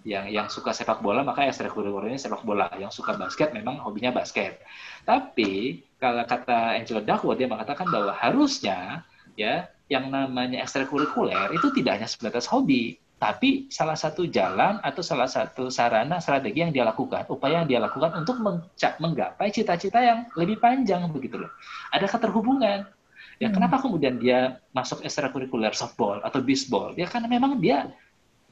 yang 0.02 0.26
yang 0.26 0.46
suka 0.50 0.74
sepak 0.74 0.98
bola 0.98 1.22
maka 1.22 1.46
ekstrakurikulernya 1.46 2.18
sepak 2.18 2.42
bola 2.42 2.66
yang 2.78 2.90
suka 2.90 3.14
basket 3.14 3.54
memang 3.54 3.78
hobinya 3.78 4.10
basket 4.10 4.58
tapi 5.06 5.82
kalau 6.02 6.26
kata 6.26 6.78
Angela 6.78 7.02
Duckworth 7.02 7.38
dia 7.38 7.46
mengatakan 7.46 7.86
bahwa 7.86 8.10
harusnya 8.14 9.06
ya 9.38 9.70
yang 9.86 10.10
namanya 10.10 10.62
ekstrakurikuler 10.62 11.54
itu 11.54 11.70
tidak 11.74 12.02
hanya 12.02 12.08
sebatas 12.10 12.50
hobi 12.50 12.98
tapi 13.22 13.70
salah 13.70 13.94
satu 13.94 14.26
jalan 14.26 14.82
atau 14.82 14.98
salah 14.98 15.30
satu 15.30 15.70
sarana 15.70 16.18
strategi 16.18 16.58
yang 16.58 16.74
dia 16.74 16.82
lakukan, 16.82 17.22
upaya 17.30 17.62
yang 17.62 17.70
dia 17.70 17.78
lakukan 17.78 18.18
untuk 18.18 18.42
menggapai 18.98 19.46
cita-cita 19.54 20.02
yang 20.02 20.26
lebih 20.34 20.58
panjang 20.58 21.06
begitu 21.06 21.38
loh. 21.38 21.54
Ada 21.94 22.10
keterhubungan. 22.10 22.82
Ya, 23.38 23.46
hmm. 23.46 23.54
kenapa 23.54 23.78
kemudian 23.78 24.18
dia 24.18 24.58
masuk 24.74 25.06
ekstrakurikuler 25.06 25.70
softball 25.70 26.18
atau 26.26 26.42
baseball? 26.42 26.98
Ya 26.98 27.06
karena 27.06 27.30
memang 27.30 27.62
dia 27.62 27.94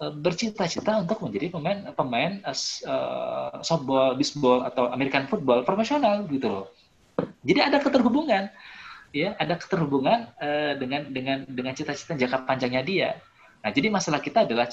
bercita-cita 0.01 1.05
untuk 1.05 1.21
menjadi 1.21 1.53
pemain 1.53 1.93
pemain 1.93 2.41
uh, 2.49 3.61
softball, 3.61 4.17
baseball 4.17 4.65
atau 4.65 4.89
American 4.97 5.29
football 5.29 5.61
profesional 5.61 6.25
gitu 6.33 6.49
loh. 6.49 6.67
Jadi 7.45 7.61
ada 7.61 7.77
keterhubungan, 7.85 8.49
ya 9.13 9.37
ada 9.37 9.61
keterhubungan 9.61 10.33
uh, 10.41 10.73
dengan 10.81 11.05
dengan 11.13 11.45
dengan 11.45 11.77
cita-cita 11.77 12.17
jangka 12.17 12.49
panjangnya 12.49 12.81
dia. 12.81 13.11
Nah, 13.61 13.69
jadi 13.77 13.93
masalah 13.93 14.25
kita 14.25 14.49
adalah 14.49 14.65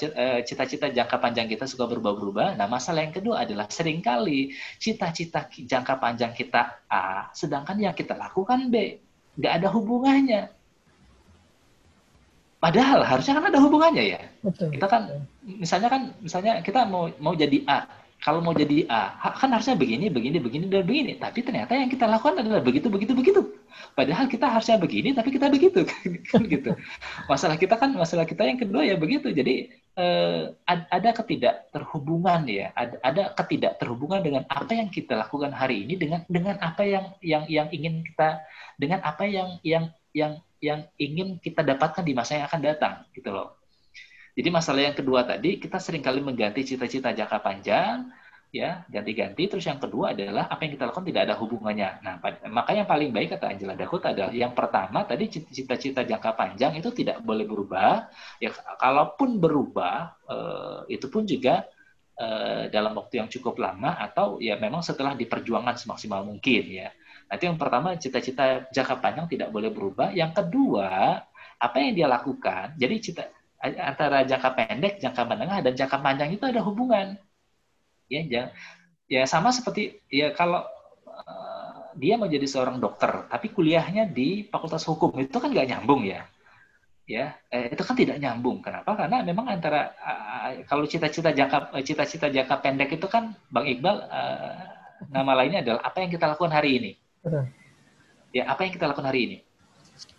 cita-cita 0.48 0.88
jangka 0.88 1.20
panjang 1.20 1.44
kita 1.44 1.68
suka 1.68 1.84
berubah-ubah. 1.92 2.56
Nah, 2.56 2.64
masalah 2.64 3.04
yang 3.04 3.12
kedua 3.12 3.44
adalah 3.44 3.68
sering 3.68 4.00
kali 4.00 4.56
cita-cita 4.80 5.44
jangka 5.52 6.00
panjang 6.00 6.32
kita 6.32 6.88
A, 6.88 7.28
sedangkan 7.36 7.76
yang 7.76 7.92
kita 7.92 8.16
lakukan 8.16 8.72
B. 8.72 8.96
Nggak 9.36 9.52
ada 9.60 9.68
hubungannya. 9.76 10.57
Padahal 12.58 13.06
harusnya 13.06 13.38
kan 13.38 13.54
ada 13.54 13.60
hubungannya 13.62 14.04
ya. 14.18 14.20
Betul. 14.42 14.74
Kita 14.74 14.86
kan 14.90 15.02
misalnya 15.46 15.88
kan 15.94 16.02
misalnya 16.18 16.58
kita 16.58 16.82
mau 16.90 17.06
mau 17.22 17.34
jadi 17.38 17.62
A. 17.70 17.86
Kalau 18.18 18.42
mau 18.42 18.50
jadi 18.50 18.82
A, 18.90 19.14
kan 19.38 19.54
harusnya 19.54 19.78
begini, 19.78 20.10
begini, 20.10 20.42
begini 20.42 20.66
dan 20.66 20.82
begini. 20.82 21.22
Tapi 21.22 21.38
ternyata 21.38 21.78
yang 21.78 21.86
kita 21.86 22.10
lakukan 22.10 22.42
adalah 22.42 22.58
begitu, 22.58 22.90
begitu, 22.90 23.14
begitu. 23.14 23.46
Padahal 23.94 24.26
kita 24.26 24.50
harusnya 24.50 24.74
begini, 24.74 25.14
tapi 25.14 25.30
kita 25.30 25.46
begitu 25.46 25.86
kan 26.34 26.42
gitu. 26.50 26.74
Masalah 27.30 27.54
kita 27.54 27.78
kan 27.78 27.94
masalah 27.94 28.26
kita 28.26 28.42
yang 28.42 28.58
kedua 28.58 28.82
ya 28.82 28.98
begitu. 28.98 29.30
Jadi 29.30 29.70
eh, 29.94 30.42
ada 30.66 31.10
ketidakterhubungan 31.14 32.42
ya, 32.50 32.74
ada, 32.74 32.98
ada 33.06 33.22
ketidakterhubungan 33.38 34.18
dengan 34.18 34.42
apa 34.50 34.74
yang 34.74 34.90
kita 34.90 35.14
lakukan 35.14 35.54
hari 35.54 35.86
ini 35.86 35.94
dengan 35.94 36.26
dengan 36.26 36.58
apa 36.58 36.82
yang 36.82 37.14
yang 37.22 37.46
yang 37.46 37.70
ingin 37.70 38.02
kita 38.02 38.42
dengan 38.82 38.98
apa 39.06 39.30
yang 39.30 39.62
yang 39.62 39.94
yang 40.10 40.42
yang 40.58 40.86
ingin 40.98 41.38
kita 41.38 41.62
dapatkan 41.62 42.02
di 42.02 42.12
masa 42.14 42.38
yang 42.38 42.46
akan 42.50 42.60
datang 42.62 42.94
gitu 43.14 43.30
loh. 43.30 43.58
Jadi 44.38 44.48
masalah 44.54 44.82
yang 44.86 44.94
kedua 44.94 45.26
tadi 45.26 45.58
kita 45.58 45.82
sering 45.82 46.02
kali 46.02 46.22
mengganti 46.22 46.62
cita-cita 46.62 47.10
jangka 47.10 47.42
panjang 47.42 48.06
ya 48.48 48.80
ganti-ganti 48.88 49.44
terus 49.44 49.68
yang 49.68 49.76
kedua 49.76 50.16
adalah 50.16 50.48
apa 50.48 50.64
yang 50.64 50.72
kita 50.78 50.88
lakukan 50.88 51.06
tidak 51.10 51.22
ada 51.28 51.34
hubungannya. 51.36 51.90
Nah, 52.00 52.14
maka 52.48 52.70
yang 52.72 52.88
paling 52.88 53.12
baik 53.12 53.36
kata 53.36 53.52
Angela 53.52 53.76
Dakota 53.76 54.14
adalah 54.14 54.32
yang 54.32 54.56
pertama 54.56 55.04
tadi 55.04 55.28
cita-cita 55.28 56.00
jangka 56.06 56.32
panjang 56.32 56.72
itu 56.80 56.88
tidak 56.94 57.20
boleh 57.20 57.44
berubah. 57.44 58.08
Ya 58.40 58.54
kalaupun 58.80 59.36
berubah 59.36 60.16
eh, 60.30 60.96
itu 60.96 61.06
pun 61.12 61.28
juga 61.28 61.68
eh, 62.16 62.72
dalam 62.72 62.96
waktu 62.96 63.20
yang 63.20 63.28
cukup 63.28 63.60
lama 63.60 64.00
atau 64.00 64.40
ya 64.40 64.56
memang 64.56 64.80
setelah 64.80 65.12
diperjuangkan 65.12 65.76
semaksimal 65.76 66.24
mungkin 66.24 66.64
ya. 66.72 66.88
Nanti 67.28 67.44
yang 67.44 67.60
pertama 67.60 67.92
cita-cita 68.00 68.64
jangka 68.72 69.04
panjang 69.04 69.26
tidak 69.28 69.48
boleh 69.52 69.68
berubah. 69.68 70.16
Yang 70.16 70.40
kedua, 70.40 71.20
apa 71.60 71.76
yang 71.76 71.92
dia 71.92 72.08
lakukan. 72.08 72.72
Jadi 72.80 72.94
cita 73.04 73.22
antara 73.60 74.22
jangka 74.24 74.50
pendek, 74.54 74.94
jangka 75.02 75.22
menengah 75.28 75.58
dan 75.60 75.72
jangka 75.76 75.98
panjang 76.00 76.30
itu 76.32 76.44
ada 76.48 76.64
hubungan. 76.64 77.18
Ya, 78.08 78.48
ya 79.04 79.22
sama 79.28 79.52
seperti 79.52 80.00
ya 80.08 80.32
kalau 80.32 80.64
uh, 81.04 81.92
dia 81.98 82.16
mau 82.16 82.30
jadi 82.30 82.48
seorang 82.48 82.80
dokter, 82.80 83.28
tapi 83.28 83.52
kuliahnya 83.52 84.08
di 84.08 84.48
Fakultas 84.48 84.88
Hukum 84.88 85.12
itu 85.20 85.36
kan 85.36 85.52
nggak 85.52 85.68
nyambung 85.68 86.08
ya. 86.08 86.24
Ya, 87.08 87.40
eh, 87.48 87.72
itu 87.72 87.80
kan 87.88 87.96
tidak 87.96 88.20
nyambung. 88.20 88.60
Kenapa? 88.60 88.92
Karena 88.92 89.24
memang 89.24 89.48
antara 89.48 89.96
uh, 89.96 90.60
kalau 90.68 90.84
cita-cita 90.84 91.32
jangka 91.32 91.72
cita-cita 91.80 92.28
jangka 92.28 92.60
pendek 92.60 93.00
itu 93.00 93.08
kan 93.08 93.32
Bang 93.48 93.64
Iqbal 93.64 93.96
uh, 94.08 94.56
nama 95.08 95.32
lainnya 95.32 95.64
adalah 95.64 95.80
apa 95.88 96.04
yang 96.04 96.12
kita 96.12 96.28
lakukan 96.28 96.52
hari 96.52 96.70
ini. 96.80 96.92
Ya, 98.32 98.44
apa 98.52 98.68
yang 98.68 98.72
kita 98.76 98.86
lakukan 98.88 99.08
hari 99.08 99.20
ini? 99.24 99.38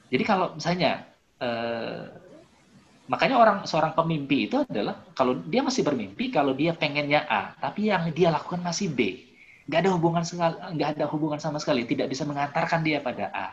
Jadi 0.10 0.24
kalau 0.26 0.58
misalnya 0.58 1.06
eh, 1.38 2.10
makanya 3.06 3.38
orang 3.38 3.58
seorang 3.70 3.94
pemimpi 3.94 4.50
itu 4.50 4.66
adalah 4.66 5.06
kalau 5.14 5.38
dia 5.46 5.62
masih 5.62 5.86
bermimpi 5.86 6.34
kalau 6.34 6.58
dia 6.58 6.74
pengennya 6.74 7.26
A, 7.30 7.54
tapi 7.58 7.94
yang 7.94 8.10
dia 8.12 8.34
lakukan 8.34 8.62
masih 8.66 8.90
B. 8.90 9.30
Nggak 9.70 9.86
ada 9.86 9.92
hubungan 9.94 10.24
sekali, 10.26 10.82
ada 10.82 11.06
hubungan 11.06 11.38
sama 11.38 11.62
sekali, 11.62 11.86
tidak 11.86 12.10
bisa 12.10 12.26
mengantarkan 12.26 12.82
dia 12.82 12.98
pada 13.06 13.30
A. 13.30 13.50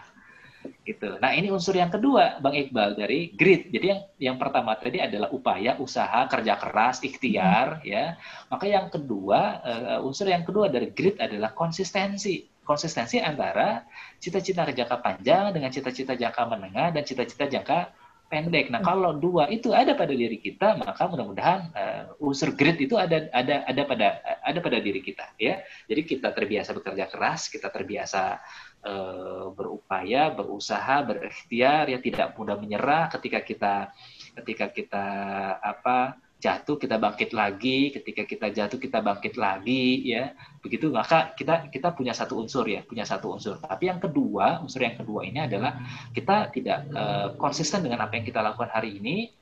Gitu. 0.83 1.21
Nah 1.21 1.31
ini 1.37 1.53
unsur 1.53 1.77
yang 1.77 1.93
kedua, 1.93 2.41
Bang 2.41 2.57
Iqbal 2.57 2.97
dari 2.97 3.31
grit. 3.37 3.69
Jadi 3.69 3.87
yang 3.93 4.01
yang 4.17 4.37
pertama 4.41 4.75
tadi 4.81 4.99
adalah 4.99 5.29
upaya, 5.29 5.77
usaha, 5.77 6.25
kerja 6.27 6.57
keras, 6.57 7.05
ikhtiar, 7.05 7.85
hmm. 7.85 7.87
ya. 7.87 8.17
Maka 8.49 8.65
yang 8.65 8.89
kedua, 8.89 9.61
uh, 9.63 9.99
unsur 10.09 10.27
yang 10.27 10.43
kedua 10.43 10.73
dari 10.73 10.91
grit 10.91 11.21
adalah 11.21 11.53
konsistensi 11.53 12.56
konsistensi 12.67 13.23
antara 13.23 13.87
cita-cita 14.19 14.67
jangka 14.67 14.99
panjang 14.99 15.55
dengan 15.55 15.71
cita-cita 15.71 16.19
jangka 16.19 16.43
menengah 16.51 16.91
dan 16.91 17.03
cita-cita 17.07 17.47
jangka 17.47 17.95
pendek. 18.27 18.75
Nah, 18.75 18.83
kalau 18.83 19.15
dua 19.15 19.47
itu 19.47 19.71
ada 19.71 19.95
pada 19.95 20.11
diri 20.11 20.43
kita, 20.43 20.75
maka 20.83 21.07
mudah-mudahan 21.07 21.71
uh, 21.71 22.03
unsur 22.19 22.59
grit 22.59 22.75
itu 22.83 22.99
ada 22.99 23.31
ada 23.31 23.63
ada 23.63 23.83
pada 23.87 24.07
ada 24.43 24.59
pada 24.59 24.79
diri 24.83 24.99
kita, 24.99 25.31
ya. 25.39 25.63
Jadi 25.87 26.03
kita 26.03 26.35
terbiasa 26.35 26.75
bekerja 26.75 27.07
keras, 27.07 27.47
kita 27.47 27.71
terbiasa 27.71 28.43
uh, 28.83 29.55
berupaya, 29.55 30.35
berusaha, 30.35 31.07
berikhtiar, 31.07 31.87
ya 31.87 32.03
tidak 32.03 32.35
mudah 32.35 32.59
menyerah 32.59 33.07
ketika 33.15 33.47
kita 33.47 33.75
ketika 34.43 34.67
kita 34.75 35.07
apa 35.63 36.19
jatuh 36.37 36.77
kita 36.77 37.01
bangkit 37.01 37.33
lagi, 37.33 37.91
ketika 37.97 38.23
kita 38.29 38.53
jatuh 38.53 38.77
kita 38.77 39.01
bangkit 39.01 39.41
lagi, 39.41 40.05
ya. 40.05 40.37
Begitu 40.61 40.93
maka 40.93 41.33
kita 41.33 41.73
kita 41.73 41.97
punya 41.97 42.13
satu 42.13 42.37
unsur 42.37 42.69
ya, 42.69 42.85
punya 42.85 43.09
satu 43.09 43.33
unsur. 43.33 43.57
Tapi 43.57 43.89
yang 43.89 44.01
kedua, 44.01 44.61
unsur 44.61 44.85
yang 44.85 45.01
kedua 45.01 45.25
ini 45.25 45.49
adalah 45.49 45.81
kita 46.13 46.53
tidak 46.53 46.79
uh, 46.93 47.29
konsisten 47.41 47.81
dengan 47.85 48.05
apa 48.05 48.21
yang 48.21 48.27
kita 48.29 48.45
lakukan 48.45 48.69
hari 48.69 49.01
ini, 49.01 49.33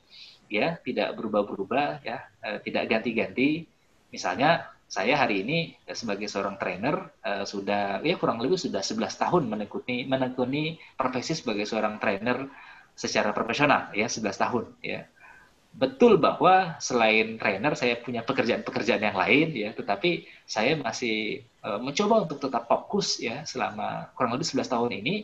ya. 0.47 0.79
Tidak 0.79 1.11
berubah-berubah, 1.19 1.87
ya. 2.07 2.23
Uh, 2.39 2.59
tidak 2.63 2.87
ganti-ganti. 2.87 3.67
Misalnya 4.09 4.71
saya 4.85 5.19
hari 5.19 5.43
ini 5.43 5.75
sebagai 5.91 6.31
seorang 6.31 6.55
trainer 6.55 7.11
uh, 7.25 7.43
sudah 7.43 7.99
ya 8.05 8.15
kurang 8.15 8.39
lebih 8.39 8.55
sudah 8.55 8.85
11 8.85 9.17
tahun 9.17 9.43
menekuni 9.49 10.05
menekuni 10.05 10.77
profesi 10.93 11.33
sebagai 11.33 11.65
seorang 11.65 11.97
trainer 11.97 12.45
secara 12.95 13.33
profesional 13.35 13.91
ya 13.91 14.07
11 14.07 14.29
tahun 14.39 14.65
ya 14.85 15.09
betul 15.75 16.15
bahwa 16.15 16.79
selain 16.79 17.35
trainer 17.35 17.75
saya 17.75 17.99
punya 17.99 18.23
pekerjaan-pekerjaan 18.23 19.03
yang 19.03 19.17
lain 19.19 19.47
ya 19.51 19.69
tetapi 19.75 20.23
saya 20.47 20.79
masih 20.79 21.43
uh, 21.67 21.83
mencoba 21.83 22.23
untuk 22.23 22.39
tetap 22.39 22.63
fokus 22.71 23.19
ya 23.19 23.43
selama 23.43 24.07
kurang 24.15 24.39
lebih 24.39 24.47
11 24.47 24.71
tahun 24.71 24.91
ini 25.03 25.15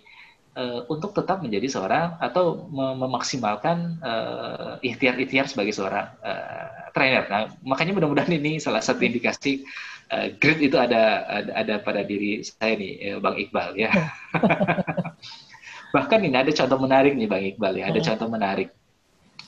uh, 0.60 0.84
untuk 0.92 1.16
tetap 1.16 1.40
menjadi 1.40 1.72
seorang 1.72 2.20
atau 2.20 2.68
mem 2.68 3.00
memaksimalkan 3.00 4.04
uh, 4.04 4.76
ikhtiar-ikhtiar 4.84 5.48
sebagai 5.48 5.72
seorang 5.72 6.12
uh, 6.20 6.92
trainer. 6.92 7.24
Nah, 7.32 7.42
makanya 7.64 7.96
mudah-mudahan 7.96 8.36
ini 8.36 8.60
salah 8.60 8.84
satu 8.84 9.08
indikasi 9.08 9.64
uh, 10.12 10.36
grit 10.36 10.60
itu 10.60 10.76
ada, 10.76 11.24
ada 11.32 11.52
ada 11.56 11.76
pada 11.80 12.04
diri 12.04 12.44
saya 12.44 12.76
nih 12.76 13.24
Bang 13.24 13.40
Iqbal 13.40 13.80
ya. 13.80 13.92
Bahkan 15.96 16.20
ini 16.24 16.36
ada 16.36 16.52
contoh 16.52 16.80
menarik 16.80 17.16
nih 17.16 17.28
Bang 17.32 17.44
Iqbal 17.44 17.74
ya, 17.80 17.86
ada 17.88 18.00
oh. 18.00 18.04
contoh 18.04 18.28
menarik 18.28 18.81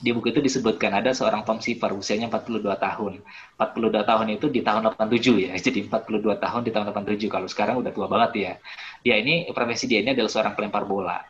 di 0.04 0.12
buku 0.12 0.36
itu 0.36 0.44
disebutkan 0.44 1.00
ada 1.00 1.16
seorang 1.16 1.48
Tom 1.48 1.64
Sipar 1.64 1.96
usianya 1.96 2.28
42 2.28 2.60
tahun. 2.76 3.24
42 3.56 4.04
tahun 4.04 4.26
itu 4.36 4.52
di 4.52 4.60
tahun 4.60 4.92
87 4.92 5.48
ya. 5.48 5.56
Jadi 5.64 5.88
42 5.88 6.44
tahun 6.44 6.60
di 6.60 6.70
tahun 6.76 6.92
87 6.92 7.24
kalau 7.32 7.48
sekarang 7.48 7.80
udah 7.80 7.88
tua 7.88 8.04
banget 8.04 8.30
ya. 8.36 8.52
Dia 9.00 9.16
ini 9.16 9.48
profesi 9.56 9.88
dia 9.88 10.04
ini 10.04 10.12
adalah 10.12 10.28
seorang 10.28 10.52
pelempar 10.52 10.84
bola. 10.84 11.24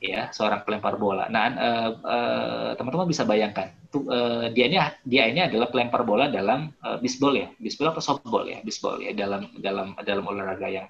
Ya, 0.00 0.32
seorang 0.32 0.64
pelempar 0.64 0.96
bola. 0.96 1.28
Nah, 1.28 1.44
uh, 1.60 1.90
uh, 2.00 2.70
teman-teman 2.72 3.04
bisa 3.04 3.28
bayangkan, 3.28 3.68
tuh, 3.92 4.08
uh, 4.08 4.48
dia 4.48 4.64
ini 4.64 4.80
dia 5.04 5.28
ini 5.28 5.44
adalah 5.44 5.68
pelempar 5.68 6.08
bola 6.08 6.32
dalam 6.32 6.72
uh, 6.80 6.96
bisbol 6.96 7.36
ya, 7.36 7.52
bisbol 7.60 7.92
atau 7.92 8.00
softball 8.00 8.48
ya, 8.48 8.64
bisbol 8.64 8.96
ya 9.04 9.12
dalam 9.12 9.52
dalam 9.60 9.92
dalam 10.00 10.24
olahraga 10.24 10.72
yang 10.72 10.88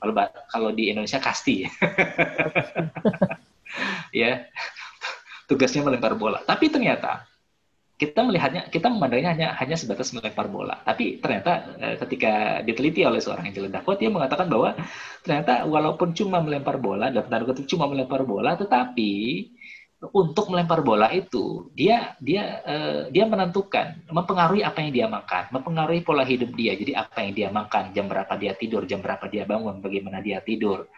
Kalau 0.00 0.16
kalau 0.48 0.72
di 0.72 0.88
Indonesia 0.88 1.20
kasti 1.20 1.68
ya. 1.68 1.70
Tugasnya 5.50 5.82
melempar 5.82 6.14
bola. 6.14 6.38
Tapi 6.46 6.70
ternyata 6.70 7.26
kita 8.00 8.24
melihatnya, 8.24 8.70
kita 8.72 8.88
memandangnya 8.88 9.30
hanya 9.34 9.48
hanya 9.60 9.76
sebatas 9.76 10.14
melempar 10.16 10.48
bola. 10.48 10.80
Tapi 10.86 11.20
ternyata 11.20 11.76
eh, 11.76 11.96
ketika 12.00 12.64
diteliti 12.64 13.04
oleh 13.04 13.20
seorang 13.20 13.50
Angela 13.50 13.68
Duckworth, 13.68 14.00
dia 14.00 14.08
mengatakan 14.08 14.46
bahwa 14.48 14.72
ternyata 15.20 15.68
walaupun 15.68 16.16
cuma 16.16 16.40
melempar 16.40 16.80
bola, 16.80 17.12
dan 17.12 17.28
tanda 17.28 17.44
kutip 17.44 17.68
cuma 17.68 17.90
melempar 17.90 18.24
bola, 18.24 18.56
tetapi 18.56 19.12
untuk 20.00 20.48
melempar 20.48 20.80
bola 20.80 21.12
itu 21.12 21.68
dia 21.76 22.16
dia 22.16 22.64
uh, 22.64 23.12
dia 23.12 23.28
menentukan 23.28 24.08
mempengaruhi 24.08 24.64
apa 24.64 24.80
yang 24.80 24.92
dia 24.96 25.06
makan 25.12 25.52
mempengaruhi 25.52 26.00
pola 26.00 26.24
hidup 26.24 26.56
dia 26.56 26.72
jadi 26.72 27.04
apa 27.04 27.20
yang 27.20 27.32
dia 27.36 27.48
makan 27.52 27.92
jam 27.92 28.08
berapa 28.08 28.32
dia 28.40 28.56
tidur 28.56 28.88
jam 28.88 29.04
berapa 29.04 29.28
dia 29.28 29.44
bangun 29.44 29.84
bagaimana 29.84 30.24
dia 30.24 30.40
tidur 30.40 30.88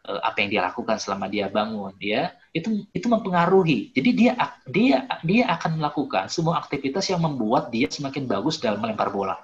apa 0.00 0.36
yang 0.40 0.48
dia 0.48 0.62
lakukan 0.64 0.96
selama 0.96 1.28
dia 1.28 1.52
bangun 1.52 1.92
ya 2.00 2.32
itu 2.50 2.88
itu 2.90 3.06
mempengaruhi. 3.06 3.94
Jadi 3.94 4.10
dia 4.16 4.32
dia 4.66 5.06
dia 5.22 5.44
akan 5.54 5.78
melakukan 5.78 6.26
semua 6.26 6.58
aktivitas 6.58 7.06
yang 7.12 7.22
membuat 7.22 7.70
dia 7.70 7.86
semakin 7.86 8.26
bagus 8.26 8.58
dalam 8.58 8.82
melempar 8.82 9.12
bola. 9.14 9.38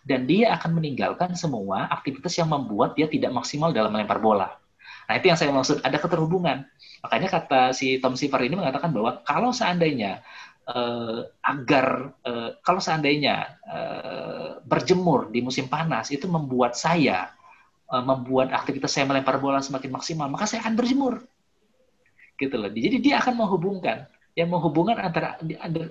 Dan 0.00 0.24
dia 0.24 0.56
akan 0.56 0.80
meninggalkan 0.80 1.36
semua 1.36 1.88
aktivitas 1.92 2.36
yang 2.36 2.48
membuat 2.48 2.96
dia 2.96 3.08
tidak 3.08 3.32
maksimal 3.32 3.72
dalam 3.72 3.92
melempar 3.92 4.20
bola. 4.20 4.48
Nah 5.08 5.14
itu 5.16 5.32
yang 5.32 5.38
saya 5.40 5.52
maksud. 5.52 5.80
Ada 5.84 5.96
keterhubungan. 6.00 6.68
Makanya 7.00 7.28
kata 7.32 7.60
si 7.72 7.96
Tom 8.00 8.16
Siever 8.16 8.44
ini 8.44 8.60
mengatakan 8.60 8.92
bahwa 8.92 9.24
kalau 9.24 9.56
seandainya 9.56 10.20
uh, 10.68 11.24
agar 11.40 12.12
uh, 12.28 12.50
kalau 12.60 12.80
seandainya 12.80 13.56
uh, 13.64 14.60
berjemur 14.64 15.32
di 15.32 15.40
musim 15.40 15.66
panas 15.66 16.12
itu 16.12 16.28
membuat 16.28 16.76
saya 16.76 17.32
membuat 17.98 18.54
aktivitas 18.54 18.94
saya 18.94 19.04
melempar 19.10 19.42
bola 19.42 19.58
semakin 19.58 19.90
maksimal, 19.90 20.30
maka 20.30 20.46
saya 20.46 20.62
akan 20.62 20.78
berjemur. 20.78 21.26
Gitu 22.38 22.54
loh. 22.54 22.70
Jadi 22.70 22.96
dia 23.02 23.18
akan 23.18 23.34
menghubungkan 23.34 24.06
yang 24.38 24.46
menghubungkan 24.46 24.94
antara 24.94 25.34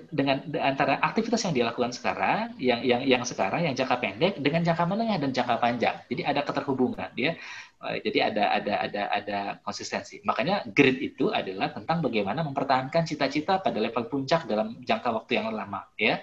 dengan 0.08 0.40
antara 0.64 0.96
aktivitas 1.04 1.44
yang 1.44 1.52
dilakukan 1.52 1.92
sekarang 1.92 2.56
yang 2.56 2.80
yang 2.80 3.04
yang 3.04 3.22
sekarang 3.22 3.68
yang 3.68 3.76
jangka 3.76 4.00
pendek 4.00 4.40
dengan 4.40 4.64
jangka 4.64 4.84
menengah 4.88 5.20
dan 5.20 5.30
jangka 5.30 5.56
panjang. 5.60 5.96
Jadi 6.08 6.22
ada 6.24 6.40
keterhubungan 6.40 7.12
dia. 7.12 7.36
Eh, 7.84 7.96
jadi 8.00 8.32
ada 8.32 8.44
ada 8.56 8.74
ada 8.80 9.02
ada 9.12 9.38
konsistensi. 9.60 10.24
Makanya 10.24 10.64
grid 10.72 11.04
itu 11.04 11.28
adalah 11.28 11.68
tentang 11.68 12.00
bagaimana 12.00 12.40
mempertahankan 12.40 13.04
cita-cita 13.04 13.60
pada 13.60 13.76
level 13.76 14.08
puncak 14.08 14.48
dalam 14.48 14.80
jangka 14.88 15.12
waktu 15.12 15.36
yang 15.36 15.52
lama 15.52 15.84
ya 16.00 16.16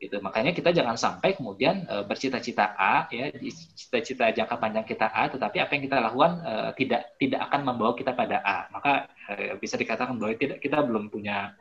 gitu. 0.00 0.16
Makanya 0.24 0.56
kita 0.56 0.72
jangan 0.72 0.96
sampai 0.96 1.36
kemudian 1.36 1.84
uh, 1.84 2.02
bercita-cita 2.08 2.72
A 2.74 3.04
ya 3.12 3.28
cita-cita 3.76 4.32
jangka 4.32 4.56
panjang 4.56 4.88
kita 4.88 5.12
A 5.12 5.28
tetapi 5.28 5.60
apa 5.60 5.70
yang 5.76 5.84
kita 5.84 5.96
lakukan 6.00 6.32
uh, 6.40 6.70
tidak 6.72 7.14
tidak 7.20 7.40
akan 7.46 7.60
membawa 7.68 7.92
kita 7.92 8.16
pada 8.16 8.40
A. 8.40 8.58
Maka 8.72 9.12
uh, 9.28 9.54
bisa 9.60 9.76
dikatakan 9.76 10.16
bahwa 10.16 10.32
tidak 10.40 10.58
kita 10.64 10.80
belum 10.80 11.12
punya 11.12 11.52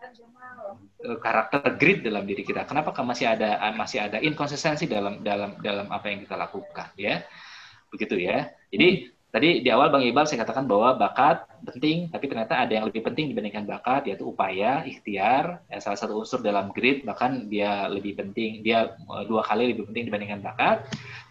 uh, 1.04 1.18
karakter 1.20 1.76
grid 1.76 2.08
dalam 2.08 2.24
diri 2.24 2.48
kita. 2.48 2.64
Kenapa 2.64 2.96
masih 3.04 3.28
ada 3.28 3.60
masih 3.76 4.00
ada 4.08 4.24
inkonsistensi 4.24 4.88
dalam 4.88 5.20
dalam 5.20 5.60
dalam 5.60 5.92
apa 5.92 6.08
yang 6.08 6.24
kita 6.24 6.40
lakukan 6.40 6.96
ya? 6.96 7.20
Begitu 7.92 8.16
ya. 8.24 8.48
Jadi 8.72 9.19
Tadi 9.30 9.62
di 9.62 9.70
awal 9.70 9.94
Bang 9.94 10.02
Iqbal 10.02 10.26
saya 10.26 10.42
katakan 10.42 10.66
bahwa 10.66 10.98
bakat 10.98 11.46
penting, 11.62 12.10
tapi 12.10 12.26
ternyata 12.26 12.58
ada 12.66 12.74
yang 12.74 12.90
lebih 12.90 13.06
penting 13.06 13.30
dibandingkan 13.30 13.62
bakat, 13.70 14.10
yaitu 14.10 14.26
upaya, 14.26 14.82
ikhtiar, 14.90 15.62
ya, 15.70 15.78
salah 15.78 16.02
satu 16.02 16.18
unsur 16.18 16.42
dalam 16.42 16.74
grid, 16.74 17.06
bahkan 17.06 17.46
dia 17.46 17.86
lebih 17.94 18.18
penting, 18.18 18.66
dia 18.66 18.98
eh, 18.98 19.24
dua 19.30 19.46
kali 19.46 19.70
lebih 19.70 19.86
penting 19.86 20.10
dibandingkan 20.10 20.42
bakat. 20.42 20.82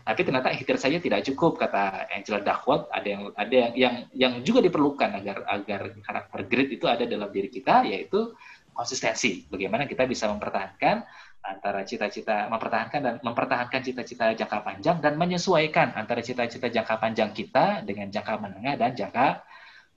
Tapi 0.07 0.21
ternyata 0.23 0.55
ikhtiar 0.55 0.79
saja 0.79 1.03
tidak 1.03 1.27
cukup, 1.27 1.59
kata 1.59 2.07
Angela 2.15 2.39
Duckworth. 2.39 2.87
Ada 2.95 3.09
yang 3.11 3.23
ada 3.35 3.51
yang 3.51 3.73
yang, 3.75 3.95
yang 4.15 4.35
juga 4.47 4.63
diperlukan 4.63 5.19
agar 5.19 5.43
agar 5.51 5.81
karakter 5.99 6.41
grid 6.47 6.69
itu 6.71 6.87
ada 6.87 7.03
dalam 7.03 7.35
diri 7.35 7.51
kita, 7.51 7.83
yaitu 7.83 8.31
konsistensi. 8.79 9.43
Bagaimana 9.51 9.91
kita 9.91 10.07
bisa 10.07 10.31
mempertahankan 10.31 11.03
antara 11.43 11.86
cita-cita 11.86 12.51
mempertahankan 12.51 13.01
dan 13.01 13.14
mempertahankan 13.24 13.80
cita-cita 13.80 14.34
jangka 14.36 14.59
panjang 14.62 14.99
dan 15.01 15.16
menyesuaikan 15.16 15.97
antara 15.97 16.20
cita-cita 16.20 16.68
jangka 16.68 17.01
panjang 17.01 17.30
kita 17.32 17.82
dengan 17.86 18.12
jangka 18.12 18.34
menengah 18.36 18.74
dan 18.76 18.93
jangka 18.93 19.43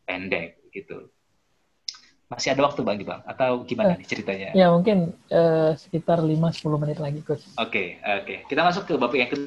pendek 0.07 0.61
gitu. 0.71 1.11
Masih 2.31 2.55
ada 2.55 2.63
waktu 2.63 2.79
Bang 2.87 2.95
Bang 3.03 3.19
atau 3.27 3.67
gimana 3.67 3.99
nih 3.99 4.07
ceritanya? 4.07 4.49
Ya 4.55 4.71
mungkin 4.71 5.11
uh, 5.35 5.75
sekitar 5.75 6.23
5-10 6.23 6.79
menit 6.79 6.97
lagi 7.03 7.19
Coach. 7.27 7.43
Oke, 7.59 7.59
okay, 7.59 7.87
oke. 7.99 8.23
Okay. 8.23 8.37
Kita 8.47 8.61
masuk 8.63 8.87
ke 8.87 8.93
bapak 8.95 9.17
yang 9.19 9.29
ke, 9.35 9.37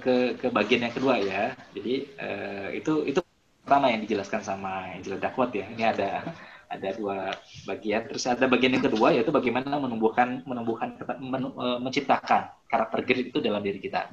ke, 0.00 0.14
ke 0.40 0.46
bagian 0.48 0.88
yang 0.88 0.94
kedua 0.96 1.20
ya. 1.20 1.52
Jadi 1.76 2.08
uh, 2.16 2.72
itu 2.72 3.04
itu 3.04 3.20
pertama 3.60 3.92
yang 3.92 4.00
dijelaskan 4.00 4.40
sama 4.40 4.96
Angela 4.96 5.20
Duckworth 5.20 5.52
ya. 5.52 5.68
Ini 5.76 5.84
ada 5.92 6.24
ada 6.72 6.88
dua 6.96 7.36
bagian. 7.68 8.08
Terus 8.08 8.24
ada 8.24 8.48
bagian 8.48 8.72
yang 8.80 8.84
kedua 8.88 9.12
yaitu 9.12 9.28
bagaimana 9.28 9.76
menumbuhkan 9.76 10.40
menumbuhkan 10.48 10.96
men, 11.20 11.52
e, 11.52 11.66
menciptakan 11.84 12.48
karakter 12.64 13.00
grit 13.04 13.28
itu 13.28 13.38
dalam 13.44 13.60
diri 13.60 13.76
kita. 13.76 14.08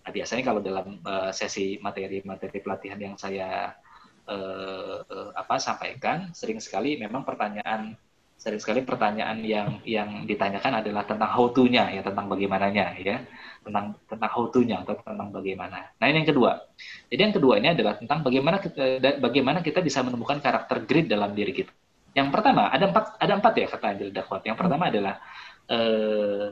Nah, 0.00 0.10
biasanya 0.14 0.42
kalau 0.48 0.64
dalam 0.64 0.96
uh, 1.04 1.28
sesi 1.28 1.76
materi-materi 1.76 2.58
pelatihan 2.64 2.96
yang 2.96 3.14
saya 3.20 3.76
uh, 4.24 4.96
uh, 5.04 5.28
apa 5.36 5.60
sampaikan, 5.60 6.32
sering 6.32 6.56
sekali 6.56 6.96
memang 6.96 7.20
pertanyaan 7.20 7.92
sering 8.40 8.56
sekali 8.56 8.80
pertanyaan 8.80 9.44
yang 9.44 9.84
yang 9.84 10.24
ditanyakan 10.24 10.80
adalah 10.80 11.04
tentang 11.04 11.28
how 11.28 11.52
to-nya 11.52 11.92
ya, 11.92 12.00
tentang 12.00 12.32
bagaimananya 12.32 12.96
ya 12.96 13.20
tentang 13.60 13.92
tentang 14.08 14.30
how 14.32 14.48
to-nya 14.48 14.80
atau 14.80 14.96
tentang 14.96 15.28
bagaimana. 15.28 15.92
Nah 16.00 16.06
ini 16.08 16.24
yang 16.24 16.30
kedua. 16.32 16.64
Jadi 17.12 17.20
yang 17.20 17.34
kedua 17.36 17.54
ini 17.60 17.68
adalah 17.76 18.00
tentang 18.00 18.24
bagaimana 18.24 18.56
kita, 18.56 19.20
bagaimana 19.20 19.58
kita 19.60 19.84
bisa 19.84 20.00
menemukan 20.00 20.40
karakter 20.40 20.88
grit 20.88 21.06
dalam 21.12 21.36
diri 21.36 21.52
kita. 21.52 21.72
Yang 22.10 22.28
pertama 22.34 22.66
ada 22.70 22.90
empat 22.90 23.04
ada 23.22 23.32
empat 23.38 23.52
ya 23.54 23.66
kata 23.70 23.86
Angel 23.94 24.10
Dakwat. 24.10 24.42
Yang 24.42 24.58
pertama 24.58 24.84
adalah 24.90 25.14
uh, 25.70 26.46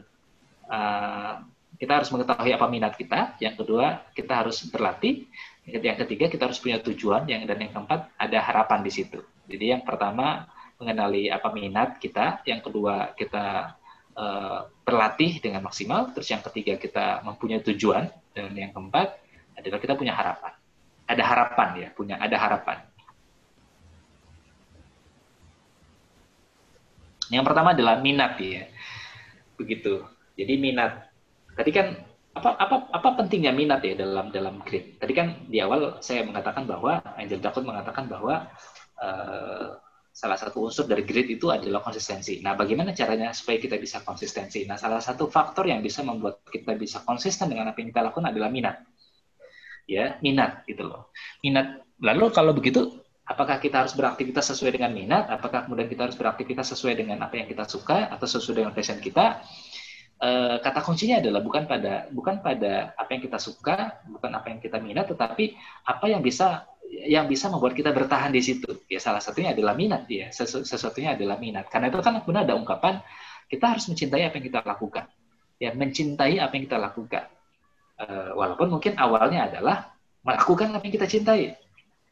uh, 0.70 1.32
kita 1.78 1.92
harus 2.02 2.08
mengetahui 2.14 2.52
apa 2.54 2.66
minat 2.70 2.94
kita. 2.94 3.38
Yang 3.42 3.64
kedua 3.64 4.06
kita 4.14 4.32
harus 4.44 4.62
berlatih. 4.70 5.26
Yang 5.66 6.06
ketiga 6.06 6.26
kita 6.30 6.42
harus 6.46 6.58
punya 6.62 6.78
tujuan. 6.82 7.26
Yang 7.26 7.50
dan 7.50 7.58
yang 7.58 7.72
keempat 7.74 8.00
ada 8.14 8.38
harapan 8.38 8.80
di 8.86 8.92
situ. 8.94 9.18
Jadi 9.50 9.74
yang 9.74 9.82
pertama 9.82 10.46
mengenali 10.78 11.26
apa 11.30 11.50
minat 11.50 11.98
kita. 11.98 12.46
Yang 12.46 12.70
kedua 12.70 13.14
kita 13.18 13.74
uh, 14.14 14.60
berlatih 14.86 15.42
dengan 15.42 15.66
maksimal. 15.66 16.14
Terus 16.14 16.28
yang 16.30 16.42
ketiga 16.46 16.78
kita 16.78 17.26
mempunyai 17.26 17.62
tujuan. 17.66 18.06
Dan 18.30 18.54
yang 18.54 18.70
keempat 18.70 19.18
adalah 19.58 19.82
kita 19.82 19.98
punya 19.98 20.14
harapan. 20.14 20.54
Ada 21.08 21.22
harapan 21.24 21.68
ya, 21.82 21.88
punya 21.90 22.14
ada 22.20 22.36
harapan. 22.38 22.78
Yang 27.28 27.44
pertama 27.44 27.76
adalah 27.76 28.00
minat 28.00 28.36
ya. 28.40 28.68
Begitu. 29.60 30.04
Jadi 30.38 30.54
minat. 30.56 31.12
Tadi 31.54 31.70
kan 31.74 31.86
apa 32.38 32.54
apa 32.54 32.76
apa 32.94 33.08
pentingnya 33.18 33.50
minat 33.50 33.82
ya 33.82 33.98
dalam 33.98 34.30
dalam 34.30 34.62
grid. 34.62 34.96
Tadi 35.02 35.12
kan 35.12 35.48
di 35.50 35.58
awal 35.58 35.98
saya 35.98 36.22
mengatakan 36.22 36.64
bahwa 36.64 37.02
Angel 37.18 37.42
Dakot 37.42 37.66
mengatakan 37.66 38.06
bahwa 38.06 38.46
uh, 39.02 39.74
salah 40.18 40.34
satu 40.34 40.66
unsur 40.66 40.90
dari 40.90 41.06
grid 41.06 41.30
itu 41.30 41.50
adalah 41.50 41.78
konsistensi. 41.78 42.42
Nah, 42.42 42.58
bagaimana 42.58 42.90
caranya 42.90 43.30
supaya 43.30 43.62
kita 43.62 43.78
bisa 43.78 44.02
konsistensi? 44.02 44.66
Nah, 44.66 44.74
salah 44.74 44.98
satu 44.98 45.30
faktor 45.30 45.70
yang 45.70 45.78
bisa 45.78 46.02
membuat 46.02 46.42
kita 46.50 46.74
bisa 46.74 47.06
konsisten 47.06 47.50
dengan 47.50 47.70
apa 47.70 47.78
yang 47.78 47.94
kita 47.94 48.02
lakukan 48.02 48.34
adalah 48.34 48.50
minat. 48.50 48.82
Ya, 49.86 50.18
minat 50.18 50.66
gitu 50.66 50.90
loh. 50.90 51.14
Minat. 51.38 51.86
Lalu 52.02 52.34
kalau 52.34 52.50
begitu 52.50 52.98
apakah 53.28 53.60
kita 53.60 53.84
harus 53.84 53.92
beraktivitas 53.92 54.48
sesuai 54.56 54.80
dengan 54.80 54.90
minat, 54.96 55.28
apakah 55.28 55.68
kemudian 55.68 55.86
kita 55.86 56.08
harus 56.08 56.16
beraktivitas 56.16 56.72
sesuai 56.72 56.96
dengan 56.96 57.20
apa 57.20 57.36
yang 57.36 57.44
kita 57.44 57.68
suka 57.68 58.08
atau 58.08 58.24
sesuai 58.24 58.64
dengan 58.64 58.72
passion 58.72 58.96
kita. 59.04 59.44
E, 60.18 60.30
kata 60.64 60.80
kuncinya 60.80 61.20
adalah 61.20 61.44
bukan 61.44 61.68
pada 61.68 62.08
bukan 62.08 62.40
pada 62.40 62.96
apa 62.96 63.10
yang 63.12 63.22
kita 63.22 63.36
suka, 63.36 64.00
bukan 64.08 64.32
apa 64.32 64.48
yang 64.48 64.58
kita 64.64 64.80
minat, 64.80 65.12
tetapi 65.12 65.54
apa 65.84 66.06
yang 66.08 66.24
bisa 66.24 66.64
yang 66.88 67.28
bisa 67.28 67.52
membuat 67.52 67.76
kita 67.76 67.92
bertahan 67.92 68.32
di 68.32 68.40
situ. 68.40 68.80
Ya 68.88 68.96
salah 68.96 69.20
satunya 69.20 69.52
adalah 69.52 69.76
minat 69.76 70.08
ya, 70.08 70.32
Sesu, 70.32 70.64
sesuatunya 70.64 71.12
adalah 71.12 71.36
minat. 71.36 71.68
Karena 71.68 71.92
itu 71.92 72.00
kan 72.00 72.24
kemudian 72.24 72.48
ada 72.48 72.56
ungkapan 72.56 73.04
kita 73.52 73.76
harus 73.76 73.84
mencintai 73.92 74.24
apa 74.24 74.34
yang 74.40 74.46
kita 74.48 74.60
lakukan. 74.64 75.04
Ya, 75.58 75.74
mencintai 75.76 76.40
apa 76.40 76.52
yang 76.56 76.64
kita 76.64 76.80
lakukan. 76.80 77.28
E, 78.00 78.06
walaupun 78.32 78.72
mungkin 78.72 78.96
awalnya 78.96 79.52
adalah 79.52 79.92
melakukan 80.24 80.72
apa 80.72 80.82
yang 80.88 80.94
kita 80.96 81.06
cintai 81.12 81.67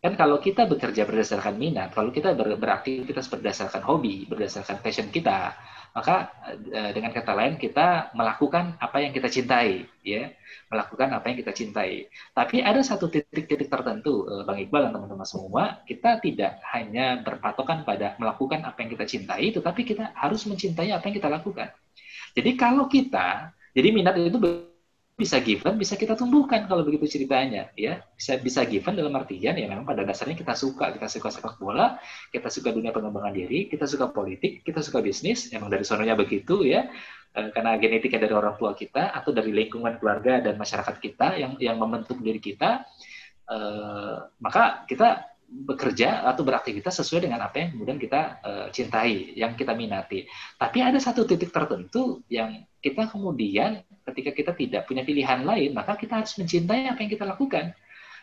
Kan 0.07 0.15
kalau 0.15 0.39
kita 0.39 0.71
bekerja 0.71 1.03
berdasarkan 1.03 1.59
minat, 1.59 1.91
kalau 1.91 2.15
kita 2.15 2.31
ber 2.39 2.55
beraktivitas 2.63 3.27
berdasarkan 3.27 3.83
hobi, 3.83 4.23
berdasarkan 4.31 4.79
passion 4.79 5.11
kita, 5.11 5.51
maka 5.91 6.31
e, 6.47 6.95
dengan 6.95 7.11
kata 7.11 7.35
lain 7.35 7.59
kita 7.59 8.15
melakukan 8.15 8.79
apa 8.79 9.03
yang 9.03 9.11
kita 9.11 9.27
cintai, 9.27 9.83
ya, 10.07 10.31
melakukan 10.71 11.11
apa 11.11 11.27
yang 11.27 11.43
kita 11.43 11.51
cintai. 11.51 12.07
Tapi 12.31 12.63
ada 12.63 12.87
satu 12.87 13.11
titik-titik 13.11 13.67
tertentu, 13.67 14.31
e, 14.31 14.47
Bang 14.47 14.63
Iqbal 14.63 14.87
dan 14.87 14.93
teman-teman 14.95 15.27
semua, 15.27 15.83
kita 15.83 16.23
tidak 16.23 16.63
hanya 16.71 17.27
berpatokan 17.27 17.83
pada 17.83 18.15
melakukan 18.23 18.63
apa 18.63 18.87
yang 18.87 18.95
kita 18.95 19.11
cintai, 19.11 19.51
tetapi 19.51 19.83
kita 19.83 20.15
harus 20.15 20.47
mencintai 20.47 20.95
apa 20.95 21.03
yang 21.11 21.19
kita 21.19 21.27
lakukan. 21.27 21.75
Jadi 22.31 22.55
kalau 22.55 22.87
kita, 22.87 23.51
jadi 23.75 23.91
minat 23.91 24.15
itu 24.23 24.39
bisa 25.17 25.41
given, 25.41 25.81
bisa 25.81 25.97
kita 25.97 26.13
tumbuhkan 26.13 26.69
kalau 26.69 26.85
begitu 26.85 27.09
ceritanya, 27.09 27.73
ya. 27.73 28.05
Bisa 28.13 28.37
bisa 28.37 28.69
given 28.69 29.01
dalam 29.01 29.17
artian 29.17 29.57
ya 29.57 29.65
memang 29.65 29.89
pada 29.89 30.05
dasarnya 30.05 30.37
kita 30.37 30.53
suka, 30.53 30.93
kita 30.93 31.09
suka 31.09 31.33
sepak 31.33 31.57
bola, 31.57 31.97
kita 32.29 32.53
suka 32.53 32.69
dunia 32.69 32.93
pengembangan 32.93 33.33
diri, 33.33 33.65
kita 33.73 33.89
suka 33.89 34.13
politik, 34.13 34.61
kita 34.61 34.85
suka 34.85 35.01
bisnis, 35.01 35.49
emang 35.57 35.73
dari 35.73 35.89
sononya 35.89 36.13
begitu 36.21 36.61
ya. 36.69 36.85
Eh, 37.33 37.49
karena 37.49 37.81
genetika 37.81 38.21
dari 38.21 38.37
orang 38.37 38.61
tua 38.61 38.77
kita 38.77 39.17
atau 39.17 39.33
dari 39.33 39.57
lingkungan 39.57 39.97
keluarga 39.97 40.45
dan 40.45 40.61
masyarakat 40.61 41.01
kita 41.01 41.41
yang 41.41 41.53
yang 41.65 41.81
membentuk 41.81 42.21
diri 42.21 42.41
kita, 42.41 42.85
eh, 43.49 44.17
maka 44.37 44.85
kita 44.85 45.33
bekerja 45.47 46.27
atau 46.27 46.43
beraktivitas 46.43 47.01
sesuai 47.01 47.25
dengan 47.25 47.41
apa 47.47 47.63
yang 47.63 47.79
kemudian 47.79 47.99
kita 48.03 48.43
uh, 48.43 48.67
cintai, 48.75 49.31
yang 49.39 49.55
kita 49.55 49.79
minati. 49.79 50.27
Tapi 50.59 50.83
ada 50.83 50.99
satu 50.99 51.23
titik 51.23 51.55
tertentu 51.55 52.27
yang 52.27 52.67
kita 52.83 53.07
kemudian 53.07 53.79
ketika 54.07 54.31
kita 54.31 54.53
tidak 54.55 54.83
punya 54.87 55.03
pilihan 55.03 55.43
lain, 55.43 55.75
maka 55.75 55.99
kita 55.99 56.23
harus 56.23 56.33
mencintai 56.39 56.87
apa 56.87 56.99
yang 57.03 57.11
kita 57.11 57.27
lakukan. 57.27 57.75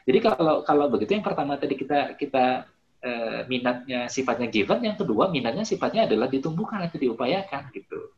Jadi 0.03 0.19
kalau 0.19 0.63
kalau 0.67 0.85
begitu 0.91 1.15
yang 1.15 1.25
pertama 1.25 1.55
tadi 1.55 1.79
kita 1.79 2.15
kita 2.19 2.67
uh, 3.03 3.41
minatnya 3.47 4.07
sifatnya 4.07 4.47
given, 4.51 4.83
yang 4.83 4.97
kedua 4.99 5.31
minatnya 5.31 5.63
sifatnya 5.63 6.07
adalah 6.07 6.27
ditumbuhkan 6.27 6.83
atau 6.83 6.99
diupayakan 6.99 7.71
gitu. 7.71 8.11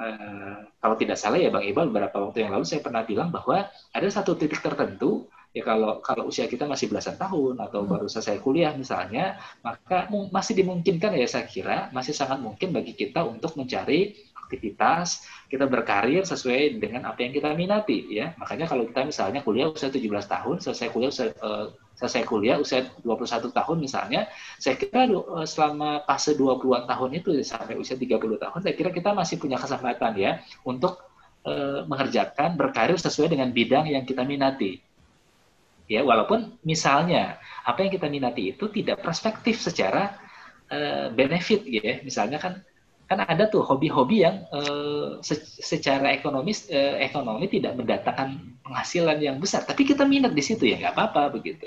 Uh, 0.00 0.64
kalau 0.80 0.96
tidak 0.96 1.20
salah 1.20 1.36
ya 1.36 1.52
Bang 1.52 1.60
Iqbal 1.60 1.92
beberapa 1.92 2.24
waktu 2.24 2.48
yang 2.48 2.56
lalu 2.56 2.64
saya 2.64 2.80
pernah 2.80 3.04
bilang 3.04 3.28
bahwa 3.28 3.68
ada 3.68 4.08
satu 4.08 4.32
titik 4.32 4.64
tertentu 4.64 5.28
ya 5.50 5.60
kalau 5.66 6.00
kalau 6.00 6.30
usia 6.30 6.46
kita 6.46 6.64
masih 6.64 6.88
belasan 6.88 7.18
tahun 7.18 7.58
atau 7.58 7.84
hmm. 7.84 7.90
baru 7.90 8.06
selesai 8.06 8.38
kuliah 8.40 8.72
misalnya, 8.72 9.36
maka 9.60 10.06
masih 10.30 10.56
dimungkinkan 10.62 11.12
ya 11.20 11.26
saya 11.26 11.44
kira 11.44 11.90
masih 11.92 12.14
sangat 12.14 12.38
mungkin 12.40 12.70
bagi 12.72 12.94
kita 12.94 13.26
untuk 13.26 13.58
mencari 13.58 14.16
aktivitas, 14.50 15.22
kita 15.46 15.70
berkarir 15.70 16.26
sesuai 16.26 16.82
dengan 16.82 17.06
apa 17.06 17.22
yang 17.22 17.30
kita 17.30 17.54
minati 17.54 18.10
ya. 18.10 18.34
Makanya 18.34 18.66
kalau 18.66 18.82
kita 18.90 19.06
misalnya 19.06 19.46
kuliah 19.46 19.70
usia 19.70 19.94
17 19.94 20.10
tahun, 20.26 20.56
selesai 20.58 20.90
kuliah 20.90 21.14
usia, 21.14 21.30
uh, 21.38 21.70
selesai 21.94 22.26
kuliah 22.26 22.58
usia 22.58 22.90
21 23.06 23.54
tahun 23.54 23.76
misalnya, 23.78 24.26
saya 24.58 24.74
kira 24.74 25.06
uh, 25.06 25.46
selama 25.46 26.02
fase 26.02 26.34
20-an 26.34 26.90
tahun 26.90 27.10
itu 27.14 27.30
sampai 27.46 27.78
usia 27.78 27.94
30 27.94 28.18
tahun 28.18 28.58
saya 28.58 28.74
kira 28.74 28.90
kita 28.90 29.14
masih 29.14 29.38
punya 29.38 29.54
kesempatan 29.54 30.18
ya 30.18 30.42
untuk 30.66 30.98
uh, 31.46 31.86
mengerjakan 31.86 32.58
berkarir 32.58 32.98
sesuai 32.98 33.30
dengan 33.30 33.54
bidang 33.54 33.86
yang 33.86 34.02
kita 34.02 34.26
minati 34.26 34.82
ya 35.86 36.02
walaupun 36.02 36.58
misalnya 36.66 37.38
apa 37.66 37.86
yang 37.86 37.90
kita 37.94 38.06
minati 38.10 38.54
itu 38.54 38.66
tidak 38.70 38.98
prospektif 39.02 39.62
secara 39.62 40.18
benefit 41.18 41.66
ya 41.66 41.98
misalnya 42.06 42.38
kan 42.38 42.62
kan 43.10 43.26
ada 43.26 43.50
tuh 43.50 43.66
hobi-hobi 43.66 44.22
yang 44.22 44.46
uh, 44.54 45.18
secara 45.58 46.14
ekonomis 46.14 46.70
uh, 46.70 46.94
ekonomi 47.02 47.50
tidak 47.50 47.74
mendatangkan 47.74 48.38
penghasilan 48.62 49.18
yang 49.18 49.36
besar 49.42 49.66
tapi 49.66 49.82
kita 49.82 50.06
minat 50.06 50.30
di 50.30 50.42
situ 50.46 50.70
ya 50.70 50.78
nggak 50.78 50.94
apa-apa 50.94 51.34
begitu 51.34 51.66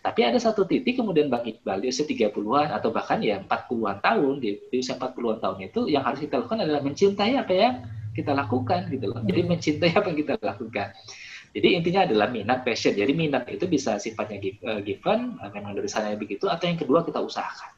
tapi 0.00 0.24
ada 0.24 0.40
satu 0.40 0.64
titik 0.64 0.96
kemudian 0.96 1.28
Bang 1.28 1.44
Iqbal 1.44 1.84
di 1.84 1.92
usia 1.92 2.08
30-an 2.08 2.72
atau 2.72 2.88
bahkan 2.88 3.20
ya 3.20 3.44
40-an 3.44 4.00
tahun 4.00 4.34
di, 4.40 4.56
di 4.72 4.76
usia 4.80 4.96
40-an 4.96 5.38
tahun 5.44 5.56
itu 5.68 5.80
yang 5.92 6.06
harus 6.06 6.24
kita 6.24 6.40
lakukan 6.40 6.64
adalah 6.64 6.80
mencintai 6.80 7.36
apa 7.36 7.52
yang 7.52 7.74
kita 8.18 8.34
lakukan 8.34 8.90
gitu 8.90 9.06
loh. 9.14 9.22
Jadi 9.22 9.40
mencintai 9.46 9.92
apa 9.94 10.06
yang 10.10 10.18
kita 10.18 10.34
lakukan. 10.42 10.88
Jadi 11.54 11.68
intinya 11.74 12.00
adalah 12.04 12.28
minat, 12.28 12.66
passion. 12.66 12.92
Jadi 12.94 13.12
minat 13.14 13.46
itu 13.46 13.70
bisa 13.70 13.96
sifatnya 14.02 14.42
given, 14.82 15.38
eh, 15.38 15.50
memang 15.54 15.72
dari 15.78 15.88
sana 15.88 16.12
begitu, 16.18 16.50
atau 16.50 16.66
yang 16.66 16.78
kedua 16.78 17.06
kita 17.06 17.22
usahakan. 17.22 17.72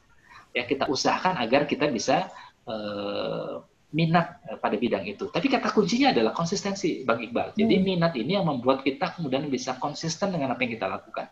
Ya 0.51 0.67
kita 0.67 0.89
usahakan 0.91 1.39
agar 1.39 1.63
kita 1.63 1.87
bisa 1.87 2.27
uh, 2.67 3.63
minat 3.91 4.39
pada 4.63 4.75
bidang 4.79 5.03
itu. 5.03 5.27
Tapi 5.27 5.51
kata 5.51 5.67
kuncinya 5.75 6.15
adalah 6.15 6.31
konsistensi, 6.31 7.03
Bang 7.03 7.19
Iqbal. 7.19 7.59
Jadi 7.59 7.75
hmm. 7.75 7.83
minat 7.83 8.13
ini 8.15 8.39
yang 8.39 8.47
membuat 8.47 8.87
kita 8.87 9.19
kemudian 9.19 9.51
bisa 9.51 9.75
konsisten 9.77 10.31
dengan 10.31 10.55
apa 10.55 10.63
yang 10.63 10.73
kita 10.79 10.87
lakukan. 10.87 11.27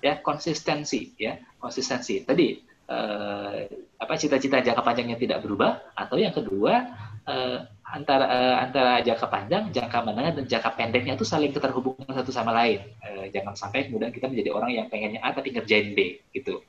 Ya 0.00 0.16
konsistensi, 0.16 1.12
ya 1.20 1.36
konsistensi. 1.60 2.24
Tadi 2.24 2.56
uh, 2.88 3.68
apa 4.00 4.14
cita-cita 4.16 4.64
jangka 4.64 4.80
panjangnya 4.80 5.20
tidak 5.20 5.44
berubah, 5.44 5.92
atau 5.92 6.16
yang 6.16 6.32
kedua 6.32 6.88
uh, 7.28 7.68
antara 7.84 8.24
uh, 8.24 8.56
antara 8.64 9.04
jangka 9.04 9.26
panjang, 9.28 9.68
jangka 9.68 9.98
menengah 10.00 10.40
dan 10.40 10.44
jangka 10.48 10.70
pendeknya 10.80 11.20
itu 11.20 11.28
saling 11.28 11.52
keterhubungan 11.52 12.08
satu 12.08 12.32
sama 12.32 12.56
lain. 12.56 12.80
Uh, 13.04 13.28
jangan 13.28 13.52
sampai 13.52 13.92
kemudian 13.92 14.08
kita 14.08 14.24
menjadi 14.24 14.56
orang 14.56 14.72
yang 14.72 14.86
pengennya 14.88 15.20
A 15.20 15.36
tapi 15.36 15.52
ngerjain 15.52 15.92
B 15.92 16.24
gitu. 16.32 16.64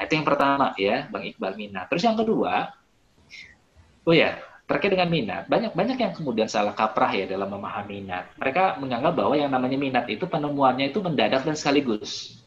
Nah, 0.00 0.08
itu 0.08 0.12
yang 0.16 0.24
pertama 0.24 0.72
ya, 0.80 1.04
Bang 1.12 1.28
Iqbal 1.28 1.60
minat. 1.60 1.92
Terus 1.92 2.08
yang 2.08 2.16
kedua, 2.16 2.72
oh 4.06 4.14
ya, 4.14 4.40
terkait 4.64 4.94
dengan 4.94 5.10
minat, 5.10 5.50
banyak 5.50 5.74
banyak 5.74 5.96
yang 5.98 6.12
kemudian 6.14 6.46
salah 6.46 6.72
kaprah 6.76 7.10
ya 7.10 7.26
dalam 7.26 7.50
memahami 7.50 8.04
minat. 8.04 8.30
Mereka 8.38 8.78
menganggap 8.78 9.12
bahwa 9.18 9.34
yang 9.34 9.50
namanya 9.50 9.78
minat 9.80 10.06
itu 10.06 10.24
penemuannya 10.24 10.94
itu 10.94 11.02
mendadak 11.02 11.42
dan 11.42 11.56
sekaligus. 11.58 12.38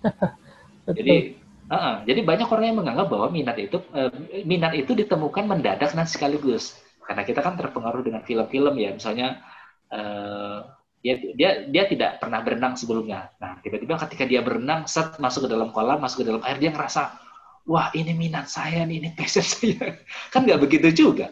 jadi 0.98 1.40
Uh, 1.70 2.02
jadi 2.02 2.26
banyak 2.26 2.50
orang 2.50 2.66
yang 2.66 2.78
menganggap 2.82 3.06
bahwa 3.06 3.30
minat 3.30 3.54
itu 3.54 3.78
uh, 3.94 4.10
minat 4.42 4.74
itu 4.74 4.90
ditemukan 4.90 5.46
mendadak 5.46 5.94
dan 5.94 6.02
sekaligus 6.02 6.74
karena 7.06 7.22
kita 7.22 7.46
kan 7.46 7.54
terpengaruh 7.54 8.02
dengan 8.02 8.26
film-film 8.26 8.74
ya 8.74 8.90
misalnya 8.90 9.38
uh, 9.94 10.66
dia 10.98 11.14
dia 11.38 11.50
dia 11.70 11.86
tidak 11.86 12.18
pernah 12.18 12.42
berenang 12.42 12.74
sebelumnya 12.74 13.30
nah 13.38 13.62
tiba-tiba 13.62 14.02
ketika 14.02 14.26
dia 14.26 14.42
berenang 14.42 14.90
set 14.90 15.14
masuk 15.22 15.46
ke 15.46 15.50
dalam 15.54 15.70
kolam 15.70 16.02
masuk 16.02 16.26
ke 16.26 16.34
dalam 16.34 16.42
air 16.42 16.58
dia 16.58 16.74
ngerasa 16.74 17.14
wah 17.68 17.92
ini 17.92 18.16
minat 18.16 18.48
saya 18.48 18.82
nih 18.88 18.96
ini 19.02 19.08
passion 19.12 19.44
saya. 19.54 20.00
Kan 20.32 20.48
nggak 20.48 20.60
begitu 20.60 20.88
juga. 20.92 21.28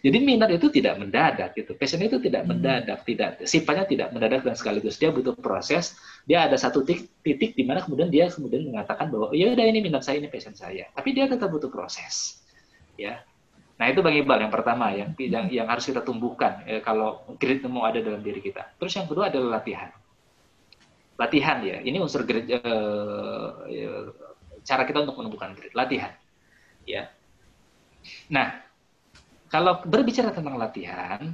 Jadi 0.00 0.18
minat 0.22 0.48
itu 0.52 0.72
tidak 0.72 0.96
mendadak 0.96 1.52
gitu. 1.58 1.76
Passion 1.76 2.00
itu 2.00 2.16
tidak 2.22 2.46
hmm. 2.46 2.50
mendadak 2.54 2.98
tidak 3.04 3.30
sifatnya 3.44 3.84
tidak 3.84 4.08
mendadak 4.14 4.40
dan 4.44 4.54
sekaligus 4.56 4.96
dia 4.96 5.12
butuh 5.12 5.36
proses. 5.36 5.98
Dia 6.24 6.44
ada 6.48 6.56
satu 6.56 6.84
titik, 6.84 7.08
titik 7.24 7.56
di 7.56 7.64
mana 7.64 7.84
kemudian 7.84 8.08
dia 8.08 8.28
kemudian 8.28 8.68
mengatakan 8.68 9.08
bahwa 9.08 9.32
ya 9.32 9.52
udah 9.52 9.64
ini 9.64 9.80
minat 9.84 10.04
saya 10.04 10.20
ini 10.20 10.28
passion 10.32 10.56
saya. 10.56 10.88
Tapi 10.92 11.12
dia 11.12 11.28
tetap 11.28 11.52
butuh 11.52 11.68
proses 11.68 12.40
ya. 12.98 13.22
Nah 13.78 13.86
itu 13.86 14.02
bagi 14.02 14.26
Iqbal 14.26 14.42
yang 14.42 14.52
pertama 14.52 14.90
yang 14.90 15.14
yang, 15.22 15.46
yang 15.54 15.66
harus 15.70 15.86
kita 15.86 16.02
tumbuhkan 16.02 16.66
ya, 16.66 16.82
kalau 16.82 17.22
grit 17.38 17.62
mau 17.70 17.86
ada 17.86 18.02
dalam 18.02 18.20
diri 18.20 18.42
kita. 18.42 18.74
Terus 18.74 18.92
yang 18.98 19.06
kedua 19.06 19.30
adalah 19.30 19.62
latihan. 19.62 19.94
Latihan 21.18 21.58
ya, 21.62 21.78
ini 21.82 21.98
unsur 21.98 22.26
grit 22.26 22.46
uh, 22.46 23.66
ya, 23.70 23.90
cara 24.68 24.84
kita 24.84 25.00
untuk 25.00 25.16
menumbuhkan 25.16 25.56
grit. 25.56 25.72
Latihan, 25.72 26.12
ya. 26.84 27.08
Nah 28.28 28.60
kalau 29.48 29.80
berbicara 29.80 30.28
tentang 30.28 30.60
latihan, 30.60 31.32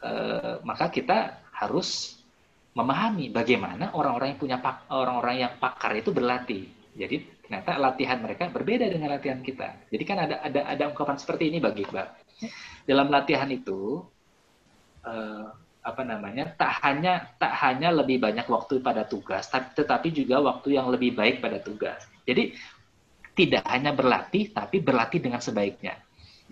uh, 0.00 0.64
maka 0.64 0.88
kita 0.88 1.44
harus 1.52 2.16
memahami 2.72 3.28
bagaimana 3.28 3.92
orang-orang 3.92 4.32
yang 4.32 4.40
punya 4.40 4.56
orang-orang 4.88 5.36
yang 5.44 5.52
pakar 5.60 5.92
itu 6.00 6.08
berlatih. 6.14 6.64
Jadi 6.96 7.44
ternyata 7.44 7.76
latihan 7.76 8.18
mereka 8.22 8.48
berbeda 8.48 8.88
dengan 8.88 9.12
latihan 9.12 9.44
kita. 9.44 9.88
Jadi 9.92 10.04
kan 10.08 10.18
ada 10.24 10.40
ada 10.40 10.60
ada 10.64 10.84
ungkapan 10.88 11.16
seperti 11.20 11.52
ini 11.52 11.58
bagi 11.60 11.84
Iqbal. 11.84 12.08
Dalam 12.88 13.10
latihan 13.10 13.50
itu 13.50 14.02
eh, 15.04 15.48
apa 15.82 16.02
namanya 16.04 16.52
tak 16.58 16.82
hanya 16.84 17.32
tak 17.40 17.54
hanya 17.64 17.94
lebih 17.94 18.20
banyak 18.20 18.44
waktu 18.50 18.82
pada 18.82 19.06
tugas, 19.08 19.48
tapi 19.48 19.72
tetapi 19.72 20.08
juga 20.12 20.42
waktu 20.42 20.76
yang 20.76 20.90
lebih 20.92 21.16
baik 21.16 21.40
pada 21.40 21.62
tugas. 21.62 22.04
Jadi 22.28 22.52
tidak 23.38 23.64
hanya 23.70 23.94
berlatih, 23.94 24.50
tapi 24.50 24.82
berlatih 24.82 25.22
dengan 25.22 25.38
sebaiknya. 25.38 25.94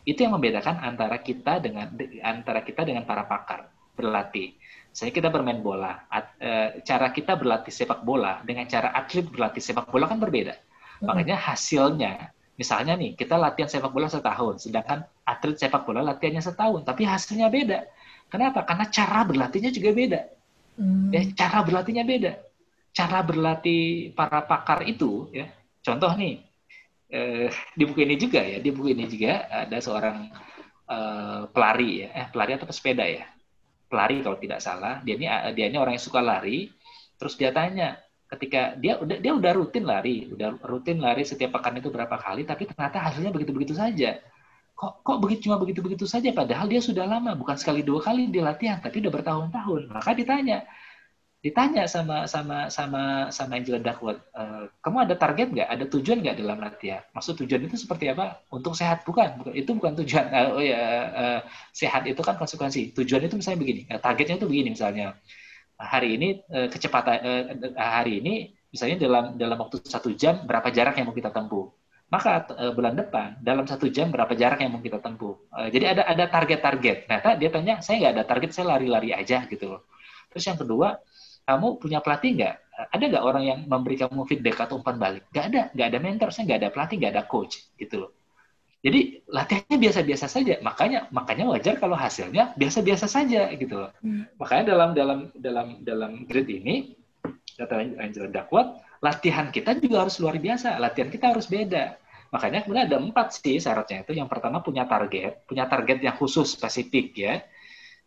Itu 0.06 0.22
yang 0.22 0.38
membedakan 0.38 0.78
antara 0.86 1.18
kita 1.18 1.58
dengan 1.58 1.90
antara 2.22 2.62
kita 2.62 2.86
dengan 2.86 3.02
para 3.02 3.26
pakar 3.26 3.66
berlatih. 3.98 4.54
Saya 4.94 5.12
kita 5.12 5.28
bermain 5.28 5.60
bola, 5.60 6.08
eh, 6.40 6.80
cara 6.80 7.12
kita 7.12 7.36
berlatih 7.36 7.68
sepak 7.74 8.00
bola 8.00 8.40
dengan 8.46 8.64
cara 8.64 8.96
atlet 8.96 9.28
berlatih 9.28 9.60
sepak 9.60 9.92
bola 9.92 10.08
kan 10.08 10.16
berbeda 10.16 10.56
Makanya 11.04 11.36
hasilnya, 11.36 12.32
misalnya 12.56 12.96
nih, 12.96 13.12
kita 13.18 13.36
latihan 13.36 13.68
sepak 13.68 13.92
bola 13.92 14.08
setahun, 14.08 14.64
sedangkan 14.64 15.04
atlet 15.28 15.56
sepak 15.60 15.84
bola 15.84 16.00
latihannya 16.00 16.40
setahun, 16.40 16.80
tapi 16.88 17.04
hasilnya 17.04 17.52
beda. 17.52 17.84
Kenapa? 18.26 18.66
Karena 18.66 18.86
cara 18.90 19.22
berlatihnya 19.22 19.70
juga 19.70 19.90
beda. 19.94 20.20
Hmm. 20.76 21.08
Ya, 21.14 21.22
cara 21.32 21.62
berlatihnya 21.62 22.04
beda. 22.04 22.32
Cara 22.96 23.20
berlatih 23.20 24.12
para 24.16 24.40
pakar 24.44 24.84
itu, 24.88 25.28
ya, 25.28 25.52
contoh 25.84 26.08
nih, 26.16 26.40
eh, 27.12 27.52
di 27.76 27.84
buku 27.84 28.08
ini 28.08 28.16
juga 28.16 28.40
ya, 28.40 28.56
di 28.56 28.72
buku 28.72 28.96
ini 28.96 29.04
juga 29.04 29.44
ada 29.52 29.76
seorang 29.84 30.32
eh, 30.88 31.42
pelari 31.52 31.90
ya, 32.06 32.08
eh 32.16 32.26
pelari 32.32 32.56
atau 32.56 32.64
pesepeda 32.64 33.04
ya, 33.04 33.28
pelari 33.92 34.24
kalau 34.24 34.40
tidak 34.40 34.64
salah. 34.64 35.04
Dia 35.04 35.14
ini 35.20 35.28
dia 35.52 35.66
ini 35.68 35.76
orang 35.76 36.00
yang 36.00 36.06
suka 36.08 36.24
lari, 36.24 36.72
terus 37.20 37.36
dia 37.36 37.52
tanya, 37.52 38.00
ketika 38.32 38.74
dia 38.80 38.96
udah 38.96 39.16
dia 39.20 39.32
udah 39.36 39.52
rutin 39.52 39.84
lari, 39.84 40.32
udah 40.32 40.56
rutin 40.64 40.98
lari 40.98 41.22
setiap 41.22 41.52
pekan 41.60 41.76
itu 41.76 41.92
berapa 41.92 42.16
kali, 42.16 42.48
tapi 42.48 42.64
ternyata 42.64 42.96
hasilnya 43.12 43.30
begitu-begitu 43.30 43.76
saja. 43.76 44.18
Kok 44.76 44.92
kok 45.00 45.18
begitu 45.24 45.48
cuma 45.48 45.56
begitu-begitu 45.56 46.04
saja 46.04 46.28
padahal 46.36 46.68
dia 46.68 46.84
sudah 46.84 47.08
lama, 47.08 47.32
bukan 47.32 47.56
sekali 47.56 47.80
dua 47.80 48.04
kali 48.04 48.28
dia 48.28 48.44
latihan, 48.44 48.76
tapi 48.76 49.00
udah 49.00 49.08
bertahun-tahun. 49.08 49.88
Maka 49.88 50.12
ditanya, 50.12 50.68
ditanya 51.40 51.88
sama 51.88 52.28
sama 52.28 52.68
sama 52.68 53.32
sama 53.32 53.52
Angela 53.56 53.80
Duckworth, 53.80 54.20
e, 54.36 54.68
kamu 54.84 54.96
ada 55.08 55.14
target 55.16 55.48
nggak, 55.48 55.68
ada 55.72 55.84
tujuan 55.88 56.20
nggak 56.20 56.36
dalam 56.44 56.58
latihan? 56.60 57.00
Maksud 57.16 57.40
tujuan 57.40 57.64
itu 57.64 57.76
seperti 57.80 58.12
apa? 58.12 58.44
Untuk 58.52 58.76
sehat 58.76 59.00
bukan? 59.08 59.48
itu 59.56 59.70
bukan 59.72 59.96
tujuan. 60.04 60.28
Oh 60.56 60.60
ya, 60.60 60.80
uh, 61.08 61.40
sehat 61.72 62.04
itu 62.04 62.20
kan 62.20 62.36
konsekuensi. 62.36 62.92
Tujuan 62.92 63.24
itu 63.24 63.40
misalnya 63.40 63.60
begini, 63.64 63.82
uh, 63.88 64.00
targetnya 64.00 64.36
itu 64.36 64.48
begini 64.48 64.76
misalnya. 64.76 65.16
Hari 65.76 66.08
ini 66.16 66.28
kecepatan 66.72 67.20
hari 67.76 68.24
ini 68.24 68.48
misalnya 68.72 68.96
dalam 68.96 69.24
dalam 69.36 69.56
waktu 69.60 69.84
satu 69.84 70.08
jam 70.16 70.48
berapa 70.48 70.72
jarak 70.72 70.96
yang 70.96 71.08
mau 71.08 71.16
kita 71.16 71.28
tempuh? 71.28 71.75
Maka 72.06 72.46
uh, 72.54 72.70
bulan 72.70 72.94
depan 72.94 73.42
dalam 73.42 73.66
satu 73.66 73.90
jam 73.90 74.14
berapa 74.14 74.30
jarak 74.38 74.62
yang 74.62 74.78
mau 74.78 74.82
kita 74.82 75.02
tempuh? 75.02 75.34
Uh, 75.50 75.66
jadi 75.66 75.98
ada 75.98 76.02
ada 76.06 76.24
target-target. 76.30 77.10
Nah, 77.10 77.18
dia 77.34 77.50
tanya, 77.50 77.82
saya 77.82 77.98
nggak 77.98 78.12
ada 78.14 78.24
target, 78.24 78.50
saya 78.54 78.78
lari-lari 78.78 79.10
aja 79.10 79.42
gitu 79.50 79.74
loh. 79.74 79.82
Terus 80.30 80.44
yang 80.46 80.54
kedua, 80.54 81.02
kamu 81.42 81.82
punya 81.82 81.98
pelatih 81.98 82.38
nggak? 82.38 82.54
Ada 82.94 83.04
nggak 83.10 83.24
orang 83.24 83.42
yang 83.42 83.58
memberi 83.66 83.98
kamu 83.98 84.22
feedback 84.28 84.68
atau 84.68 84.78
umpan 84.78 85.02
balik? 85.02 85.26
Nggak 85.34 85.44
ada, 85.50 85.62
nggak 85.74 85.86
ada 85.90 85.98
mentor, 85.98 86.28
saya 86.30 86.44
nggak 86.46 86.60
ada 86.62 86.70
pelatih, 86.70 86.96
nggak 87.02 87.12
ada 87.16 87.24
coach, 87.26 87.54
gitu 87.74 88.06
loh. 88.06 88.10
Jadi 88.86 89.26
latihannya 89.26 89.78
biasa-biasa 89.82 90.26
saja, 90.30 90.54
makanya 90.62 91.10
makanya 91.10 91.50
wajar 91.50 91.74
kalau 91.82 91.98
hasilnya 91.98 92.54
biasa-biasa 92.54 93.10
saja, 93.10 93.50
gitu 93.58 93.82
loh. 93.82 93.90
Hmm. 93.98 94.30
Makanya 94.38 94.64
dalam 94.70 94.90
dalam 94.94 95.18
dalam 95.34 95.66
dalam 95.82 96.12
grid 96.22 96.46
ini 96.46 96.94
kata 97.58 97.98
Angela 97.98 98.30
Duckworth, 98.30 98.85
latihan 99.02 99.48
kita 99.52 99.76
juga 99.78 100.06
harus 100.06 100.16
luar 100.22 100.36
biasa, 100.40 100.76
latihan 100.80 101.08
kita 101.12 101.32
harus 101.32 101.46
beda. 101.46 101.96
Makanya 102.32 102.66
kemudian 102.66 102.84
ada 102.90 102.98
empat 102.98 103.38
sih 103.38 103.60
syaratnya 103.62 104.02
itu. 104.02 104.12
Yang 104.16 104.28
pertama 104.32 104.60
punya 104.60 104.84
target, 104.84 105.46
punya 105.46 105.64
target 105.70 106.02
yang 106.02 106.16
khusus 106.18 106.52
spesifik 106.52 107.14
ya, 107.16 107.34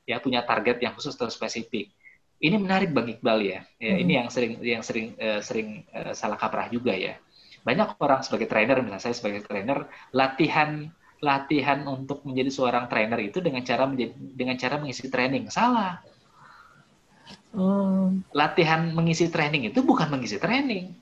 ya 0.04 0.18
punya 0.20 0.44
target 0.44 0.82
yang 0.84 0.94
khusus 0.98 1.16
atau 1.16 1.32
spesifik 1.32 1.94
ini 2.40 2.56
menarik 2.56 2.96
bang 2.96 3.08
Iqbal 3.20 3.40
ya. 3.44 3.60
ya 3.78 3.94
hmm. 3.96 4.04
Ini 4.08 4.12
yang 4.24 4.28
sering 4.32 4.52
yang 4.64 4.84
sering 4.84 5.08
uh, 5.20 5.42
sering 5.44 5.84
uh, 5.92 6.16
salah 6.16 6.40
kaprah 6.40 6.72
juga 6.72 6.96
ya. 6.96 7.20
Banyak 7.68 8.00
orang 8.00 8.24
sebagai 8.24 8.48
trainer, 8.48 8.80
misalnya 8.80 9.04
saya 9.04 9.16
sebagai 9.16 9.44
trainer, 9.44 9.92
latihan 10.16 10.88
latihan 11.20 11.84
untuk 11.84 12.24
menjadi 12.24 12.48
seorang 12.48 12.88
trainer 12.88 13.20
itu 13.20 13.44
dengan 13.44 13.60
cara 13.68 13.84
menjadi, 13.84 14.16
dengan 14.16 14.56
cara 14.56 14.80
mengisi 14.80 15.12
training 15.12 15.52
salah. 15.52 16.00
Hmm. 17.50 18.22
Latihan 18.30 18.93
mengisi 18.93 19.26
training 19.30 19.74
itu 19.74 19.82
bukan 19.82 20.10
mengisi 20.14 20.38
training. 20.38 20.93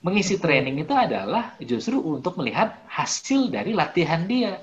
Mengisi 0.00 0.40
training 0.40 0.80
itu 0.80 0.92
adalah 0.96 1.56
justru 1.60 2.00
untuk 2.00 2.40
melihat 2.40 2.80
hasil 2.88 3.52
dari 3.52 3.76
latihan 3.76 4.24
dia. 4.24 4.60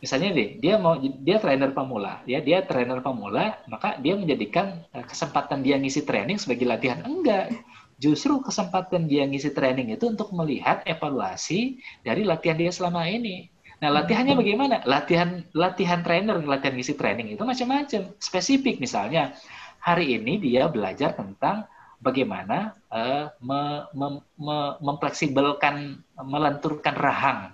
Misalnya 0.00 0.36
deh 0.36 0.60
dia 0.60 0.76
mau 0.76 1.00
dia 1.00 1.40
trainer 1.40 1.72
pemula. 1.72 2.20
Ya 2.28 2.44
dia 2.44 2.60
trainer 2.64 3.00
pemula 3.00 3.56
maka 3.68 3.96
dia 4.00 4.16
menjadikan 4.16 4.84
eh, 4.92 5.04
kesempatan 5.04 5.64
dia 5.64 5.80
ngisi 5.80 6.04
training 6.04 6.36
sebagai 6.36 6.68
latihan 6.68 7.00
enggak. 7.04 7.52
Justru 7.96 8.40
kesempatan 8.44 9.08
dia 9.08 9.24
ngisi 9.24 9.52
training 9.56 9.96
itu 9.96 10.12
untuk 10.12 10.28
melihat 10.36 10.84
evaluasi 10.84 11.80
dari 12.04 12.24
latihan 12.24 12.60
dia 12.60 12.68
selama 12.68 13.08
ini. 13.08 13.48
Nah 13.80 13.92
latihannya 14.00 14.36
bagaimana? 14.36 14.76
Latihan 14.84 15.44
latihan 15.56 16.00
trainer 16.04 16.36
latihan 16.40 16.76
ngisi 16.76 16.96
training 16.96 17.32
itu 17.32 17.44
macam-macam. 17.44 18.12
Spesifik 18.20 18.80
misalnya 18.80 19.36
hari 19.84 20.16
ini 20.16 20.40
dia 20.40 20.64
belajar 20.72 21.12
tentang 21.12 21.68
bagaimana 22.00 22.72
uh, 22.88 23.28
me, 23.44 23.84
me, 23.92 24.08
me, 24.40 24.56
memfleksibelkan 24.80 26.00
melenturkan 26.16 26.96
rahang. 26.96 27.52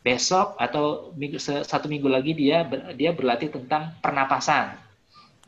Besok 0.00 0.56
atau 0.56 1.12
minggu, 1.18 1.36
satu 1.42 1.90
minggu 1.90 2.08
lagi 2.08 2.32
dia 2.32 2.64
dia 2.94 3.10
berlatih 3.12 3.52
tentang 3.52 3.92
pernapasan 4.00 4.78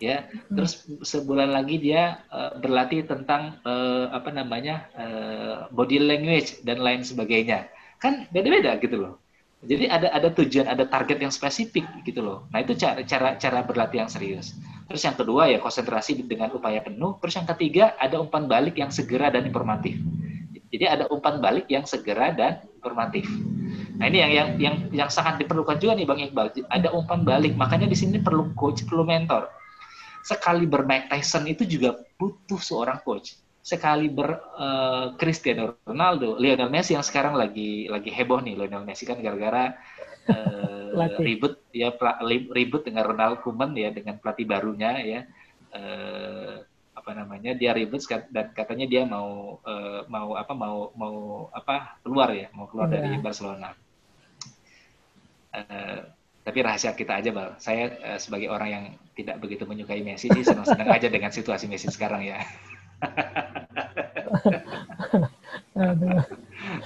ya. 0.03 0.27
Hmm. 0.27 0.59
terus 0.59 0.83
sebulan 1.07 1.55
lagi 1.55 1.79
dia 1.79 2.21
uh, 2.29 2.59
berlatih 2.59 3.07
tentang 3.07 3.57
uh, 3.63 4.11
apa 4.13 4.35
namanya 4.35 4.91
uh, 4.99 5.57
body 5.71 6.03
language 6.03 6.61
dan 6.67 6.83
lain 6.83 7.07
sebagainya. 7.07 7.71
Kan 8.03 8.27
beda-beda 8.35 8.77
gitu 8.83 8.99
loh. 8.99 9.15
Jadi 9.63 9.87
ada 9.87 10.11
ada 10.11 10.29
tujuan 10.35 10.67
ada 10.67 10.85
target 10.91 11.23
yang 11.23 11.31
spesifik 11.31 11.87
gitu 12.03 12.19
loh. 12.19 12.51
Nah 12.51 12.61
itu 12.67 12.75
cara 12.75 13.07
cara 13.07 13.39
cara 13.39 13.63
berlatih 13.63 14.03
yang 14.05 14.11
serius 14.11 14.59
terus 14.93 15.09
yang 15.09 15.17
kedua 15.17 15.49
ya 15.49 15.57
konsentrasi 15.57 16.21
dengan 16.29 16.53
upaya 16.53 16.85
penuh 16.85 17.17
terus 17.17 17.33
yang 17.41 17.49
ketiga 17.49 17.97
ada 17.97 18.21
umpan 18.21 18.45
balik 18.45 18.77
yang 18.77 18.93
segera 18.93 19.33
dan 19.33 19.49
informatif 19.49 19.97
jadi 20.69 21.01
ada 21.01 21.05
umpan 21.09 21.41
balik 21.41 21.65
yang 21.73 21.89
segera 21.89 22.29
dan 22.37 22.61
informatif 22.77 23.25
Nah 24.03 24.11
ini 24.11 24.19
yang 24.19 24.33
yang 24.33 24.49
yang 24.59 24.77
yang 24.91 25.11
sangat 25.13 25.39
diperlukan 25.45 25.79
juga 25.79 25.95
nih 25.95 26.07
Bang 26.09 26.19
Iqbal. 26.19 26.67
Ada 26.67 26.91
umpan 26.91 27.23
balik, 27.23 27.55
makanya 27.55 27.87
di 27.87 27.95
sini 27.95 28.19
perlu 28.19 28.51
coach, 28.57 28.83
perlu 28.89 29.07
mentor. 29.07 29.47
Sekali 30.27 30.67
bermain 30.67 31.07
Tyson 31.07 31.47
itu 31.47 31.63
juga 31.63 32.03
butuh 32.19 32.59
seorang 32.59 32.99
coach. 33.07 33.39
Sekali 33.63 34.11
ber 34.11 34.43
uh, 34.59 35.15
Cristiano 35.15 35.79
Ronaldo, 35.87 36.35
Lionel 36.35 36.67
Messi 36.67 36.99
yang 36.99 37.07
sekarang 37.07 37.39
lagi 37.39 37.87
lagi 37.87 38.11
heboh 38.11 38.43
nih 38.43 38.59
Lionel 38.59 38.83
Messi 38.83 39.07
kan 39.07 39.23
gara-gara 39.23 39.71
uh, 40.27 40.82
ribut 41.19 41.55
ya 41.73 41.93
ribut 42.53 42.83
dengan 42.85 43.09
Ronald 43.09 43.41
Koeman 43.41 43.73
ya 43.77 43.91
dengan 43.91 44.19
pelatih 44.21 44.47
barunya 44.47 44.93
ya. 45.03 45.21
Uh, 45.73 46.61
apa 46.93 47.17
namanya 47.17 47.57
dia 47.57 47.73
ribut 47.73 48.05
dan 48.31 48.53
katanya 48.53 48.87
dia 48.87 49.03
mau 49.09 49.59
uh, 49.65 50.05
mau 50.07 50.37
apa 50.37 50.53
mau 50.53 50.93
mau 50.95 51.49
apa 51.51 51.99
keluar 52.05 52.31
ya 52.31 52.53
mau 52.53 52.69
keluar 52.69 52.93
yeah. 52.93 53.01
dari 53.01 53.19
Barcelona. 53.19 53.71
Uh, 55.53 56.01
tapi 56.43 56.59
rahasia 56.61 56.93
kita 56.93 57.19
aja 57.23 57.31
bal. 57.33 57.57
Saya 57.59 57.97
uh, 57.97 58.19
sebagai 58.21 58.53
orang 58.53 58.69
yang 58.69 58.85
tidak 59.17 59.41
begitu 59.41 59.65
menyukai 59.65 60.05
Messi 60.05 60.29
sih 60.29 60.45
senang-senang 60.45 60.89
aja 60.97 61.09
dengan 61.09 61.33
situasi 61.33 61.69
Messi 61.69 61.89
sekarang 61.89 62.23
ya 62.25 62.41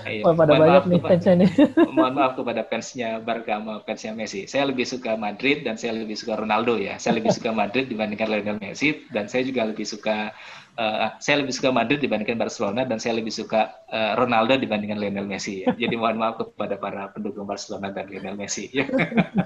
Iya. 0.06 0.22
Wah, 0.26 0.34
pada 0.34 0.52
banyak 0.56 0.84
nih 0.90 1.00
fansnya 1.02 1.34
nih. 1.42 1.50
mohon 1.96 2.14
maaf 2.16 2.32
kepada 2.34 2.62
fansnya 2.66 3.22
Barca 3.22 3.58
sama 3.58 3.74
fansnya 3.86 4.12
Messi. 4.16 4.44
Saya 4.50 4.68
lebih 4.70 4.86
suka 4.88 5.14
Madrid 5.14 5.62
dan 5.62 5.78
saya 5.78 5.96
lebih 5.96 6.16
suka 6.18 6.38
Ronaldo 6.38 6.78
ya. 6.78 6.98
Saya 6.98 7.18
lebih 7.18 7.32
suka 7.34 7.50
Madrid 7.54 7.86
dibandingkan 7.86 8.28
Lionel 8.28 8.58
Messi 8.58 9.06
dan 9.14 9.30
saya 9.30 9.46
juga 9.46 9.66
lebih 9.68 9.86
suka 9.86 10.34
uh, 10.78 11.16
saya 11.18 11.42
lebih 11.42 11.52
suka 11.56 11.72
Madrid 11.72 11.98
dibandingkan 12.00 12.38
Barcelona 12.38 12.84
dan 12.84 13.00
saya 13.00 13.18
lebih 13.18 13.32
suka 13.32 13.72
uh, 13.90 14.14
Ronaldo 14.16 14.60
dibandingkan 14.60 15.00
Lionel 15.00 15.26
Messi 15.28 15.64
ya. 15.64 15.72
Jadi 15.74 15.94
mohon 15.96 16.20
maaf 16.20 16.40
kepada 16.40 16.76
para 16.78 17.10
pendukung 17.12 17.48
Barcelona 17.48 17.90
dan 17.92 18.06
Lionel 18.08 18.36
Messi. 18.36 18.70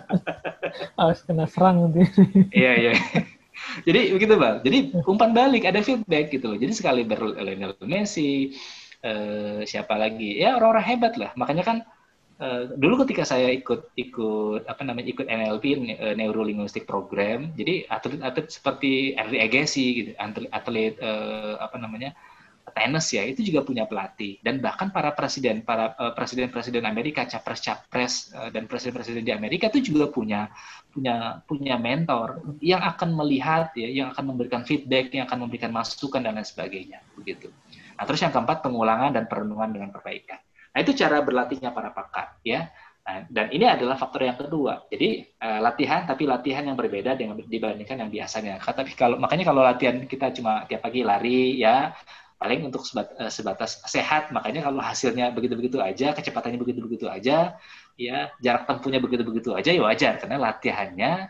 Harus 1.00 1.20
kena 1.26 1.46
serang 1.46 1.88
nanti. 1.88 2.04
Iya 2.60 2.72
iya. 2.78 2.92
Jadi 3.86 4.16
begitu 4.16 4.34
bang. 4.40 4.56
Jadi 4.64 4.78
umpan 5.06 5.30
balik 5.30 5.68
ada 5.68 5.80
feedback 5.84 6.32
gitu 6.34 6.50
loh. 6.50 6.58
Jadi 6.58 6.72
sekali 6.74 7.06
Lionel 7.06 7.76
Messi, 7.86 8.54
eh, 9.04 9.60
siapa 9.64 9.94
lagi? 9.96 10.40
Ya 10.40 10.56
orang-orang 10.56 10.86
hebat 10.86 11.14
lah. 11.16 11.30
Makanya 11.36 11.64
kan 11.64 11.76
eh, 12.40 12.62
dulu 12.76 13.04
ketika 13.04 13.24
saya 13.28 13.48
ikut 13.52 13.92
ikut 13.96 14.68
apa 14.68 14.82
namanya 14.84 15.08
ikut 15.12 15.26
NLP 15.28 15.64
eh, 15.96 16.14
Neuro 16.16 16.42
Linguistic 16.44 16.84
Program 16.88 17.52
jadi 17.56 17.84
atlet-atlet 17.88 18.48
seperti 18.48 19.14
Henry 19.16 19.38
Agassi 19.44 19.86
gitu 20.04 20.10
atlet, 20.16 20.48
atlet 20.52 20.94
eh, 21.00 21.54
apa 21.60 21.76
namanya 21.80 22.12
tenis 22.70 23.06
ya 23.10 23.26
itu 23.26 23.42
juga 23.42 23.66
punya 23.66 23.84
pelatih. 23.84 24.38
Dan 24.40 24.62
bahkan 24.62 24.94
para 24.94 25.10
presiden 25.12 25.66
para 25.66 25.92
uh, 25.98 26.14
presiden-presiden 26.14 26.86
Amerika 26.86 27.26
capres-capres 27.26 28.30
uh, 28.32 28.48
dan 28.54 28.70
presiden-presiden 28.70 29.26
di 29.26 29.32
Amerika 29.34 29.68
itu 29.68 29.90
juga 29.92 30.08
punya 30.08 30.46
punya 30.90 31.42
punya 31.46 31.74
mentor 31.78 32.42
yang 32.62 32.82
akan 32.82 33.14
melihat 33.14 33.74
ya 33.74 33.90
yang 33.90 34.08
akan 34.14 34.34
memberikan 34.34 34.62
feedback 34.62 35.10
yang 35.10 35.26
akan 35.26 35.46
memberikan 35.46 35.74
masukan 35.74 36.22
dan 36.22 36.38
lain 36.38 36.46
sebagainya. 36.46 37.02
Begitu 37.18 37.50
Nah, 38.00 38.08
terus 38.08 38.24
yang 38.24 38.32
keempat 38.32 38.64
pengulangan 38.64 39.12
dan 39.12 39.28
perenungan 39.28 39.68
dengan 39.76 39.92
perbaikan. 39.92 40.40
Nah, 40.72 40.78
itu 40.80 40.96
cara 40.96 41.20
berlatihnya 41.20 41.68
para 41.76 41.92
pakar 41.92 42.40
ya. 42.40 42.72
Nah, 43.04 43.28
dan 43.28 43.52
ini 43.52 43.68
adalah 43.68 44.00
faktor 44.00 44.24
yang 44.24 44.40
kedua. 44.40 44.88
Jadi 44.88 45.20
uh, 45.36 45.60
latihan 45.60 46.08
tapi 46.08 46.24
latihan 46.24 46.64
yang 46.64 46.80
berbeda 46.80 47.12
dengan 47.12 47.36
dibandingkan 47.36 48.00
yang 48.00 48.08
biasanya. 48.08 48.56
Tapi 48.56 48.96
kalau 48.96 49.20
makanya 49.20 49.52
kalau 49.52 49.60
latihan 49.60 50.00
kita 50.08 50.32
cuma 50.32 50.64
tiap 50.64 50.80
pagi 50.80 51.04
lari 51.04 51.60
ya 51.60 51.92
paling 52.40 52.72
untuk 52.72 52.88
sebat, 52.88 53.12
uh, 53.20 53.28
sebatas 53.28 53.84
sehat. 53.84 54.32
Makanya 54.32 54.64
kalau 54.64 54.80
hasilnya 54.80 55.28
begitu-begitu 55.36 55.76
aja, 55.76 56.16
kecepatannya 56.16 56.56
begitu-begitu 56.56 57.04
aja, 57.04 57.60
ya 58.00 58.32
jarak 58.40 58.64
tempuhnya 58.64 58.96
begitu-begitu 59.04 59.52
aja 59.52 59.76
ya 59.76 59.82
wajar 59.84 60.16
karena 60.16 60.40
latihannya 60.40 61.28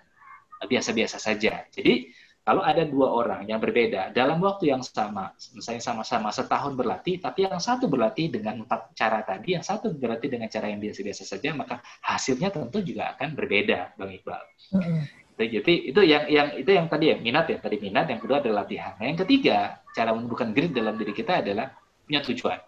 biasa-biasa 0.71 1.19
saja. 1.19 1.67
Jadi 1.75 2.13
kalau 2.51 2.67
ada 2.67 2.83
dua 2.83 3.15
orang 3.15 3.47
yang 3.47 3.63
berbeda 3.63 4.11
dalam 4.11 4.43
waktu 4.43 4.75
yang 4.75 4.83
sama, 4.83 5.31
misalnya 5.55 5.87
sama-sama 5.87 6.35
setahun 6.35 6.75
berlatih, 6.75 7.23
tapi 7.23 7.47
yang 7.47 7.63
satu 7.63 7.87
berlatih 7.87 8.27
dengan 8.27 8.67
empat 8.67 8.91
cara 8.99 9.23
tadi, 9.23 9.55
yang 9.55 9.63
satu 9.63 9.95
berlatih 9.95 10.35
dengan 10.35 10.51
cara 10.51 10.67
yang 10.67 10.83
biasa-biasa 10.83 11.23
saja, 11.31 11.55
maka 11.55 11.79
hasilnya 12.03 12.51
tentu 12.51 12.83
juga 12.83 13.15
akan 13.15 13.39
berbeda, 13.39 13.95
Bang 13.95 14.11
Iqbal. 14.11 14.43
Mm-hmm. 14.75 15.01
Jadi 15.39 15.75
itu 15.95 16.01
yang 16.03 16.27
yang 16.27 16.49
itu 16.59 16.71
yang 16.75 16.91
tadi 16.91 17.15
ya 17.15 17.17
minat 17.23 17.47
ya 17.55 17.63
tadi 17.63 17.79
minat, 17.79 18.11
yang 18.11 18.19
kedua 18.19 18.43
adalah 18.43 18.67
latihan. 18.67 18.99
Nah, 18.99 19.07
yang 19.07 19.19
ketiga 19.23 19.79
cara 19.95 20.11
menumbuhkan 20.11 20.51
grit 20.51 20.75
dalam 20.75 20.99
diri 20.99 21.15
kita 21.15 21.47
adalah 21.47 21.71
punya 22.03 22.19
tujuan. 22.27 22.59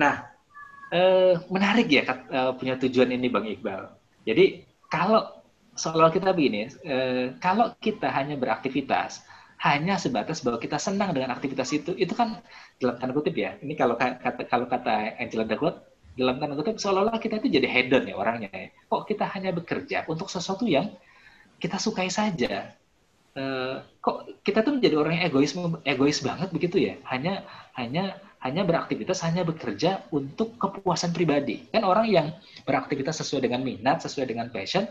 Nah, 0.00 0.24
eh, 0.88 1.36
menarik 1.52 1.92
ya 1.92 2.00
eh, 2.08 2.52
punya 2.56 2.80
tujuan 2.80 3.12
ini 3.12 3.28
Bang 3.28 3.44
Iqbal. 3.44 3.92
Jadi 4.24 4.64
kalau 4.88 5.37
soal 5.78 6.10
kita 6.10 6.34
begini, 6.34 6.66
eh, 6.82 7.32
kalau 7.38 7.72
kita 7.78 8.10
hanya 8.10 8.34
beraktivitas 8.34 9.22
hanya 9.58 9.98
sebatas 9.98 10.38
bahwa 10.46 10.62
kita 10.62 10.78
senang 10.78 11.10
dengan 11.10 11.34
aktivitas 11.34 11.74
itu, 11.74 11.90
itu 11.98 12.14
kan 12.14 12.38
dalam 12.78 12.94
tanda 13.02 13.10
kutip 13.10 13.34
ya. 13.34 13.58
Ini 13.58 13.74
kalau 13.74 13.98
kata 13.98 14.46
kalau 14.46 14.70
kata 14.70 15.18
Angela 15.18 15.42
Duckworth, 15.42 15.82
dalam 16.14 16.38
tanda 16.38 16.54
kutip 16.54 16.78
seolah-olah 16.78 17.18
kita 17.18 17.42
itu 17.42 17.50
jadi 17.50 17.66
hedon 17.66 18.06
ya 18.06 18.14
orangnya. 18.14 18.50
Ya. 18.54 18.70
Kok 18.86 19.10
kita 19.10 19.26
hanya 19.34 19.50
bekerja 19.50 20.06
untuk 20.06 20.30
sesuatu 20.30 20.62
yang 20.62 20.94
kita 21.58 21.74
sukai 21.82 22.06
saja. 22.06 22.70
Uh, 23.38 23.82
kok 24.02 24.30
kita 24.42 24.66
tuh 24.66 24.78
menjadi 24.78 24.98
orang 24.98 25.22
yang 25.22 25.24
egois 25.30 25.52
egois 25.82 26.18
banget 26.22 26.48
begitu 26.54 26.78
ya? 26.78 26.94
Hanya 27.10 27.42
hanya 27.74 28.14
hanya 28.38 28.62
beraktivitas, 28.62 29.26
hanya 29.26 29.42
bekerja 29.42 30.06
untuk 30.14 30.54
kepuasan 30.54 31.10
pribadi. 31.10 31.66
Kan 31.74 31.82
orang 31.82 32.06
yang 32.06 32.26
beraktivitas 32.62 33.18
sesuai 33.26 33.50
dengan 33.50 33.66
minat, 33.66 34.06
sesuai 34.06 34.30
dengan 34.30 34.46
passion, 34.54 34.86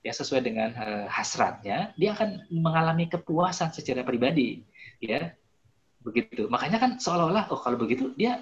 ya 0.00 0.12
sesuai 0.16 0.40
dengan 0.40 0.70
uh, 0.76 1.06
hasratnya, 1.12 1.92
dia 1.96 2.16
akan 2.16 2.48
mengalami 2.48 3.08
kepuasan 3.08 3.72
secara 3.72 4.00
pribadi, 4.00 4.64
ya 5.00 5.32
begitu. 6.00 6.48
Makanya 6.48 6.80
kan 6.80 6.90
seolah-olah 6.96 7.52
oh 7.52 7.60
kalau 7.60 7.76
begitu 7.76 8.16
dia 8.16 8.40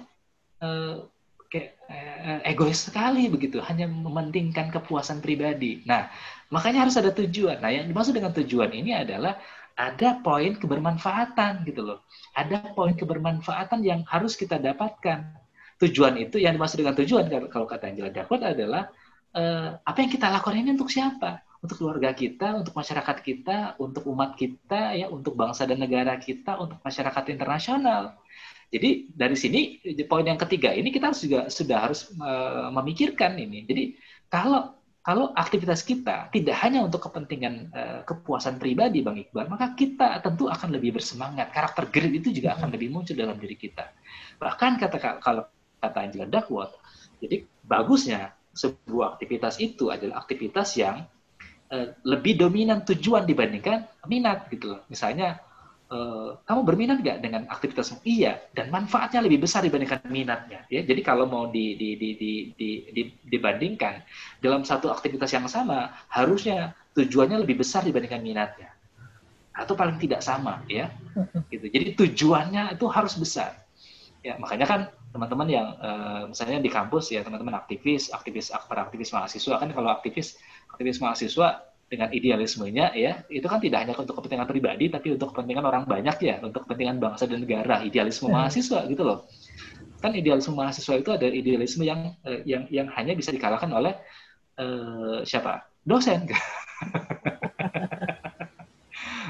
uh, 0.63 1.03
kayak 1.51 1.75
uh, 1.91 2.39
egois 2.47 2.79
sekali 2.79 3.27
begitu, 3.27 3.59
hanya 3.59 3.89
mementingkan 3.89 4.71
kepuasan 4.71 5.19
pribadi. 5.19 5.83
Nah, 5.83 6.07
makanya 6.47 6.87
harus 6.87 6.95
ada 6.95 7.11
tujuan. 7.11 7.59
Nah, 7.59 7.73
yang 7.73 7.89
dimaksud 7.89 8.15
dengan 8.15 8.31
tujuan 8.31 8.71
ini 8.71 8.95
adalah 8.95 9.35
ada 9.79 10.19
poin 10.19 10.55
kebermanfaatan 10.59 11.63
gitu 11.63 11.81
loh. 11.83 11.99
Ada 12.35 12.75
poin 12.75 12.93
kebermanfaatan 12.95 13.79
yang 13.83 14.03
harus 14.07 14.35
kita 14.35 14.59
dapatkan. 14.59 15.35
Tujuan 15.79 16.19
itu 16.19 16.35
yang 16.43 16.55
dimaksud 16.59 16.83
dengan 16.83 16.95
tujuan 16.99 17.31
kalau 17.47 17.63
kata 17.63 17.87
Angela 17.87 18.11
Duckworth 18.11 18.43
adalah 18.43 18.91
uh, 19.31 19.79
apa 19.79 19.97
yang 20.03 20.11
kita 20.11 20.27
lakukan 20.27 20.59
ini 20.59 20.75
untuk 20.75 20.91
siapa? 20.91 21.48
Untuk 21.59 21.75
keluarga 21.75 22.15
kita, 22.15 22.55
untuk 22.55 22.71
masyarakat 22.71 23.17
kita, 23.19 23.57
untuk 23.83 24.07
umat 24.07 24.39
kita, 24.39 24.95
ya, 24.95 25.11
untuk 25.11 25.35
bangsa 25.35 25.67
dan 25.67 25.83
negara 25.83 26.15
kita, 26.15 26.55
untuk 26.55 26.79
masyarakat 26.79 27.23
internasional. 27.35 28.15
Jadi 28.69 29.09
dari 29.11 29.33
sini 29.33 29.61
poin 30.05 30.21
yang 30.21 30.37
ketiga 30.37 30.69
ini 30.69 30.93
kita 30.93 31.09
harus 31.09 31.25
juga 31.25 31.49
sudah 31.49 31.77
harus 31.89 32.13
uh, 32.21 32.69
memikirkan 32.69 33.33
ini. 33.41 33.65
Jadi 33.65 33.97
kalau 34.29 34.77
kalau 35.01 35.33
aktivitas 35.33 35.81
kita 35.81 36.29
tidak 36.29 36.53
hanya 36.61 36.85
untuk 36.85 37.01
kepentingan 37.09 37.73
uh, 37.73 37.99
kepuasan 38.05 38.61
pribadi, 38.61 39.01
Bang 39.01 39.17
Iqbal, 39.17 39.49
maka 39.49 39.73
kita 39.73 40.21
tentu 40.21 40.45
akan 40.45 40.69
lebih 40.69 41.01
bersemangat. 41.01 41.49
Karakter 41.49 41.89
grit 41.89 42.13
itu 42.13 42.29
juga 42.29 42.61
akan 42.61 42.69
lebih 42.69 42.93
muncul 42.93 43.17
dalam 43.17 43.41
diri 43.41 43.57
kita. 43.57 43.89
Bahkan 44.37 44.77
kata 44.77 44.97
kalau 45.17 45.49
kata 45.81 45.97
Angela 46.05 46.29
Duckworth, 46.29 46.77
jadi 47.25 47.41
bagusnya 47.65 48.37
sebuah 48.53 49.17
aktivitas 49.17 49.57
itu 49.57 49.89
adalah 49.89 50.21
aktivitas 50.21 50.77
yang 50.77 51.09
Eh, 51.69 51.93
lebih 52.01 52.33
dominan 52.33 52.81
tujuan 52.81 53.29
dibandingkan 53.29 53.85
minat 54.09 54.49
gitu 54.49 54.73
loh. 54.73 54.81
Misalnya 54.89 55.37
uh, 55.93 56.33
kamu 56.41 56.65
berminat 56.65 56.97
nggak 57.05 57.21
dengan 57.21 57.45
aktivitasmu? 57.45 58.01
Iya, 58.09 58.41
dan 58.57 58.73
manfaatnya 58.73 59.21
lebih 59.21 59.45
besar 59.45 59.61
dibandingkan 59.61 60.01
minatnya. 60.09 60.65
Ya, 60.65 60.81
jadi 60.81 60.97
kalau 61.05 61.29
mau 61.29 61.45
di, 61.53 61.77
di, 61.77 61.93
di, 61.93 62.17
di, 62.17 62.31
di, 62.57 62.69
di, 62.89 63.01
dibandingkan 63.21 64.01
dalam 64.41 64.65
satu 64.65 64.89
aktivitas 64.89 65.29
yang 65.29 65.45
sama, 65.45 65.93
harusnya 66.09 66.73
tujuannya 66.97 67.45
lebih 67.45 67.61
besar 67.61 67.85
dibandingkan 67.85 68.25
minatnya, 68.25 68.73
atau 69.53 69.77
paling 69.77 70.01
tidak 70.01 70.25
sama, 70.25 70.65
ya. 70.65 70.89
Gitu. 71.53 71.69
Jadi 71.69 71.93
tujuannya 71.93 72.81
itu 72.81 72.89
harus 72.89 73.13
besar. 73.13 73.61
Ya, 74.25 74.41
makanya 74.41 74.65
kan 74.65 74.81
teman-teman 75.13 75.45
yang 75.45 75.67
uh, 75.77 76.33
misalnya 76.33 76.65
di 76.65 76.69
kampus 76.73 77.13
ya 77.13 77.21
teman-teman 77.21 77.61
aktivis, 77.61 78.09
aktivis 78.09 78.49
para 78.65 78.89
aktivis 78.89 79.13
mahasiswa 79.13 79.61
kan 79.61 79.69
kalau 79.69 79.93
aktivis 79.93 80.37
aktivis 80.69 81.01
mahasiswa 81.01 81.69
dengan 81.89 82.13
idealismenya 82.13 82.93
ya 82.93 83.25
itu 83.33 83.49
kan 83.49 83.57
tidak 83.57 83.81
hanya 83.81 83.97
untuk 83.97 84.13
kepentingan 84.21 84.45
pribadi 84.45 84.93
tapi 84.93 85.17
untuk 85.17 85.33
kepentingan 85.33 85.65
orang 85.65 85.83
banyak 85.89 86.17
ya 86.21 86.35
untuk 86.45 86.69
kepentingan 86.69 87.01
bangsa 87.01 87.25
dan 87.25 87.41
negara 87.41 87.81
idealisme 87.81 88.29
hmm. 88.29 88.37
mahasiswa 88.37 88.79
gitu 88.85 89.03
loh. 89.03 89.25
Kan 89.99 90.15
idealisme 90.15 90.55
mahasiswa 90.55 90.95
itu 90.95 91.09
ada 91.11 91.27
idealisme 91.27 91.83
yang 91.83 92.13
eh, 92.23 92.45
yang 92.45 92.69
yang 92.69 92.87
hanya 92.93 93.17
bisa 93.17 93.33
dikalahkan 93.33 93.73
oleh 93.73 93.97
eh, 94.61 95.25
siapa? 95.25 95.65
Dosen. 95.83 96.29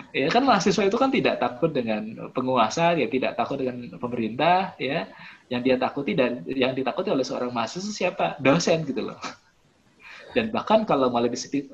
Ya 0.10 0.26
kan 0.26 0.42
mahasiswa 0.42 0.90
itu 0.90 0.98
kan 0.98 1.14
tidak 1.14 1.38
takut 1.38 1.70
dengan 1.70 2.34
penguasa 2.34 2.98
ya 2.98 3.06
tidak 3.06 3.38
takut 3.38 3.62
dengan 3.62 3.94
pemerintah 4.02 4.74
ya. 4.82 5.06
Yang 5.54 5.62
dia 5.70 5.76
takuti 5.78 6.18
dan 6.18 6.42
yang 6.50 6.74
ditakuti 6.74 7.14
oleh 7.14 7.22
seorang 7.22 7.54
mahasiswa 7.54 7.94
siapa? 7.94 8.42
Dosen 8.42 8.90
gitu 8.90 9.06
loh 9.06 9.22
dan 10.36 10.54
bahkan 10.54 10.86
kalau 10.86 11.10
malah 11.10 11.30
disebut 11.32 11.66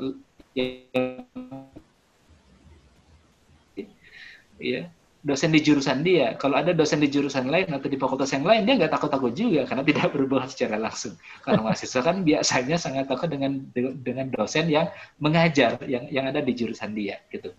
ya 4.60 4.88
dosen 5.26 5.50
di 5.50 5.60
jurusan 5.60 6.06
dia. 6.06 6.38
Kalau 6.38 6.62
ada 6.62 6.70
dosen 6.70 7.02
di 7.02 7.10
jurusan 7.10 7.50
lain 7.50 7.66
atau 7.74 7.90
di 7.90 7.98
fakultas 7.98 8.30
yang 8.30 8.46
lain 8.46 8.62
dia 8.70 8.78
nggak 8.78 8.94
takut-takut 8.94 9.34
juga 9.34 9.66
karena 9.66 9.82
tidak 9.90 10.08
berhubungan 10.14 10.48
secara 10.48 10.78
langsung. 10.78 11.18
Karena 11.42 11.66
mahasiswa 11.66 12.02
kan 12.06 12.22
biasanya 12.22 12.78
sangat 12.78 13.10
takut 13.10 13.28
dengan 13.34 13.66
dengan 13.76 14.30
dosen 14.30 14.70
yang 14.70 14.86
mengajar 15.18 15.82
yang 15.90 16.06
yang 16.14 16.30
ada 16.30 16.46
di 16.46 16.54
jurusan 16.54 16.94
dia 16.94 17.18
gitu 17.34 17.50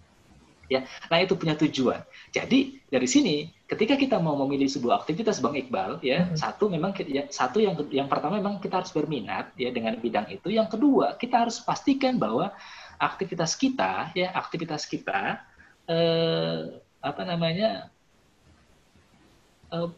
ya 0.66 0.84
nah 1.10 1.18
itu 1.22 1.34
punya 1.38 1.54
tujuan. 1.58 2.02
Jadi 2.34 2.82
dari 2.86 3.08
sini 3.08 3.50
ketika 3.66 3.98
kita 3.98 4.16
mau 4.22 4.38
memilih 4.46 4.70
sebuah 4.70 5.02
aktivitas 5.02 5.42
bang 5.42 5.66
Iqbal 5.66 5.98
ya 6.02 6.26
hmm. 6.26 6.38
satu 6.38 6.70
memang 6.70 6.94
ya, 7.02 7.26
satu 7.30 7.58
yang 7.58 7.74
yang 7.90 8.06
pertama 8.06 8.38
memang 8.38 8.62
kita 8.62 8.82
harus 8.82 8.92
berminat 8.94 9.50
ya 9.58 9.74
dengan 9.74 9.98
bidang 9.98 10.30
itu. 10.30 10.52
Yang 10.52 10.78
kedua 10.78 11.18
kita 11.18 11.46
harus 11.46 11.58
pastikan 11.62 12.16
bahwa 12.18 12.54
aktivitas 12.96 13.58
kita 13.58 14.14
ya 14.16 14.32
aktivitas 14.32 14.88
kita 14.88 15.42
eh, 15.90 16.80
apa 17.02 17.22
namanya 17.22 17.90
eh, 19.70 19.88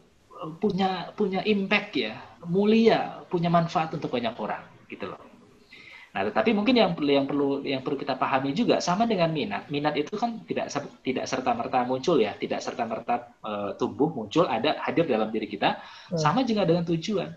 punya 0.59 1.11
punya 1.13 1.43
impact 1.43 1.91
ya 1.99 2.15
mulia 2.47 3.19
punya 3.27 3.51
manfaat 3.51 3.91
untuk 3.91 4.07
banyak 4.15 4.31
orang 4.39 4.63
gitu 4.87 5.11
loh 5.11 5.28
Nah, 6.09 6.25
tetapi 6.25 6.57
mungkin 6.57 6.73
yang 6.73 6.91
yang 6.97 7.25
perlu 7.29 7.61
yang 7.61 7.85
perlu 7.85 7.97
kita 8.01 8.17
pahami 8.17 8.49
juga 8.57 8.81
sama 8.81 9.05
dengan 9.05 9.29
minat. 9.29 9.69
Minat 9.69 9.93
itu 9.93 10.17
kan 10.17 10.41
tidak 10.49 10.73
tidak 11.05 11.25
serta 11.29 11.53
merta 11.53 11.85
muncul 11.85 12.17
ya, 12.17 12.33
tidak 12.33 12.65
serta 12.65 12.83
merta 12.89 13.29
uh, 13.45 13.77
tumbuh 13.77 14.09
muncul 14.09 14.49
ada 14.49 14.81
hadir 14.81 15.05
dalam 15.05 15.29
diri 15.29 15.45
kita. 15.45 15.77
Hmm. 16.09 16.17
Sama 16.17 16.41
juga 16.41 16.65
dengan 16.65 16.81
tujuan. 16.89 17.29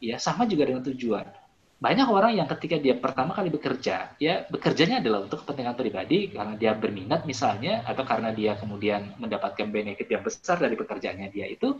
Ya, 0.00 0.16
sama 0.16 0.48
juga 0.48 0.64
dengan 0.64 0.80
tujuan. 0.84 1.28
Banyak 1.76 2.08
orang 2.08 2.32
yang 2.32 2.48
ketika 2.48 2.80
dia 2.80 2.96
pertama 2.96 3.36
kali 3.36 3.52
bekerja, 3.52 4.16
ya 4.16 4.48
bekerjanya 4.48 5.04
adalah 5.04 5.28
untuk 5.28 5.44
kepentingan 5.44 5.76
pribadi 5.76 6.32
karena 6.32 6.56
dia 6.56 6.72
berminat 6.72 7.28
misalnya 7.28 7.84
atau 7.84 8.00
karena 8.00 8.32
dia 8.32 8.56
kemudian 8.56 9.12
mendapatkan 9.20 9.68
benefit 9.68 10.08
yang 10.08 10.24
besar 10.24 10.56
dari 10.56 10.72
pekerjaannya 10.72 11.28
dia 11.28 11.44
itu 11.44 11.76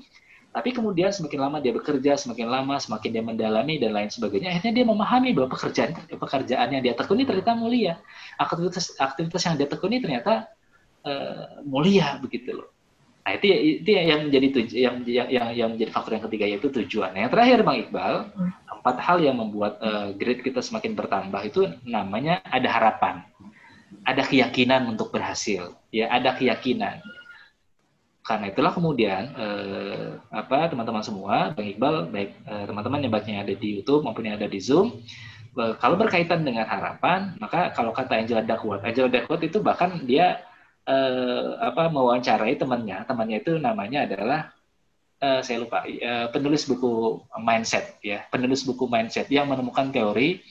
tapi 0.57 0.73
kemudian 0.73 1.13
semakin 1.13 1.37
lama 1.37 1.61
dia 1.61 1.69
bekerja, 1.77 2.17
semakin 2.17 2.49
lama 2.49 2.81
semakin 2.81 3.13
dia 3.13 3.21
mendalami 3.21 3.77
dan 3.77 3.93
lain 3.93 4.09
sebagainya, 4.09 4.57
akhirnya 4.57 4.73
dia 4.81 4.87
memahami 4.89 5.37
bahwa 5.37 5.53
pekerjaan 5.53 5.93
pekerjaan 6.09 6.73
yang 6.73 6.81
dia 6.81 6.97
tekuni 6.97 7.29
ternyata 7.29 7.53
mulia. 7.53 8.01
Aktivitas 8.41 8.97
aktivitas 8.97 9.45
yang 9.45 9.61
dia 9.61 9.69
tekuni 9.69 10.01
ternyata 10.01 10.49
uh, 11.05 11.61
mulia 11.61 12.17
begitu 12.25 12.57
loh. 12.57 12.73
Nah, 13.29 13.37
itu 13.37 13.53
itu 13.85 13.91
yang 13.93 14.33
menjadi 14.33 14.47
tuj 14.49 14.69
yang, 14.73 14.97
yang 15.05 15.29
yang 15.29 15.47
yang 15.53 15.69
menjadi 15.77 15.93
faktor 15.93 16.17
yang 16.17 16.25
ketiga 16.25 16.45
yaitu 16.49 16.69
tujuan. 16.73 17.13
Nah, 17.13 17.29
yang 17.29 17.33
terakhir 17.37 17.61
Bang 17.61 17.77
Iqbal, 17.77 18.15
empat 18.81 18.97
hal 18.97 19.21
yang 19.21 19.37
membuat 19.37 19.77
uh, 19.85 20.17
grade 20.17 20.41
kita 20.41 20.65
semakin 20.65 20.97
bertambah 20.97 21.43
itu 21.45 21.69
namanya 21.85 22.41
ada 22.49 22.73
harapan. 22.73 23.21
Ada 24.09 24.25
keyakinan 24.25 24.89
untuk 24.89 25.13
berhasil, 25.13 25.77
ya, 25.93 26.09
ada 26.09 26.33
keyakinan 26.33 27.05
karena 28.27 28.51
itulah 28.51 28.75
kemudian 28.75 29.31
eh, 29.39 30.19
apa 30.35 30.67
teman-teman 30.67 30.99
semua, 31.07 31.55
Bang 31.55 31.71
Iqbal, 31.71 32.11
baik 32.11 32.31
eh, 32.43 32.65
teman-teman 32.67 32.99
yang 33.07 33.15
yang 33.23 33.41
ada 33.47 33.55
di 33.55 33.69
YouTube 33.79 34.03
maupun 34.03 34.27
yang 34.27 34.35
ada 34.35 34.51
di 34.51 34.59
Zoom, 34.59 34.99
eh, 35.55 35.75
kalau 35.79 35.95
berkaitan 35.95 36.43
dengan 36.43 36.67
harapan, 36.67 37.39
maka 37.39 37.71
kalau 37.71 37.95
kata 37.95 38.19
Angela 38.19 38.43
Duckworth, 38.43 38.83
Angela 38.83 39.07
Duckworth 39.07 39.47
itu 39.47 39.63
bahkan 39.63 40.03
dia 40.03 40.43
eh, 40.91 41.49
apa 41.63 41.87
mewawancarai 41.87 42.59
temannya, 42.59 43.07
temannya 43.07 43.39
itu 43.47 43.63
namanya 43.63 44.11
adalah 44.11 44.51
eh, 45.23 45.41
saya 45.47 45.63
lupa, 45.63 45.87
eh, 45.87 46.27
penulis 46.35 46.67
buku 46.67 47.23
mindset 47.39 48.03
ya, 48.03 48.27
penulis 48.27 48.67
buku 48.67 48.91
mindset 48.91 49.31
yang 49.31 49.47
menemukan 49.47 49.95
teori 49.95 50.43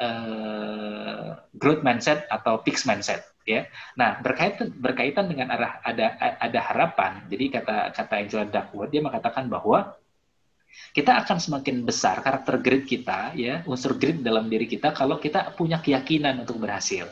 eh, 0.00 1.28
growth 1.60 1.84
mindset 1.84 2.24
atau 2.32 2.56
fixed 2.64 2.88
mindset 2.88 3.31
ya. 3.44 3.68
Nah, 3.98 4.18
berkaitan 4.20 4.72
berkaitan 4.74 5.26
dengan 5.30 5.52
arah 5.52 5.82
ada 5.82 6.16
ada 6.38 6.60
harapan. 6.60 7.26
Jadi 7.28 7.44
kata 7.52 7.90
kata 7.94 8.14
Angela 8.18 8.46
Duckworth 8.48 8.90
dia 8.90 9.02
mengatakan 9.02 9.46
bahwa 9.46 9.96
kita 10.96 11.20
akan 11.24 11.36
semakin 11.36 11.84
besar 11.84 12.20
karakter 12.24 12.60
grit 12.60 12.84
kita 12.88 13.36
ya, 13.36 13.60
unsur 13.68 13.96
grit 14.00 14.20
dalam 14.24 14.48
diri 14.48 14.64
kita 14.64 14.92
kalau 14.96 15.20
kita 15.20 15.52
punya 15.56 15.80
keyakinan 15.80 16.40
untuk 16.44 16.60
berhasil. 16.60 17.08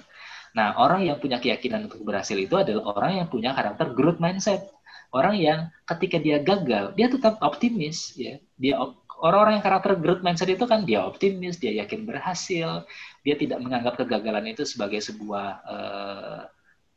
Nah, 0.50 0.74
orang 0.80 1.06
yang 1.06 1.16
punya 1.22 1.38
keyakinan 1.38 1.86
untuk 1.86 2.02
berhasil 2.02 2.34
itu 2.34 2.58
adalah 2.58 2.96
orang 2.96 3.22
yang 3.22 3.28
punya 3.30 3.54
karakter 3.54 3.94
growth 3.94 4.18
mindset. 4.18 4.66
Orang 5.10 5.38
yang 5.38 5.70
ketika 5.86 6.22
dia 6.22 6.38
gagal, 6.42 6.94
dia 6.94 7.10
tetap 7.10 7.38
optimis 7.42 8.14
ya. 8.14 8.38
Dia 8.58 8.78
orang-orang 9.20 9.60
yang 9.60 9.64
karakter 9.64 9.92
growth 10.00 10.22
mindset 10.24 10.50
itu 10.50 10.64
kan 10.64 10.82
dia 10.88 11.04
optimis, 11.04 11.60
dia 11.60 11.76
yakin 11.84 12.08
berhasil, 12.08 12.88
dia 13.20 13.36
tidak 13.36 13.60
menganggap 13.60 14.00
kegagalan 14.00 14.52
itu 14.52 14.64
sebagai 14.64 15.00
sebuah 15.04 15.46
uh, 15.66 16.40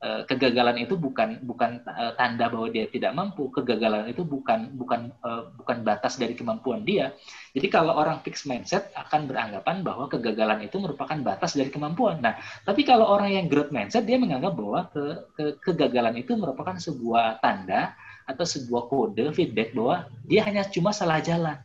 Eh, 0.04 0.28
kegagalan 0.28 0.84
itu 0.84 1.00
bukan 1.00 1.40
bukan 1.48 1.80
eh, 1.88 2.12
tanda 2.20 2.52
bahwa 2.52 2.68
dia 2.68 2.92
tidak 2.92 3.16
mampu. 3.16 3.48
Kegagalan 3.56 4.12
itu 4.12 4.28
bukan 4.28 4.76
bukan 4.76 5.16
eh, 5.16 5.44
bukan 5.56 5.80
batas 5.80 6.20
dari 6.20 6.36
kemampuan 6.36 6.84
dia. 6.84 7.16
Jadi 7.56 7.72
kalau 7.72 7.96
orang 7.96 8.20
fix 8.20 8.44
mindset 8.44 8.92
akan 9.00 9.32
beranggapan 9.32 9.80
bahwa 9.80 10.12
kegagalan 10.12 10.68
itu 10.68 10.76
merupakan 10.76 11.16
batas 11.24 11.56
dari 11.56 11.72
kemampuan. 11.72 12.20
Nah 12.20 12.36
tapi 12.68 12.84
kalau 12.84 13.08
orang 13.08 13.32
yang 13.32 13.46
growth 13.48 13.72
mindset 13.72 14.04
dia 14.04 14.20
menganggap 14.20 14.52
bahwa 14.60 14.92
ke, 14.92 15.04
ke, 15.40 15.44
kegagalan 15.72 16.20
itu 16.20 16.36
merupakan 16.36 16.76
sebuah 16.76 17.40
tanda 17.40 17.96
atau 18.28 18.44
sebuah 18.44 18.92
kode 18.92 19.32
feedback 19.32 19.72
bahwa 19.72 20.12
dia 20.28 20.44
hanya 20.44 20.68
cuma 20.68 20.92
salah 20.92 21.24
jalan 21.24 21.56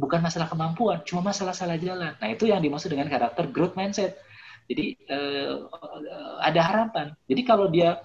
bukan 0.00 0.24
masalah 0.24 0.48
kemampuan 0.48 1.04
cuma 1.04 1.20
masalah 1.20 1.52
salah 1.52 1.76
jalan 1.76 2.16
nah 2.16 2.28
itu 2.32 2.48
yang 2.48 2.64
dimaksud 2.64 2.88
dengan 2.88 3.12
karakter 3.12 3.52
growth 3.52 3.76
mindset 3.76 4.16
jadi 4.70 4.94
uh, 5.10 5.66
ada 6.38 6.60
harapan. 6.62 7.10
Jadi 7.26 7.42
kalau 7.42 7.66
dia 7.66 7.98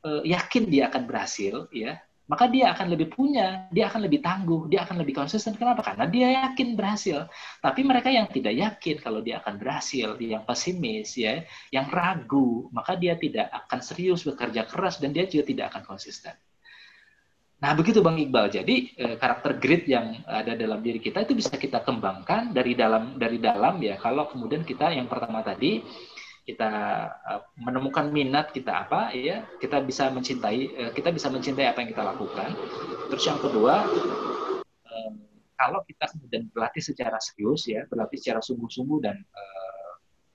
uh, 0.00 0.24
yakin 0.24 0.72
dia 0.72 0.88
akan 0.88 1.04
berhasil, 1.04 1.68
ya, 1.68 2.00
maka 2.24 2.48
dia 2.48 2.72
akan 2.72 2.96
lebih 2.96 3.12
punya, 3.12 3.68
dia 3.68 3.92
akan 3.92 4.08
lebih 4.08 4.24
tangguh, 4.24 4.64
dia 4.72 4.88
akan 4.88 5.04
lebih 5.04 5.12
konsisten. 5.12 5.52
Kenapa? 5.60 5.84
Karena 5.84 6.08
dia 6.08 6.48
yakin 6.48 6.72
berhasil. 6.72 7.28
Tapi 7.60 7.84
mereka 7.84 8.08
yang 8.08 8.32
tidak 8.32 8.56
yakin 8.56 8.96
kalau 9.04 9.20
dia 9.20 9.44
akan 9.44 9.60
berhasil, 9.60 10.16
yang 10.16 10.48
pesimis, 10.48 11.20
ya, 11.20 11.44
yang 11.68 11.84
ragu, 11.92 12.72
maka 12.72 12.96
dia 12.96 13.20
tidak 13.20 13.52
akan 13.52 13.84
serius 13.84 14.24
bekerja 14.24 14.64
keras 14.64 14.96
dan 14.96 15.12
dia 15.12 15.28
juga 15.28 15.44
tidak 15.52 15.76
akan 15.76 15.84
konsisten. 15.84 16.32
Nah, 17.56 17.72
begitu 17.72 18.04
Bang 18.04 18.20
Iqbal. 18.20 18.52
Jadi 18.52 18.92
karakter 18.96 19.56
grit 19.56 19.88
yang 19.88 20.20
ada 20.28 20.52
dalam 20.52 20.84
diri 20.84 21.00
kita 21.00 21.24
itu 21.24 21.32
bisa 21.32 21.56
kita 21.56 21.80
kembangkan 21.80 22.52
dari 22.52 22.76
dalam 22.76 23.16
dari 23.16 23.40
dalam 23.40 23.80
ya. 23.80 23.96
Kalau 23.96 24.28
kemudian 24.28 24.60
kita 24.60 24.92
yang 24.92 25.08
pertama 25.08 25.40
tadi 25.40 25.80
kita 26.46 26.70
menemukan 27.58 28.12
minat 28.12 28.52
kita 28.52 28.86
apa 28.86 29.10
ya, 29.16 29.48
kita 29.56 29.80
bisa 29.82 30.12
mencintai 30.12 30.92
kita 30.92 31.08
bisa 31.10 31.32
mencintai 31.32 31.66
apa 31.72 31.80
yang 31.80 31.90
kita 31.96 32.04
lakukan. 32.04 32.52
Terus 33.08 33.24
yang 33.24 33.40
kedua 33.40 33.88
kalau 35.56 35.80
kita 35.88 36.12
kemudian 36.12 36.52
berlatih 36.52 36.84
secara 36.84 37.16
serius 37.16 37.64
ya, 37.64 37.88
berlatih 37.88 38.20
secara 38.20 38.44
sungguh-sungguh 38.44 39.00
dan 39.00 39.24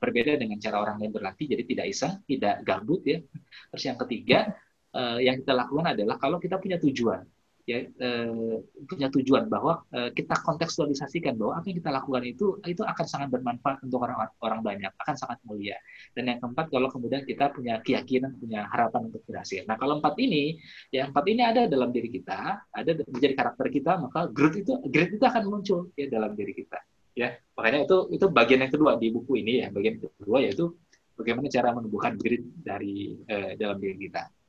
berbeda 0.02 0.42
dengan 0.42 0.58
cara 0.58 0.82
orang 0.82 0.98
lain 0.98 1.14
berlatih, 1.14 1.46
jadi 1.46 1.62
tidak 1.62 1.86
iseng, 1.94 2.26
tidak 2.26 2.66
gabut 2.66 3.06
ya. 3.06 3.22
Terus 3.70 3.84
yang 3.86 4.02
ketiga, 4.02 4.50
uh, 4.96 5.18
yang 5.20 5.40
kita 5.40 5.54
lakukan 5.56 5.96
adalah 5.96 6.16
kalau 6.20 6.38
kita 6.38 6.60
punya 6.60 6.78
tujuan 6.80 7.24
ya 7.70 7.86
uh, 7.86 8.58
punya 8.90 9.08
tujuan 9.14 9.46
bahwa 9.46 9.86
uh, 9.94 10.10
kita 10.12 10.34
kontekstualisasikan 10.42 11.38
bahwa 11.38 11.62
apa 11.62 11.66
yang 11.70 11.78
kita 11.78 11.92
lakukan 11.94 12.24
itu 12.26 12.46
itu 12.66 12.82
akan 12.82 13.06
sangat 13.06 13.30
bermanfaat 13.30 13.86
untuk 13.86 14.02
orang 14.02 14.18
orang 14.42 14.60
banyak 14.66 14.92
akan 14.98 15.16
sangat 15.16 15.38
mulia. 15.46 15.78
Dan 16.18 16.30
yang 16.30 16.40
keempat 16.42 16.74
kalau 16.74 16.90
kemudian 16.90 17.22
kita 17.24 17.54
punya 17.54 17.80
keyakinan 17.86 18.36
punya 18.38 18.66
harapan 18.68 19.14
untuk 19.14 19.22
berhasil. 19.30 19.62
Nah 19.70 19.78
kalau 19.78 20.02
empat 20.02 20.18
ini 20.18 20.58
ya 20.90 21.08
empat 21.10 21.26
ini 21.30 21.42
ada 21.46 21.62
dalam 21.70 21.94
diri 21.94 22.10
kita 22.10 22.66
ada 22.66 22.92
menjadi 23.08 23.34
karakter 23.38 23.68
kita 23.70 23.92
maka 24.02 24.28
growth 24.30 24.58
itu 24.58 24.74
growth 24.90 25.14
itu 25.14 25.26
akan 25.26 25.44
muncul 25.46 25.80
ya 25.94 26.10
dalam 26.10 26.34
diri 26.34 26.54
kita 26.58 26.82
ya. 27.14 27.38
Makanya 27.56 27.86
itu 27.86 27.98
itu 28.18 28.26
bagian 28.34 28.66
yang 28.66 28.74
kedua 28.74 28.98
di 28.98 29.08
buku 29.14 29.38
ini 29.38 29.62
ya 29.62 29.68
bagian 29.70 30.02
kedua 30.02 30.42
yaitu 30.42 30.74
bagaimana 31.14 31.46
cara 31.46 31.70
menumbuhkan 31.78 32.18
grit 32.18 32.42
dari 32.58 33.22
uh, 33.30 33.54
dalam 33.54 33.78
diri 33.78 34.10
kita 34.10 34.41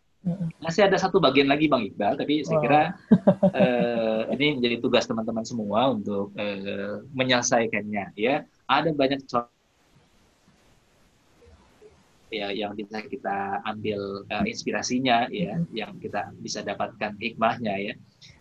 masih 0.63 0.87
ada 0.87 0.95
satu 0.95 1.19
bagian 1.19 1.51
lagi 1.51 1.67
Bang 1.67 1.83
Iqbal, 1.83 2.15
tapi 2.15 2.47
saya 2.47 2.59
kira 2.63 2.83
uh, 3.51 4.23
ini 4.39 4.63
menjadi 4.63 4.77
tugas 4.79 5.05
teman-teman 5.11 5.43
semua 5.43 5.91
untuk 5.91 6.31
uh, 6.39 7.03
menyelesaikannya. 7.11 8.15
Ya, 8.15 8.47
ada 8.71 8.95
banyak 8.95 9.27
contoh 9.27 9.51
ya 12.33 12.49
yang 12.49 12.73
bisa 12.79 13.03
kita 13.05 13.61
ambil 13.67 14.25
uh, 14.31 14.45
inspirasinya, 14.47 15.27
ya, 15.29 15.59
yang 15.75 15.99
kita 15.99 16.31
bisa 16.39 16.63
dapatkan 16.63 17.19
hikmahnya, 17.19 17.93
ya. 17.93 17.95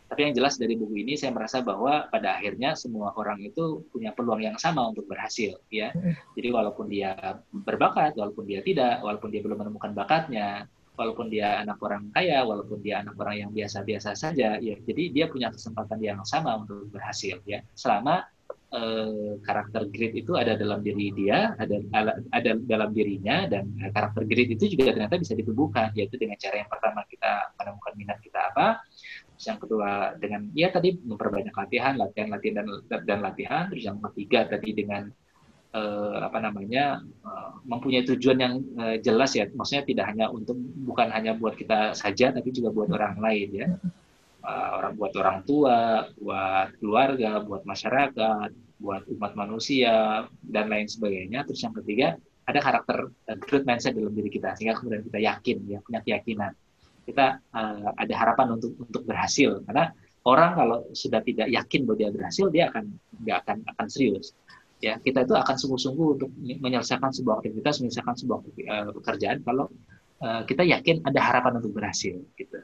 Tapi 0.08 0.28
yang 0.28 0.36
jelas 0.36 0.60
dari 0.60 0.76
buku 0.76 1.08
ini 1.08 1.16
saya 1.16 1.32
merasa 1.32 1.64
bahwa 1.64 2.04
pada 2.12 2.36
akhirnya 2.36 2.76
semua 2.76 3.16
orang 3.16 3.40
itu 3.40 3.88
punya 3.96 4.12
peluang 4.12 4.44
yang 4.44 4.60
sama 4.60 4.92
untuk 4.92 5.10
berhasil, 5.10 5.58
ya. 5.74 5.90
Jadi 6.38 6.48
walaupun 6.54 6.94
dia 6.94 7.42
berbakat, 7.50 8.14
walaupun 8.16 8.46
dia 8.46 8.62
tidak, 8.62 9.02
walaupun 9.02 9.34
dia 9.34 9.42
belum 9.42 9.66
menemukan 9.66 9.92
bakatnya, 9.98 10.70
walaupun 11.02 11.34
dia 11.34 11.66
anak 11.66 11.82
orang 11.82 12.14
kaya, 12.14 12.46
walaupun 12.46 12.78
dia 12.86 13.02
anak 13.02 13.18
orang 13.18 13.36
yang 13.42 13.52
biasa-biasa 13.52 14.14
saja, 14.14 14.62
ya 14.62 14.76
jadi 14.86 15.04
dia 15.10 15.26
punya 15.26 15.50
kesempatan 15.50 15.98
yang 15.98 16.22
sama 16.22 16.62
untuk 16.62 16.94
berhasil 16.94 17.42
ya. 17.50 17.66
Selama 17.74 18.22
eh, 18.70 19.42
karakter 19.42 19.90
grit 19.90 20.14
itu 20.14 20.38
ada 20.38 20.54
dalam 20.54 20.86
diri 20.86 21.10
dia, 21.18 21.58
ada 21.58 21.82
ada 22.30 22.52
dalam 22.70 22.94
dirinya 22.94 23.50
dan 23.50 23.74
karakter 23.90 24.30
grit 24.30 24.54
itu 24.54 24.78
juga 24.78 24.94
ternyata 24.94 25.18
bisa 25.18 25.34
ditumbuhkan 25.34 25.90
yaitu 25.98 26.22
dengan 26.22 26.38
cara 26.38 26.62
yang 26.62 26.70
pertama 26.70 27.02
kita 27.10 27.50
menemukan 27.58 27.94
minat 27.98 28.18
kita 28.22 28.40
apa, 28.54 28.68
terus 29.34 29.46
yang 29.50 29.60
kedua 29.60 29.90
dengan 30.22 30.42
ya 30.54 30.70
tadi 30.70 31.02
memperbanyak 31.02 31.56
latihan, 31.58 31.98
latihan, 31.98 32.30
latihan 32.30 32.56
dan 32.62 32.68
dan 33.10 33.20
latihan, 33.26 33.64
terus 33.74 33.90
yang 33.90 33.98
ketiga 34.14 34.46
tadi 34.46 34.70
dengan 34.78 35.10
uh, 35.76 36.18
apa 36.28 36.38
namanya 36.44 37.00
uh, 37.24 37.60
mempunyai 37.64 38.04
tujuan 38.08 38.38
yang 38.40 38.54
uh, 38.78 38.96
jelas 39.00 39.36
ya. 39.36 39.48
Maksudnya 39.52 39.84
tidak 39.88 40.06
hanya 40.12 40.32
untuk 40.32 40.56
bukan 40.60 41.12
hanya 41.12 41.36
buat 41.36 41.56
kita 41.56 41.96
saja 41.96 42.32
tapi 42.32 42.52
juga 42.52 42.72
buat 42.72 42.92
orang 42.92 43.20
lain 43.20 43.50
ya. 43.52 43.68
Uh, 44.42 44.70
orang 44.82 44.94
buat 44.98 45.14
orang 45.22 45.46
tua 45.46 46.10
buat 46.18 46.74
keluarga 46.82 47.46
buat 47.46 47.62
masyarakat 47.62 48.50
buat 48.82 49.06
umat 49.14 49.38
manusia 49.38 50.26
dan 50.42 50.66
lain 50.68 50.90
sebagainya. 50.90 51.46
Terus 51.46 51.62
yang 51.62 51.76
ketiga 51.78 52.18
ada 52.50 52.60
karakter 52.60 52.98
uh, 53.30 53.38
growth 53.38 53.66
mindset 53.66 53.96
dalam 53.96 54.14
diri 54.14 54.30
kita 54.30 54.58
sehingga 54.58 54.78
kemudian 54.82 55.06
kita 55.08 55.20
yakin 55.22 55.58
ya 55.70 55.80
punya 55.82 56.00
keyakinan. 56.04 56.52
Kita 57.02 57.42
uh, 57.54 57.90
ada 57.98 58.14
harapan 58.14 58.58
untuk 58.58 58.78
untuk 58.82 59.06
berhasil. 59.06 59.62
Karena 59.66 59.94
orang 60.26 60.52
kalau 60.54 60.78
sudah 60.94 61.22
tidak 61.26 61.50
yakin 61.50 61.86
bahwa 61.86 61.98
dia 61.98 62.10
berhasil 62.14 62.46
dia 62.54 62.70
akan 62.70 62.86
nggak 63.26 63.38
akan 63.46 63.58
akan 63.74 63.88
serius 63.90 64.38
ya 64.82 64.98
kita 64.98 65.24
itu 65.24 65.34
akan 65.38 65.56
sungguh-sungguh 65.56 66.08
untuk 66.18 66.30
menyelesaikan 66.42 67.14
sebuah 67.14 67.40
aktivitas, 67.40 67.80
menyelesaikan 67.80 68.16
sebuah 68.18 68.38
uh, 68.42 68.90
pekerjaan 68.98 69.46
kalau 69.46 69.70
uh, 70.26 70.42
kita 70.50 70.66
yakin 70.66 71.06
ada 71.06 71.22
harapan 71.22 71.62
untuk 71.62 71.78
berhasil 71.78 72.18
gitu. 72.36 72.58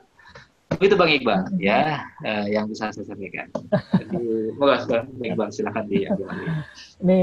Begitu 0.68 1.00
Bang 1.00 1.10
Iqbal 1.14 1.42
ya 1.62 2.04
uh, 2.26 2.46
yang 2.50 2.68
bisa 2.68 2.92
saya 2.92 3.06
sampaikan. 3.06 3.48
Jadi, 4.02 4.52
Bang 4.60 5.08
Iqbal 5.22 5.50
silakan 5.54 5.86
diambil. 5.88 6.28
Ini 7.06 7.20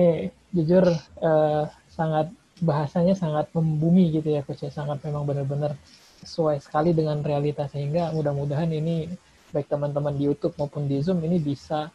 jujur 0.55 0.87
uh, 1.21 1.67
sangat 1.91 2.31
bahasanya 2.63 3.19
sangat 3.19 3.51
membumi 3.51 4.15
gitu 4.15 4.31
ya 4.31 4.47
coach 4.47 4.63
ya 4.63 4.71
sangat 4.71 5.03
memang 5.03 5.27
benar-benar 5.27 5.75
sesuai 6.23 6.63
sekali 6.63 6.95
dengan 6.95 7.21
realitas 7.21 7.75
sehingga 7.75 8.15
mudah-mudahan 8.15 8.71
ini 8.71 9.11
baik 9.51 9.67
teman-teman 9.67 10.15
di 10.15 10.31
YouTube 10.31 10.55
maupun 10.57 10.87
di 10.87 11.03
Zoom 11.03 11.21
ini 11.27 11.43
bisa 11.43 11.91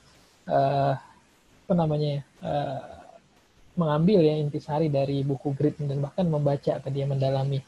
uh, 0.48 0.94
apa 1.70 1.78
namanya 1.78 2.26
uh, 2.42 2.82
mengambil 3.78 4.26
ya 4.26 4.42
intisari 4.42 4.90
dari 4.90 5.22
buku 5.22 5.54
Grit 5.54 5.78
dan 5.78 6.02
bahkan 6.02 6.26
membaca 6.26 6.82
tadi 6.82 6.98
yang 7.06 7.14
mendalami. 7.14 7.62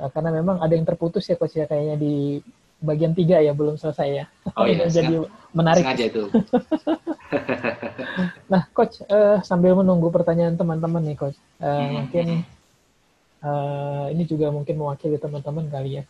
Uh, 0.00 0.08
karena 0.08 0.32
memang 0.32 0.64
ada 0.64 0.72
yang 0.72 0.88
terputus 0.88 1.28
ya 1.28 1.36
coach 1.36 1.60
ya 1.60 1.68
kayaknya 1.68 2.00
di 2.00 2.40
bagian 2.80 3.12
tiga 3.12 3.44
ya 3.44 3.52
belum 3.52 3.76
selesai 3.76 4.08
ya. 4.08 4.24
Oh 4.56 4.64
iya 4.64 4.88
jadi 4.96 5.28
menarik. 5.52 5.84
Sengaja 5.84 6.04
itu. 6.08 6.24
Nah 8.46 8.70
coach 8.70 9.02
uh, 9.10 9.42
sambil 9.42 9.74
menunggu 9.74 10.06
pertanyaan 10.08 10.54
teman-teman 10.54 11.02
nih 11.02 11.18
coach 11.18 11.34
uh, 11.58 11.66
hmm. 11.66 11.90
mungkin 11.90 12.26
uh, 13.42 14.06
ini 14.14 14.22
juga 14.22 14.54
mungkin 14.54 14.78
mewakili 14.78 15.18
teman-teman 15.18 15.66
kali 15.66 16.00
ya. 16.00 16.02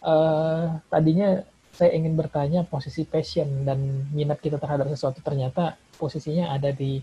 Uh, 0.00 0.80
tadinya 0.88 1.44
saya 1.74 1.90
ingin 1.90 2.14
bertanya 2.14 2.62
posisi 2.62 3.02
passion 3.02 3.66
dan 3.66 4.08
minat 4.14 4.38
kita 4.38 4.62
terhadap 4.62 4.86
sesuatu 4.94 5.18
ternyata 5.18 5.74
posisinya 5.98 6.54
ada 6.54 6.70
di 6.70 7.02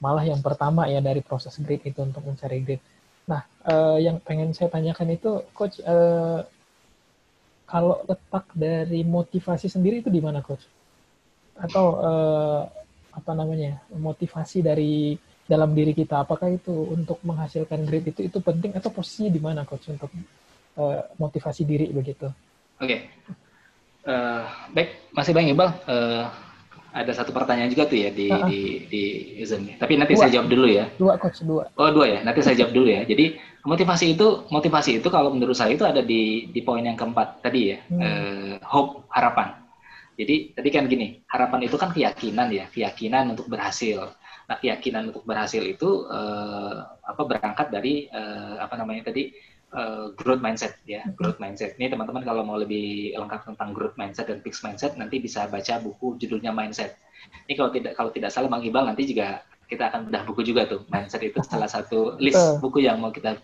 malah 0.00 0.24
yang 0.24 0.40
pertama 0.40 0.88
ya 0.88 1.00
dari 1.00 1.20
proses 1.20 1.56
grid 1.60 1.84
itu 1.84 2.00
untuk 2.00 2.24
mencari 2.24 2.60
grid. 2.64 2.80
Nah, 3.28 3.44
eh, 3.68 4.08
yang 4.08 4.18
pengen 4.20 4.56
saya 4.56 4.72
tanyakan 4.72 5.12
itu, 5.12 5.44
coach, 5.52 5.78
eh, 5.84 6.40
kalau 7.68 8.02
letak 8.08 8.50
dari 8.56 9.06
motivasi 9.06 9.70
sendiri 9.70 10.02
itu 10.02 10.10
di 10.10 10.18
mana, 10.18 10.40
coach? 10.40 10.64
Atau 11.60 12.00
eh, 12.00 12.62
apa 13.12 13.32
namanya 13.36 13.84
motivasi 13.92 14.64
dari 14.64 15.14
dalam 15.44 15.76
diri 15.76 15.92
kita? 15.92 16.24
Apakah 16.24 16.48
itu 16.48 16.72
untuk 16.72 17.20
menghasilkan 17.22 17.84
grid 17.84 18.08
itu 18.10 18.26
itu 18.26 18.38
penting 18.40 18.72
atau 18.74 18.88
posisinya 18.88 19.30
di 19.30 19.40
mana, 19.40 19.68
coach, 19.68 19.92
untuk 19.92 20.10
eh, 20.80 21.00
motivasi 21.20 21.62
diri 21.68 21.92
begitu? 21.92 22.26
Oke. 22.80 22.88
Okay. 22.88 23.00
Uh, 24.04 24.44
baik, 24.72 25.12
masih 25.12 25.32
Bang 25.36 25.48
Iqbal. 25.48 25.70
Uh, 25.84 26.24
ada 26.90 27.12
satu 27.14 27.30
pertanyaan 27.30 27.70
juga 27.70 27.86
tuh 27.86 27.98
ya 28.02 28.10
di 28.10 28.26
uh 28.26 28.42
-uh. 28.42 28.48
di 28.50 28.60
di 28.90 29.02
Zoom. 29.46 29.70
Tapi 29.78 29.94
nanti 29.94 30.18
dua. 30.18 30.26
saya 30.26 30.30
jawab 30.40 30.48
dulu 30.50 30.66
ya. 30.66 30.90
Dua 30.98 31.14
coach, 31.22 31.38
dua. 31.46 31.70
Oh, 31.78 31.90
dua 31.94 32.06
ya. 32.06 32.20
Nanti 32.26 32.42
saya 32.42 32.58
jawab 32.58 32.74
dulu 32.74 32.90
ya. 32.90 33.06
Jadi 33.06 33.38
motivasi 33.62 34.18
itu 34.18 34.48
motivasi 34.50 34.98
itu 34.98 35.08
kalau 35.12 35.30
menurut 35.30 35.54
saya 35.54 35.78
itu 35.78 35.86
ada 35.86 36.02
di 36.02 36.50
di 36.50 36.60
poin 36.66 36.82
yang 36.82 36.98
keempat 36.98 37.46
tadi 37.46 37.76
ya. 37.76 37.78
Hmm. 37.86 38.00
Uh, 38.02 38.54
hope, 38.66 39.06
harapan. 39.14 39.54
Jadi 40.18 40.52
tadi 40.52 40.68
kan 40.68 40.84
gini, 40.84 41.22
harapan 41.30 41.64
itu 41.64 41.76
kan 41.80 41.94
keyakinan 41.94 42.52
ya, 42.52 42.68
keyakinan 42.68 43.32
untuk 43.32 43.48
berhasil. 43.48 44.12
Nah, 44.50 44.56
keyakinan 44.58 45.14
untuk 45.14 45.22
berhasil 45.24 45.62
itu 45.62 46.10
uh, 46.10 46.82
apa 47.06 47.22
berangkat 47.22 47.70
dari 47.70 48.10
uh, 48.10 48.58
apa 48.60 48.74
namanya 48.74 49.08
tadi 49.14 49.30
uh, 49.74 50.10
growth 50.14 50.42
mindset 50.42 50.78
ya, 50.86 51.02
growth 51.14 51.38
mindset. 51.38 51.78
Ini 51.78 51.90
teman-teman 51.90 52.22
kalau 52.22 52.42
mau 52.42 52.58
lebih 52.58 53.14
lengkap 53.14 53.54
tentang 53.54 53.70
growth 53.74 53.96
mindset 53.96 54.26
dan 54.30 54.42
fixed 54.42 54.62
mindset 54.66 54.94
nanti 54.98 55.22
bisa 55.22 55.46
baca 55.46 55.78
buku 55.82 56.18
judulnya 56.18 56.50
Mindset. 56.54 56.98
Ini 57.46 57.54
kalau 57.58 57.70
tidak 57.70 57.92
kalau 57.94 58.10
tidak 58.10 58.30
salah 58.32 58.48
Bang 58.48 58.64
Iqbal 58.64 58.86
nanti 58.88 59.04
juga 59.06 59.44
kita 59.70 59.86
akan 59.92 60.10
bedah 60.10 60.22
buku 60.26 60.42
juga 60.42 60.66
tuh. 60.66 60.82
Mindset 60.90 61.22
itu 61.22 61.38
salah 61.46 61.70
satu 61.70 62.18
list 62.18 62.58
buku 62.58 62.82
yang 62.82 62.98
mau 62.98 63.14
kita 63.14 63.38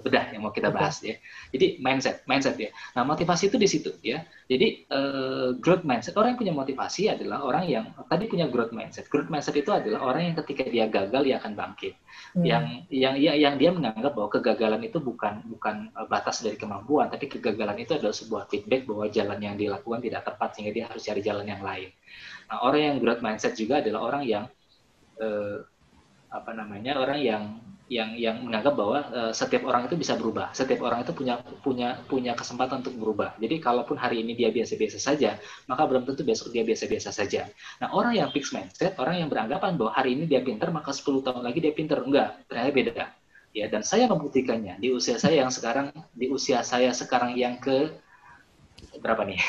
bedah 0.00 0.32
yang 0.32 0.46
mau 0.46 0.54
kita 0.54 0.72
bahas 0.72 1.04
ya. 1.04 1.20
Jadi 1.52 1.82
mindset, 1.84 2.24
mindset 2.24 2.56
ya. 2.56 2.72
Nah 2.96 3.04
motivasi 3.04 3.52
itu 3.52 3.56
di 3.60 3.68
situ 3.68 3.90
ya. 4.00 4.24
Jadi 4.48 4.88
uh, 4.88 5.52
growth 5.60 5.84
mindset 5.84 6.16
orang 6.16 6.36
yang 6.36 6.40
punya 6.40 6.54
motivasi 6.56 7.12
adalah 7.12 7.44
orang 7.44 7.64
yang 7.68 7.84
tadi 8.08 8.24
punya 8.30 8.48
growth 8.48 8.72
mindset. 8.72 9.10
Growth 9.12 9.28
mindset 9.28 9.58
itu 9.60 9.68
adalah 9.68 10.00
orang 10.00 10.32
yang 10.32 10.36
ketika 10.40 10.64
dia 10.64 10.86
gagal 10.88 11.22
dia 11.28 11.36
akan 11.42 11.52
bangkit. 11.52 11.94
Hmm. 12.32 12.44
Yang 12.46 12.64
yang 12.88 13.14
ya, 13.20 13.32
yang 13.36 13.54
dia 13.60 13.70
menganggap 13.74 14.12
bahwa 14.16 14.28
kegagalan 14.32 14.80
itu 14.86 14.98
bukan 15.02 15.44
bukan 15.48 15.92
eh, 15.92 16.06
batas 16.08 16.40
dari 16.40 16.56
kemampuan, 16.56 17.12
tapi 17.12 17.28
kegagalan 17.28 17.76
itu 17.76 17.92
adalah 17.98 18.14
sebuah 18.14 18.48
feedback 18.48 18.88
bahwa 18.88 19.10
jalan 19.12 19.38
yang 19.40 19.56
dilakukan 19.58 20.00
tidak 20.00 20.22
tepat 20.24 20.56
sehingga 20.56 20.72
dia 20.72 20.84
harus 20.88 21.02
cari 21.04 21.20
jalan 21.20 21.44
yang 21.44 21.60
lain. 21.60 21.90
Nah 22.48 22.56
orang 22.64 22.80
yang 22.80 22.96
growth 23.00 23.20
mindset 23.24 23.56
juga 23.56 23.80
adalah 23.84 24.00
orang 24.04 24.22
yang 24.24 24.44
uh, 25.20 25.64
apa 26.32 26.50
namanya 26.56 26.96
orang 26.96 27.20
yang 27.20 27.42
yang 27.92 28.16
yang 28.16 28.40
menganggap 28.40 28.72
bahwa 28.72 28.98
uh, 29.12 29.32
setiap 29.36 29.68
orang 29.68 29.84
itu 29.84 30.00
bisa 30.00 30.16
berubah, 30.16 30.48
setiap 30.56 30.80
orang 30.80 31.04
itu 31.04 31.12
punya 31.12 31.44
punya 31.60 32.00
punya 32.08 32.32
kesempatan 32.32 32.80
untuk 32.80 32.96
berubah. 32.96 33.36
Jadi 33.36 33.60
kalaupun 33.60 34.00
hari 34.00 34.24
ini 34.24 34.32
dia 34.32 34.48
biasa-biasa 34.48 34.96
saja, 34.96 35.36
maka 35.68 35.84
belum 35.84 36.08
tentu 36.08 36.24
besok 36.24 36.56
dia 36.56 36.64
biasa-biasa 36.64 37.12
saja. 37.12 37.52
Nah 37.84 37.92
orang 37.92 38.16
yang 38.16 38.32
fixed 38.32 38.56
mindset, 38.56 38.96
orang 38.96 39.20
yang 39.20 39.28
beranggapan 39.28 39.76
bahwa 39.76 39.92
hari 39.92 40.16
ini 40.16 40.24
dia 40.24 40.40
pinter, 40.40 40.72
maka 40.72 40.96
10 40.96 41.20
tahun 41.20 41.44
lagi 41.44 41.60
dia 41.60 41.76
pinter, 41.76 42.00
enggak, 42.00 42.40
ternyata 42.48 42.72
beda. 42.72 43.04
Ya 43.52 43.68
dan 43.68 43.84
saya 43.84 44.08
membuktikannya 44.08 44.80
di 44.80 44.88
usia 44.88 45.20
saya 45.20 45.44
yang 45.44 45.52
sekarang, 45.52 45.92
di 46.16 46.32
usia 46.32 46.64
saya 46.64 46.96
sekarang 46.96 47.36
yang 47.36 47.60
ke 47.60 47.92
berapa 49.00 49.22
nih? 49.24 49.40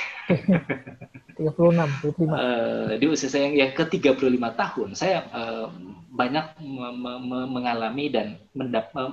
36, 1.36 2.14
35. 2.14 2.30
Uh, 2.30 2.96
di 3.02 3.06
usia 3.10 3.28
saya 3.28 3.50
yang 3.50 3.74
ke 3.74 3.84
35 3.90 4.16
tahun, 4.54 4.90
saya 4.94 5.26
uh, 5.34 5.68
banyak 6.14 6.62
me 6.62 6.94
me 7.18 7.40
mengalami 7.50 8.14
dan 8.14 8.38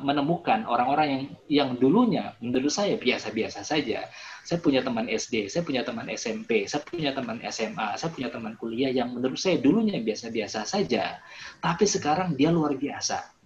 menemukan 0.05 0.68
orang-orang 0.68 1.07
yang 1.09 1.24
yang 1.49 1.70
dulunya 1.81 2.37
menurut 2.45 2.68
saya 2.68 3.01
biasa-biasa 3.01 3.64
saja. 3.64 4.05
Saya 4.45 4.61
punya 4.61 4.85
teman 4.85 5.09
SD, 5.09 5.49
saya 5.49 5.64
punya 5.64 5.81
teman 5.81 6.09
SMP, 6.12 6.68
saya 6.68 6.85
punya 6.85 7.16
teman 7.16 7.41
SMA, 7.49 7.97
saya 7.97 8.11
punya 8.12 8.28
teman 8.28 8.53
kuliah 8.61 8.93
yang 8.93 9.16
menurut 9.16 9.41
saya 9.41 9.57
dulunya 9.57 9.97
biasa-biasa 10.01 10.68
saja, 10.68 11.20
tapi 11.64 11.89
sekarang 11.89 12.37
dia 12.37 12.53
luar 12.53 12.76
biasa. 12.76 13.41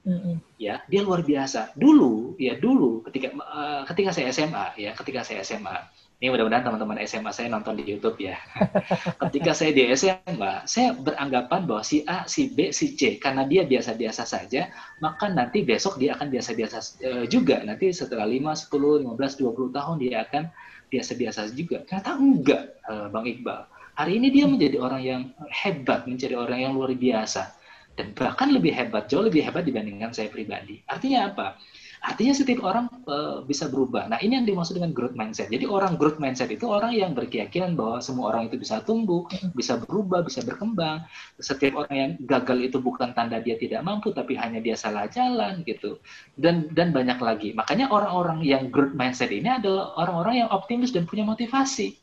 Ya, 0.60 0.84
dia 0.84 1.00
luar 1.00 1.24
biasa. 1.24 1.72
Dulu, 1.80 2.36
ya 2.36 2.60
dulu 2.60 3.00
ketika 3.08 3.32
uh, 3.40 3.82
ketika 3.88 4.12
saya 4.12 4.28
SMA, 4.36 4.76
ya 4.76 4.92
ketika 4.92 5.24
saya 5.24 5.40
SMA, 5.40 5.76
ini 6.24 6.32
mudah-mudahan 6.32 6.64
teman-teman 6.64 6.96
SMA 7.04 7.36
saya 7.36 7.52
nonton 7.52 7.76
di 7.76 7.84
YouTube 7.84 8.16
ya. 8.16 8.40
Ketika 9.28 9.52
saya 9.52 9.76
di 9.76 9.92
SMA, 9.92 10.64
saya 10.64 10.96
beranggapan 10.96 11.68
bahwa 11.68 11.84
si 11.84 12.00
A, 12.08 12.24
si 12.24 12.48
B, 12.48 12.72
si 12.72 12.96
C, 12.96 13.20
karena 13.20 13.44
dia 13.44 13.68
biasa-biasa 13.68 14.24
saja, 14.24 14.72
maka 15.04 15.28
nanti 15.28 15.60
besok 15.68 16.00
dia 16.00 16.16
akan 16.16 16.32
biasa-biasa 16.32 16.76
uh, 17.04 17.24
juga. 17.28 17.60
Nanti 17.60 17.92
setelah 17.92 18.24
5, 18.24 18.40
10, 18.40 19.04
15, 19.04 19.12
20 19.12 19.76
tahun 19.76 19.96
dia 20.00 20.24
akan 20.24 20.42
biasa-biasa 20.88 21.52
juga. 21.52 21.84
Ternyata 21.84 22.16
enggak, 22.16 22.62
uh, 22.88 23.12
Bang 23.12 23.28
Iqbal. 23.28 23.60
Hari 23.92 24.12
ini 24.16 24.32
dia 24.32 24.48
menjadi 24.48 24.80
orang 24.80 25.02
yang 25.04 25.22
hebat, 25.52 26.08
menjadi 26.08 26.40
orang 26.40 26.56
yang 26.64 26.72
luar 26.72 26.96
biasa. 26.96 27.52
Dan 28.00 28.16
bahkan 28.16 28.48
lebih 28.48 28.72
hebat, 28.72 29.12
jauh 29.12 29.28
lebih 29.28 29.44
hebat 29.44 29.68
dibandingkan 29.68 30.16
saya 30.16 30.32
pribadi. 30.32 30.80
Artinya 30.88 31.36
apa? 31.36 31.60
Artinya 32.04 32.36
setiap 32.36 32.60
orang 32.68 32.92
uh, 33.08 33.40
bisa 33.48 33.72
berubah. 33.72 34.12
Nah, 34.12 34.20
ini 34.20 34.36
yang 34.36 34.44
dimaksud 34.44 34.76
dengan 34.76 34.92
growth 34.92 35.16
mindset. 35.16 35.48
Jadi 35.48 35.64
orang 35.64 35.96
growth 35.96 36.20
mindset 36.20 36.52
itu 36.52 36.68
orang 36.68 36.92
yang 36.92 37.16
berkeyakinan 37.16 37.72
bahwa 37.72 38.04
semua 38.04 38.28
orang 38.28 38.52
itu 38.52 38.60
bisa 38.60 38.84
tumbuh, 38.84 39.24
bisa 39.56 39.80
berubah, 39.80 40.20
bisa 40.20 40.44
berkembang. 40.44 41.00
Setiap 41.40 41.80
orang 41.80 41.96
yang 41.96 42.10
gagal 42.28 42.60
itu 42.60 42.76
bukan 42.76 43.16
tanda 43.16 43.40
dia 43.40 43.56
tidak 43.56 43.80
mampu, 43.80 44.12
tapi 44.12 44.36
hanya 44.36 44.60
dia 44.60 44.76
salah 44.76 45.08
jalan 45.08 45.64
gitu. 45.64 45.96
Dan 46.36 46.68
dan 46.76 46.92
banyak 46.92 47.16
lagi. 47.24 47.56
Makanya 47.56 47.88
orang-orang 47.88 48.44
yang 48.44 48.68
growth 48.68 48.92
mindset 48.92 49.32
ini 49.32 49.48
adalah 49.48 49.96
orang-orang 49.96 50.44
yang 50.44 50.48
optimis 50.52 50.92
dan 50.92 51.08
punya 51.08 51.24
motivasi 51.24 51.96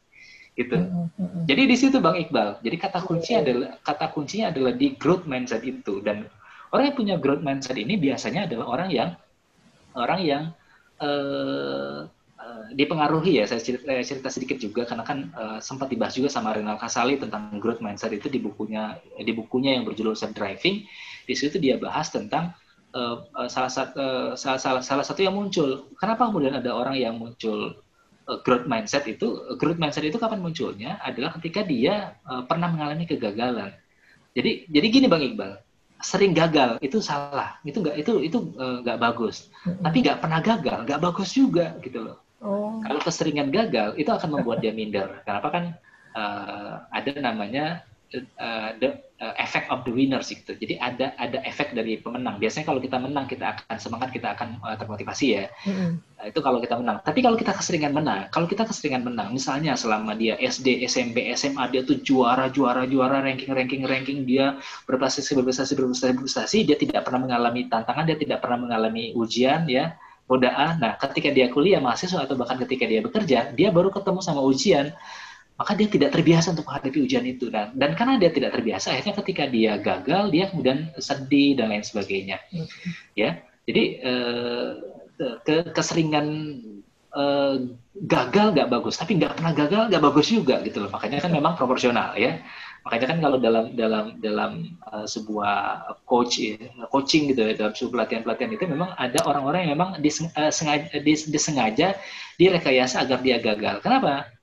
gitu. 0.57 0.77
Jadi 1.47 1.61
di 1.63 1.75
situ 1.77 2.01
Bang 2.03 2.17
Iqbal. 2.17 2.59
Jadi 2.59 2.75
kata 2.75 2.99
kunci 3.05 3.37
adalah 3.37 3.77
kata 3.85 4.11
kuncinya 4.11 4.51
adalah 4.51 4.73
di 4.75 4.97
growth 4.97 5.29
mindset 5.29 5.63
itu 5.63 6.03
dan 6.03 6.27
orang 6.73 6.91
yang 6.91 6.97
punya 6.97 7.15
growth 7.21 7.45
mindset 7.45 7.77
ini 7.77 7.95
biasanya 7.95 8.49
adalah 8.49 8.65
orang 8.67 8.89
yang 8.91 9.09
orang 9.95 10.19
yang 10.23 10.43
uh, 11.01 12.07
uh, 12.37 12.65
dipengaruhi 12.73 13.41
ya. 13.41 13.45
Saya 13.49 13.61
cerita, 13.61 13.85
saya 13.89 14.05
cerita 14.05 14.29
sedikit 14.29 14.57
juga 14.61 14.81
karena 14.87 15.03
kan 15.03 15.19
uh, 15.33 15.59
sempat 15.59 15.91
dibahas 15.91 16.15
juga 16.15 16.29
sama 16.29 16.55
Renal 16.55 16.77
Kasali 16.77 17.17
tentang 17.17 17.57
growth 17.57 17.83
mindset 17.83 18.13
itu 18.15 18.27
di 18.29 18.39
bukunya 18.39 18.97
di 19.19 19.31
bukunya 19.33 19.75
yang 19.77 19.83
berjudul 19.83 20.15
Self 20.15 20.37
Driving. 20.37 20.85
Di 21.25 21.33
situ 21.37 21.57
dia 21.61 21.77
bahas 21.77 22.09
tentang 22.09 22.53
uh, 22.93 23.25
uh, 23.35 23.49
salah 23.49 23.71
satu 23.71 23.95
uh, 23.97 24.31
salah, 24.37 24.59
salah 24.59 24.81
salah 24.83 25.05
satu 25.05 25.21
yang 25.21 25.35
muncul. 25.35 25.89
Kenapa 25.97 26.29
kemudian 26.29 26.57
ada 26.57 26.71
orang 26.75 26.97
yang 26.97 27.17
muncul 27.17 27.81
growth 28.47 28.69
mindset 28.69 29.03
itu? 29.11 29.57
Growth 29.59 29.81
mindset 29.81 30.07
itu 30.07 30.15
kapan 30.15 30.39
munculnya? 30.39 31.01
Adalah 31.03 31.35
ketika 31.41 31.65
dia 31.67 32.15
uh, 32.23 32.47
pernah 32.47 32.71
mengalami 32.71 33.03
kegagalan. 33.03 33.75
Jadi 34.31 34.71
jadi 34.71 34.87
gini 34.87 35.11
bang 35.11 35.27
Iqbal 35.27 35.70
sering 36.01 36.33
gagal 36.33 36.81
itu 36.81 36.97
salah 36.99 37.57
itu 37.65 37.77
nggak 37.81 37.97
itu 38.01 38.13
itu 38.25 38.37
eh, 38.57 38.77
nggak 38.85 38.97
uh, 38.97 39.01
bagus 39.01 39.49
hmm. 39.65 39.81
tapi 39.85 39.97
nggak 40.01 40.19
pernah 40.19 40.39
gagal 40.41 40.77
nggak 40.85 41.01
bagus 41.01 41.29
juga 41.33 41.77
gitu 41.81 41.99
loh 42.05 42.17
oh. 42.41 42.81
kalau 42.81 42.99
keseringan 43.01 43.53
gagal 43.53 43.93
itu 43.97 44.09
akan 44.09 44.29
membuat 44.41 44.59
dia 44.65 44.73
minder 44.73 45.21
kenapa 45.23 45.47
kan 45.53 45.63
uh, 46.17 46.83
ada 46.89 47.11
namanya 47.21 47.85
uh, 48.19 48.75
the 48.79 48.99
uh, 49.23 49.35
effect 49.39 49.71
of 49.71 49.87
the 49.87 49.93
winners 49.93 50.27
gitu. 50.27 50.51
Jadi 50.57 50.75
ada 50.81 51.15
ada 51.15 51.39
efek 51.47 51.71
dari 51.71 51.99
pemenang. 52.01 52.37
Biasanya 52.41 52.67
kalau 52.67 52.81
kita 52.83 52.97
menang 52.99 53.25
kita 53.29 53.55
akan 53.55 53.77
semangat, 53.79 54.09
kita 54.11 54.35
akan 54.35 54.59
uh, 54.59 54.75
termotivasi 54.75 55.27
ya. 55.39 55.45
Mm-hmm. 55.63 55.91
Uh, 56.19 56.25
itu 56.27 56.39
kalau 56.43 56.59
kita 56.59 56.75
menang. 56.79 56.97
Tapi 57.05 57.19
kalau 57.23 57.37
kita 57.39 57.53
keseringan 57.55 57.93
menang, 57.95 58.27
kalau 58.33 58.47
kita 58.49 58.67
keseringan 58.67 59.07
menang, 59.07 59.31
misalnya 59.31 59.77
selama 59.79 60.17
dia 60.17 60.35
SD, 60.39 60.83
SMP, 60.85 61.31
SMA 61.37 61.63
dia 61.71 61.81
tuh 61.87 61.99
juara, 62.03 62.51
juara, 62.51 62.83
juara, 62.83 63.23
ranking, 63.23 63.51
ranking, 63.55 63.83
ranking 63.87 64.19
dia 64.27 64.59
berprestasi, 64.89 65.37
berprestasi, 65.37 65.73
berprestasi, 65.77 66.13
berprestasi, 66.17 66.57
dia 66.67 66.77
tidak 66.79 67.07
pernah 67.07 67.29
mengalami 67.29 67.71
tantangan, 67.71 68.03
dia 68.03 68.17
tidak 68.19 68.43
pernah 68.43 68.59
mengalami 68.67 69.15
ujian 69.15 69.69
ya 69.71 69.95
godaan. 70.31 70.79
Nah, 70.79 70.95
ketika 70.95 71.27
dia 71.27 71.51
kuliah 71.51 71.83
mahasiswa 71.83 72.23
atau 72.23 72.39
bahkan 72.39 72.55
ketika 72.63 72.87
dia 72.87 73.03
bekerja, 73.03 73.51
dia 73.51 73.69
baru 73.71 73.91
ketemu 73.91 74.23
sama 74.23 74.39
ujian 74.39 74.95
maka 75.61 75.77
dia 75.77 75.85
tidak 75.85 76.09
terbiasa 76.17 76.57
untuk 76.57 76.65
menghadapi 76.65 77.05
ujian 77.05 77.21
itu 77.21 77.53
dan 77.53 77.69
dan 77.77 77.93
karena 77.93 78.17
dia 78.17 78.33
tidak 78.33 78.57
terbiasa 78.57 78.97
akhirnya 78.97 79.13
ketika 79.21 79.45
dia 79.45 79.77
gagal 79.77 80.33
dia 80.33 80.49
kemudian 80.49 80.89
sedih 80.97 81.53
dan 81.53 81.69
lain 81.69 81.85
sebagainya. 81.85 82.41
Ya 83.13 83.45
jadi 83.69 83.83
eh, 84.01 84.69
ke 85.45 85.69
keseringan 85.69 86.27
eh, 87.13 87.55
gagal 87.93 88.57
nggak 88.57 88.69
bagus 88.73 88.97
tapi 88.97 89.21
nggak 89.21 89.37
pernah 89.37 89.53
gagal 89.53 89.93
nggak 89.93 90.01
bagus 90.01 90.33
juga 90.33 90.65
gitu 90.65 90.81
loh. 90.81 90.89
Makanya 90.89 91.21
kan 91.21 91.29
memang 91.29 91.53
proporsional 91.53 92.17
ya. 92.17 92.41
Makanya 92.81 93.05
kan 93.13 93.17
kalau 93.21 93.37
dalam 93.37 93.65
dalam 93.77 94.05
dalam 94.17 94.51
uh, 94.89 95.05
sebuah 95.05 95.85
coach 96.09 96.41
ya, 96.41 96.57
coaching 96.89 97.29
gitu 97.29 97.45
ya 97.45 97.53
dalam 97.53 97.77
sebuah 97.77 97.93
pelatihan 97.93 98.25
pelatihan 98.25 98.51
itu 98.57 98.65
memang 98.65 98.89
ada 98.97 99.21
orang-orang 99.29 99.69
yang 99.69 99.77
memang 99.77 100.01
disengaja, 100.01 100.89
disengaja 101.05 101.93
direkayasa 102.41 103.05
agar 103.05 103.21
dia 103.21 103.37
gagal. 103.37 103.85
Kenapa? 103.85 104.25
uh, 104.25 104.40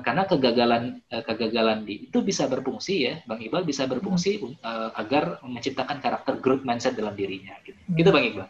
karena 0.00 0.24
kegagalan 0.24 1.04
uh, 1.12 1.20
kegagalan 1.24 1.84
di 1.84 2.08
itu 2.08 2.18
bisa 2.24 2.48
berfungsi 2.48 2.94
ya 3.04 3.14
bang 3.28 3.44
Iqbal 3.44 3.64
bisa 3.68 3.84
berfungsi 3.84 4.40
uh, 4.64 4.92
agar 4.96 5.44
menciptakan 5.44 6.00
karakter 6.00 6.40
growth 6.40 6.64
mindset 6.64 6.96
dalam 6.96 7.12
dirinya 7.12 7.52
gitu, 7.64 7.76
hmm. 7.76 7.96
gitu 8.00 8.08
bang 8.08 8.24
Iqbal. 8.32 8.48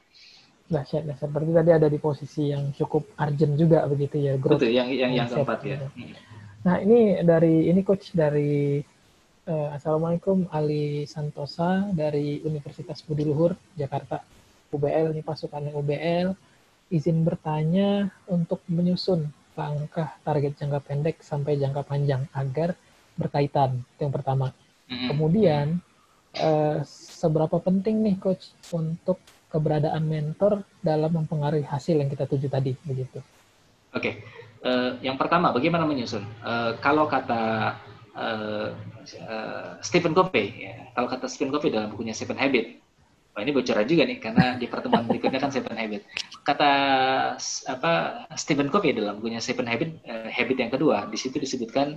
Dahsyat 0.72 1.04
dahsyat. 1.04 1.28
Berarti 1.34 1.52
tadi 1.52 1.70
ada 1.74 1.88
di 1.90 1.98
posisi 1.98 2.54
yang 2.54 2.70
cukup 2.72 3.18
urgent 3.18 3.54
juga 3.58 3.82
begitu 3.90 4.22
ya 4.22 4.38
growth 4.38 4.62
Betul, 4.62 4.74
yang 4.74 4.88
yang 4.94 5.10
yang 5.10 5.26
keempat 5.26 5.60
ya. 5.66 5.76
gitu. 5.82 5.86
nah 6.62 6.78
ini 6.78 7.18
dari 7.26 7.66
ini 7.66 7.80
coach 7.82 8.14
dari 8.14 8.78
uh, 9.50 9.68
assalamualaikum 9.74 10.46
Ali 10.54 11.10
Santosa 11.10 11.90
dari 11.90 12.38
Universitas 12.46 13.02
Budi 13.02 13.26
Luhur 13.26 13.58
Jakarta. 13.74 14.22
UBL 14.72 15.12
ini 15.12 15.20
pasukan 15.20 15.68
UBL 15.76 16.32
izin 16.88 17.28
bertanya 17.28 18.08
untuk 18.24 18.64
menyusun 18.72 19.28
langkah 19.52 20.16
target 20.24 20.56
jangka 20.56 20.80
pendek 20.84 21.20
sampai 21.20 21.60
jangka 21.60 21.82
panjang 21.84 22.24
agar 22.32 22.74
berkaitan. 23.16 23.84
Itu 23.96 24.08
yang 24.08 24.14
pertama. 24.14 24.56
Mm-hmm. 24.88 25.08
Kemudian 25.12 25.66
eh, 26.36 26.78
seberapa 26.88 27.60
penting 27.60 28.00
nih 28.00 28.16
coach 28.20 28.52
untuk 28.72 29.20
keberadaan 29.52 30.08
mentor 30.08 30.64
dalam 30.80 31.12
mempengaruhi 31.12 31.68
hasil 31.68 32.00
yang 32.00 32.08
kita 32.08 32.24
tuju 32.24 32.48
tadi 32.48 32.72
begitu. 32.88 33.20
Oke. 33.92 34.00
Okay. 34.00 34.14
Uh, 34.62 34.96
eh, 34.96 35.10
yang 35.10 35.18
pertama 35.18 35.52
bagaimana 35.52 35.84
menyusun? 35.84 36.24
Uh, 36.40 36.78
kalau 36.80 37.10
kata 37.10 37.76
uh, 38.16 38.72
uh, 39.26 39.70
Stephen 39.82 40.16
Covey, 40.16 40.70
ya, 40.70 40.88
kalau 40.96 41.10
kata 41.10 41.26
Stephen 41.28 41.52
Covey 41.52 41.74
dalam 41.74 41.92
bukunya 41.92 42.14
Seven 42.14 42.38
Habit, 42.38 42.78
Wah 43.32 43.40
ini 43.40 43.52
bocoran 43.56 43.88
juga 43.88 44.04
nih 44.04 44.20
karena 44.20 44.60
di 44.60 44.68
pertemuan 44.68 45.08
berikutnya 45.08 45.40
kan 45.40 45.48
Seven 45.48 45.72
Habit. 45.72 46.04
Kata 46.44 46.72
apa 47.64 47.92
Stephen 48.36 48.68
Covey 48.68 48.92
dalam 48.92 49.24
bukunya 49.24 49.40
Seven 49.40 49.64
Habit 49.64 50.04
uh, 50.04 50.28
Habit 50.28 50.56
yang 50.60 50.68
kedua 50.68 51.08
di 51.08 51.16
situ 51.16 51.40
disebutkan 51.40 51.96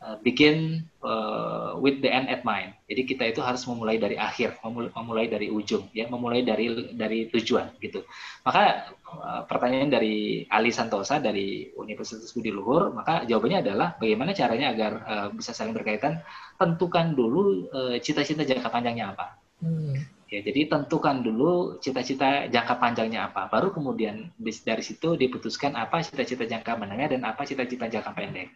uh, 0.00 0.16
begin 0.24 0.80
uh, 1.04 1.76
with 1.76 2.00
the 2.00 2.08
end 2.08 2.32
at 2.32 2.40
mind. 2.40 2.72
Jadi 2.88 3.04
kita 3.04 3.28
itu 3.28 3.44
harus 3.44 3.68
memulai 3.68 4.00
dari 4.00 4.16
akhir, 4.16 4.56
memulai, 4.64 5.28
dari 5.28 5.52
ujung, 5.52 5.92
ya, 5.92 6.08
memulai 6.08 6.40
dari 6.40 6.88
dari 6.96 7.28
tujuan 7.28 7.76
gitu. 7.84 8.08
Maka 8.40 8.96
uh, 9.12 9.44
pertanyaan 9.44 9.92
dari 9.92 10.48
Ali 10.48 10.72
Santosa 10.72 11.20
dari 11.20 11.68
Universitas 11.76 12.32
Budi 12.32 12.48
Luhur, 12.48 12.96
maka 12.96 13.28
jawabannya 13.28 13.60
adalah 13.60 14.00
bagaimana 14.00 14.32
caranya 14.32 14.72
agar 14.72 14.92
uh, 15.04 15.28
bisa 15.36 15.52
saling 15.52 15.76
berkaitan. 15.76 16.24
Tentukan 16.56 17.12
dulu 17.12 17.68
cita-cita 18.00 18.40
uh, 18.40 18.48
jangka 18.48 18.72
panjangnya 18.72 19.12
apa. 19.12 19.36
Hmm 19.60 20.15
Ya, 20.26 20.42
jadi 20.42 20.66
tentukan 20.66 21.22
dulu 21.22 21.78
cita-cita 21.78 22.50
jangka 22.50 22.82
panjangnya 22.82 23.30
apa, 23.30 23.46
baru 23.46 23.70
kemudian 23.70 24.34
dari 24.42 24.82
situ 24.82 25.14
diputuskan 25.14 25.78
apa 25.78 26.02
cita-cita 26.02 26.42
jangka 26.42 26.82
menengah 26.82 27.14
dan 27.14 27.22
apa 27.22 27.46
cita-cita 27.46 27.86
jangka 27.86 28.10
pendek. 28.10 28.50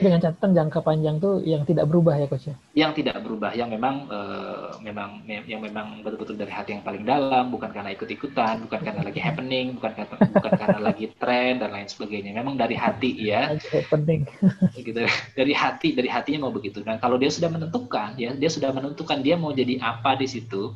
Dengan 0.00 0.16
catatan 0.16 0.56
jangka 0.56 0.80
panjang 0.80 1.20
tuh 1.20 1.44
yang 1.44 1.68
tidak 1.68 1.84
berubah 1.84 2.16
ya 2.16 2.24
coach 2.24 2.48
ya? 2.48 2.56
Yang 2.72 3.04
tidak 3.04 3.20
berubah, 3.20 3.52
yang 3.52 3.68
memang 3.68 4.08
uh, 4.08 4.72
memang 4.80 5.28
yang 5.28 5.60
memang 5.60 6.00
betul-betul 6.00 6.40
dari 6.40 6.48
hati 6.48 6.72
yang 6.72 6.80
paling 6.80 7.04
dalam, 7.04 7.52
bukan 7.52 7.68
karena 7.68 7.92
ikut-ikutan, 7.92 8.64
bukan 8.64 8.80
karena 8.80 9.04
lagi 9.04 9.20
happening, 9.20 9.76
bukan 9.76 9.92
karena 9.92 10.14
bukan 10.16 10.52
karena 10.56 10.78
lagi 10.80 11.04
tren 11.20 11.60
dan 11.60 11.68
lain 11.68 11.84
sebagainya. 11.84 12.32
Memang 12.32 12.56
dari 12.56 12.80
hati 12.80 13.12
ya. 13.12 13.52
Happening. 13.60 14.24
gitu. 14.88 15.04
Dari 15.36 15.52
hati, 15.52 15.92
dari 15.92 16.08
hatinya 16.08 16.48
mau 16.48 16.52
begitu. 16.56 16.80
Dan 16.80 16.96
kalau 16.96 17.20
dia 17.20 17.28
sudah 17.28 17.52
menentukan, 17.52 18.16
ya 18.16 18.32
dia 18.32 18.48
sudah 18.48 18.72
menentukan 18.72 19.20
dia 19.20 19.36
mau 19.36 19.52
jadi 19.52 19.84
apa 19.84 20.16
di 20.16 20.24
situ 20.24 20.72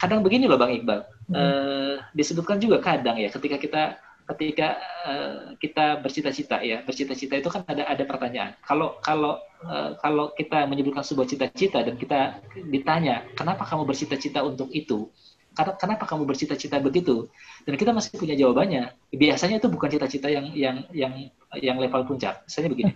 kadang 0.00 0.20
begini 0.20 0.44
loh 0.48 0.60
Bang 0.60 0.72
Iqbal, 0.72 1.04
hmm. 1.30 1.34
uh, 1.34 1.94
disebutkan 2.12 2.60
juga 2.60 2.80
kadang 2.80 3.16
ya 3.16 3.28
ketika 3.32 3.56
kita 3.56 3.82
ketika 4.26 4.68
uh, 5.06 5.54
kita 5.62 6.02
bercita-cita 6.02 6.58
ya. 6.62 6.82
Bercita-cita 6.82 7.38
itu 7.38 7.46
kan 7.46 7.62
ada 7.70 7.86
ada 7.86 8.02
pertanyaan. 8.02 8.58
Kalau 8.66 8.98
kalau 8.98 9.38
uh, 9.62 9.94
kalau 10.02 10.34
kita 10.34 10.66
menyebutkan 10.66 11.06
sebuah 11.06 11.30
cita-cita 11.30 11.86
dan 11.86 11.94
kita 11.94 12.42
ditanya 12.68 13.22
kenapa 13.38 13.62
kamu 13.62 13.86
bercita-cita 13.86 14.42
untuk 14.42 14.70
itu? 14.74 15.08
Kenapa 15.56 16.04
kamu 16.04 16.28
bercita-cita 16.28 16.76
begitu? 16.84 17.32
Dan 17.64 17.80
kita 17.80 17.88
masih 17.88 18.12
punya 18.20 18.36
jawabannya. 18.36 18.92
Biasanya 19.08 19.56
itu 19.56 19.72
bukan 19.72 19.88
cita-cita 19.88 20.28
yang 20.28 20.52
yang 20.52 20.84
yang 20.92 21.32
yang 21.56 21.80
level 21.80 22.04
puncak. 22.04 22.44
Misalnya 22.44 22.70
begini. 22.76 22.92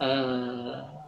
Uh, 0.00 0.80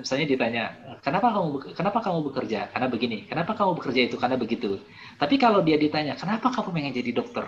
misalnya 0.00 0.24
ditanya 0.24 0.64
kenapa 1.04 1.28
kamu 1.28 1.76
kenapa 1.76 1.98
kamu 2.00 2.18
bekerja? 2.32 2.72
Karena 2.72 2.88
begini 2.88 3.28
kenapa 3.28 3.52
kamu 3.52 3.76
bekerja 3.76 4.00
itu? 4.08 4.16
Karena 4.16 4.40
begitu. 4.40 4.80
Tapi 5.20 5.36
kalau 5.36 5.60
dia 5.60 5.76
ditanya 5.76 6.16
kenapa 6.16 6.48
kamu 6.48 6.72
pengen 6.72 6.92
jadi 6.96 7.10
dokter? 7.12 7.44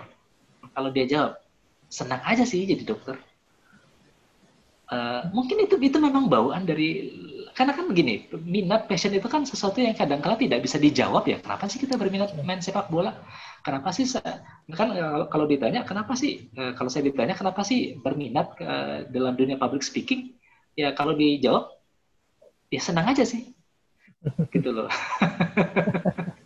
Kalau 0.77 0.93
dia 0.93 1.05
jawab 1.09 1.41
senang 1.89 2.21
aja 2.21 2.45
sih 2.45 2.69
jadi 2.69 2.85
dokter. 2.85 3.17
Uh, 4.87 5.27
mungkin 5.35 5.67
itu 5.67 5.75
itu 5.83 5.99
memang 5.99 6.31
bawaan 6.31 6.63
dari 6.63 7.11
karena 7.51 7.75
kan 7.75 7.91
begini 7.91 8.31
minat 8.39 8.87
passion 8.87 9.11
itu 9.11 9.27
kan 9.27 9.43
sesuatu 9.43 9.83
yang 9.83 9.91
kadang 9.97 10.21
kala 10.21 10.37
tidak 10.37 10.61
bisa 10.61 10.77
dijawab 10.77 11.25
ya. 11.25 11.41
Kenapa 11.41 11.65
sih 11.65 11.81
kita 11.81 11.97
berminat 11.97 12.37
main 12.45 12.61
sepak 12.61 12.93
bola? 12.93 13.17
Kenapa 13.65 13.89
sih 13.89 14.05
kan 14.69 14.93
kalau 15.33 15.49
ditanya 15.49 15.81
kenapa 15.81 16.13
sih? 16.13 16.53
Eh, 16.53 16.71
kalau 16.77 16.93
saya 16.93 17.09
ditanya 17.09 17.33
kenapa 17.33 17.65
sih 17.65 17.97
berminat 17.99 18.53
eh, 18.61 19.09
dalam 19.09 19.33
dunia 19.33 19.57
public 19.57 19.81
speaking? 19.81 20.37
Ya 20.77 20.93
kalau 20.93 21.17
dijawab 21.17 21.76
ya 22.71 22.81
senang 22.81 23.07
aja 23.07 23.23
sih. 23.23 23.53
Gitu 24.51 24.69
loh. 24.71 24.89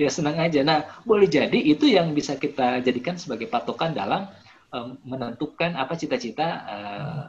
Ya 0.00 0.08
senang 0.08 0.40
aja. 0.40 0.64
Nah 0.64 0.88
boleh 1.04 1.28
jadi 1.28 1.56
itu 1.56 1.84
yang 1.84 2.16
bisa 2.16 2.40
kita 2.40 2.80
jadikan 2.80 3.20
sebagai 3.20 3.44
patokan 3.44 3.92
dalam 3.92 4.24
um, 4.72 4.96
menentukan 5.04 5.76
apa 5.76 5.92
cita-cita 6.00 6.48
uh, 6.64 7.28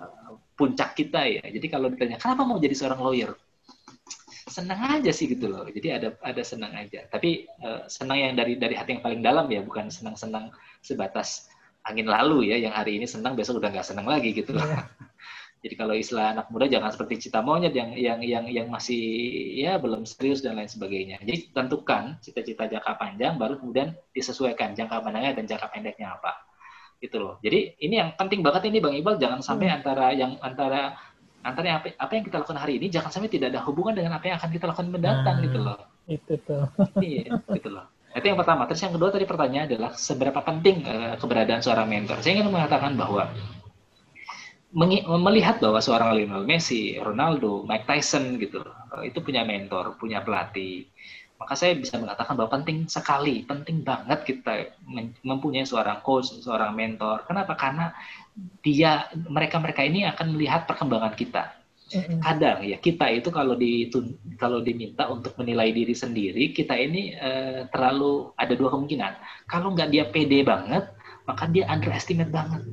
puncak 0.55 0.95
kita 0.95 1.27
ya. 1.27 1.43
Jadi 1.43 1.67
kalau 1.67 1.91
ditanya 1.91 2.15
kenapa 2.15 2.47
mau 2.47 2.57
jadi 2.63 2.71
seorang 2.71 3.03
lawyer? 3.03 3.35
Senang 4.47 4.79
aja 4.79 5.11
sih 5.11 5.27
gitu 5.27 5.51
loh. 5.51 5.67
Jadi 5.67 5.87
ada 5.91 6.15
ada 6.23 6.41
senang 6.43 6.71
aja. 6.71 7.03
Tapi 7.11 7.47
uh, 7.63 7.83
senang 7.91 8.31
yang 8.31 8.33
dari 8.39 8.55
dari 8.55 8.79
hati 8.79 8.95
yang 8.95 9.03
paling 9.03 9.19
dalam 9.19 9.51
ya 9.51 9.59
bukan 9.59 9.91
senang-senang 9.91 10.55
sebatas 10.79 11.51
angin 11.83 12.07
lalu 12.07 12.47
ya 12.47 12.63
yang 12.63 12.71
hari 12.71 12.95
ini 12.95 13.03
senang 13.03 13.35
besok 13.35 13.59
udah 13.59 13.75
nggak 13.75 13.87
senang 13.87 14.07
lagi 14.07 14.31
gitu 14.31 14.55
loh. 14.55 14.63
Yeah. 14.63 14.87
Jadi 15.63 15.79
kalau 15.79 15.95
istilah 15.95 16.35
anak 16.35 16.51
muda 16.51 16.67
jangan 16.67 16.91
seperti 16.91 17.23
cita 17.23 17.39
monyet 17.39 17.71
yang 17.71 17.95
yang 17.95 18.19
yang 18.19 18.45
yang 18.51 18.67
masih 18.67 18.99
ya 19.55 19.79
belum 19.79 20.03
serius 20.03 20.43
dan 20.43 20.59
lain 20.59 20.67
sebagainya. 20.67 21.23
Jadi 21.23 21.55
tentukan 21.55 22.19
cita-cita 22.19 22.67
jangka 22.67 22.99
panjang 22.99 23.39
baru 23.39 23.55
kemudian 23.55 23.95
disesuaikan 24.11 24.75
jangka 24.75 24.99
menengah 24.99 25.31
dan 25.39 25.47
jangka 25.47 25.71
pendeknya 25.71 26.19
apa. 26.19 26.35
Gitu 26.99 27.15
loh. 27.15 27.39
Jadi 27.39 27.79
ini 27.79 27.95
yang 27.95 28.11
penting 28.19 28.43
banget 28.43 28.67
ini 28.67 28.83
Bang 28.83 28.91
Iqbal 28.91 29.15
jangan 29.15 29.39
sampai 29.39 29.71
hmm. 29.71 29.77
antara 29.79 30.05
yang 30.11 30.35
antara 30.43 30.99
antara 31.47 31.79
apa, 31.79 31.95
apa 31.95 32.11
yang 32.11 32.23
kita 32.27 32.35
lakukan 32.43 32.59
hari 32.59 32.73
ini 32.83 32.87
jangan 32.91 33.11
sampai 33.15 33.31
tidak 33.31 33.55
ada 33.55 33.63
hubungan 33.63 33.95
dengan 33.95 34.19
apa 34.19 34.25
yang 34.27 34.35
akan 34.43 34.51
kita 34.51 34.65
lakukan 34.67 34.91
mendatang 34.91 35.35
nah, 35.39 35.45
gitu 35.47 35.59
loh. 35.63 35.79
Itu 36.11 36.33
tuh. 36.43 36.67
iya, 36.99 37.39
gitu 37.55 37.71
loh. 37.71 37.87
Itu 38.11 38.25
yang 38.27 38.35
pertama. 38.35 38.67
Terus 38.67 38.83
yang 38.83 38.93
kedua 38.99 39.09
tadi 39.15 39.23
pertanyaan 39.23 39.65
adalah 39.71 39.91
seberapa 39.95 40.39
penting 40.43 40.83
uh, 40.83 41.15
keberadaan 41.17 41.63
seorang 41.63 41.87
mentor. 41.87 42.19
Saya 42.19 42.35
ingin 42.35 42.51
mengatakan 42.51 42.99
bahwa 42.99 43.31
melihat 44.73 45.61
bahwa 45.61 45.77
seorang 45.77 46.17
Lionel 46.17 46.49
Messi, 46.49 46.97
Ronaldo, 46.97 47.61
Mike 47.69 47.85
Tyson 47.85 48.41
gitu, 48.41 48.65
itu 49.05 49.21
punya 49.21 49.45
mentor, 49.45 49.93
punya 50.01 50.25
pelatih. 50.25 50.89
Maka 51.37 51.53
saya 51.53 51.77
bisa 51.77 52.01
mengatakan 52.01 52.33
bahwa 52.33 52.57
penting 52.57 52.89
sekali, 52.89 53.45
penting 53.45 53.85
banget 53.85 54.25
kita 54.25 54.73
mempunyai 55.21 55.67
seorang 55.67 56.01
coach, 56.01 56.33
seorang 56.41 56.73
mentor. 56.73 57.21
Kenapa? 57.29 57.53
Karena 57.53 57.93
dia 58.65 59.05
mereka-mereka 59.13 59.85
ini 59.85 60.09
akan 60.09 60.33
melihat 60.33 60.65
perkembangan 60.65 61.13
kita. 61.13 61.53
Kadang 62.25 62.65
ya 62.65 62.81
kita 62.81 63.05
itu 63.13 63.29
kalau 63.29 63.53
di 63.53 63.85
kalau 64.41 64.65
diminta 64.65 65.05
untuk 65.13 65.37
menilai 65.37 65.69
diri 65.69 65.93
sendiri, 65.93 66.49
kita 66.49 66.73
ini 66.73 67.13
eh, 67.13 67.69
terlalu 67.69 68.33
ada 68.33 68.53
dua 68.57 68.73
kemungkinan. 68.73 69.45
Kalau 69.45 69.77
nggak 69.77 69.93
dia 69.93 70.09
pede 70.09 70.41
banget, 70.41 70.89
maka 71.29 71.45
dia 71.51 71.69
underestimate 71.69 72.33
banget 72.33 72.65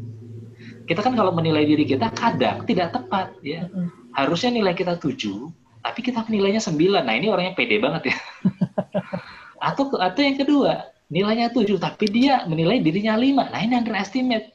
kita 0.90 1.06
kan 1.06 1.14
kalau 1.14 1.30
menilai 1.30 1.62
diri 1.62 1.86
kita 1.86 2.10
kadang 2.18 2.66
tidak 2.66 2.90
tepat 2.90 3.30
ya. 3.46 3.70
Harusnya 4.10 4.58
nilai 4.58 4.74
kita 4.74 4.98
7, 4.98 5.06
tapi 5.86 6.00
kita 6.02 6.26
nilainya 6.26 6.58
9. 6.58 7.06
Nah, 7.06 7.14
ini 7.14 7.30
orangnya 7.30 7.54
pede 7.54 7.78
banget 7.78 8.10
ya. 8.10 8.16
atau 9.70 9.94
atau 9.94 10.18
yang 10.18 10.34
kedua, 10.34 10.90
nilainya 11.06 11.54
7 11.54 11.78
tapi 11.78 12.10
dia 12.10 12.42
menilai 12.50 12.82
dirinya 12.82 13.14
5. 13.14 13.54
Nah, 13.54 13.60
ini 13.62 13.74
underestimate. 13.78 14.50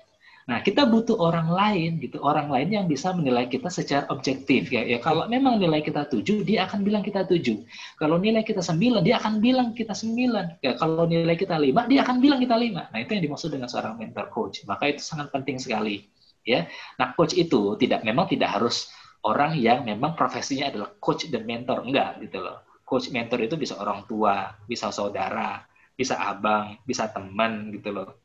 Nah, 0.45 0.59
kita 0.59 0.83
butuh 0.85 1.15
orang 1.17 1.49
lain 1.49 2.03
gitu, 2.03 2.19
orang 2.19 2.51
lain 2.51 2.69
yang 2.69 2.85
bisa 2.85 3.15
menilai 3.15 3.47
kita 3.47 3.71
secara 3.71 4.03
objektif 4.11 4.69
ya. 4.75 4.83
Ya 4.83 4.99
kalau 4.99 5.31
memang 5.31 5.55
nilai 5.57 5.79
kita 5.79 6.03
7, 6.11 6.43
dia 6.43 6.67
akan 6.67 6.83
bilang 6.83 7.01
kita 7.01 7.23
7. 7.23 7.63
Kalau 7.95 8.19
nilai 8.19 8.43
kita 8.43 8.59
9, 8.59 9.01
dia 9.07 9.23
akan 9.23 9.39
bilang 9.39 9.71
kita 9.71 9.95
9. 9.95 10.59
Ya 10.59 10.75
kalau 10.75 11.07
nilai 11.07 11.39
kita 11.39 11.55
5, 11.55 11.87
dia 11.87 12.03
akan 12.03 12.19
bilang 12.19 12.43
kita 12.43 12.59
5. 12.59 12.91
Nah, 12.91 12.99
itu 12.99 13.11
yang 13.15 13.23
dimaksud 13.23 13.55
dengan 13.55 13.71
seorang 13.71 13.95
mentor 13.95 14.27
coach. 14.35 14.67
Maka 14.67 14.91
itu 14.91 14.99
sangat 14.99 15.31
penting 15.31 15.63
sekali 15.63 16.03
ya. 16.45 16.69
Nah, 17.01 17.17
coach 17.17 17.33
itu 17.35 17.75
tidak 17.75 18.05
memang 18.05 18.29
tidak 18.29 18.55
harus 18.55 18.87
orang 19.25 19.57
yang 19.57 19.81
memang 19.81 20.13
profesinya 20.13 20.69
adalah 20.69 20.93
coach 21.01 21.27
dan 21.33 21.43
mentor, 21.43 21.81
enggak 21.81 22.21
gitu 22.21 22.39
loh. 22.39 22.61
Coach 22.85 23.09
mentor 23.09 23.41
itu 23.41 23.57
bisa 23.57 23.81
orang 23.81 24.05
tua, 24.05 24.53
bisa 24.69 24.93
saudara, 24.93 25.65
bisa 25.97 26.21
abang, 26.21 26.77
bisa 26.85 27.09
teman 27.09 27.73
gitu 27.73 27.89
loh. 27.89 28.21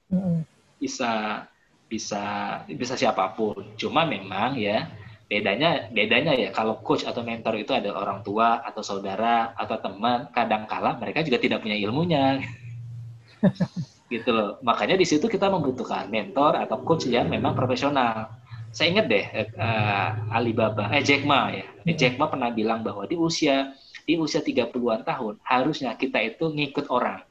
Bisa 0.76 1.42
bisa 1.88 2.22
bisa 2.68 2.94
siapa 2.94 3.32
pun. 3.32 3.74
Cuma 3.80 4.04
memang 4.04 4.60
ya 4.60 4.86
bedanya 5.30 5.86
bedanya 5.94 6.34
ya 6.34 6.50
kalau 6.50 6.82
coach 6.82 7.06
atau 7.06 7.22
mentor 7.22 7.54
itu 7.54 7.70
adalah 7.70 8.02
orang 8.02 8.20
tua 8.26 8.66
atau 8.66 8.82
saudara 8.82 9.54
atau 9.54 9.78
teman 9.78 10.26
kadang 10.34 10.66
kala 10.66 10.98
mereka 10.98 11.22
juga 11.22 11.38
tidak 11.38 11.62
punya 11.62 11.78
ilmunya 11.78 12.42
gitu 14.11 14.34
loh. 14.34 14.58
Makanya 14.66 14.99
di 14.99 15.07
situ 15.07 15.30
kita 15.30 15.46
membutuhkan 15.46 16.11
mentor 16.11 16.58
atau 16.58 16.82
coach 16.82 17.07
yang 17.07 17.30
memang 17.30 17.54
profesional. 17.54 18.34
Saya 18.70 18.95
ingat 18.95 19.07
deh 19.11 19.24
uh, 19.58 20.34
Alibaba, 20.34 20.91
eh 20.95 21.03
Jack 21.03 21.22
Ma 21.22 21.50
ya. 21.54 21.66
Hmm. 21.66 21.95
Jack 21.95 22.18
Ma 22.18 22.26
pernah 22.26 22.50
bilang 22.50 22.82
bahwa 22.82 23.07
di 23.07 23.14
usia 23.14 23.74
di 24.07 24.18
usia 24.18 24.42
30-an 24.42 25.07
tahun 25.07 25.38
harusnya 25.46 25.95
kita 25.95 26.18
itu 26.22 26.50
ngikut 26.50 26.91
orang. 26.91 27.22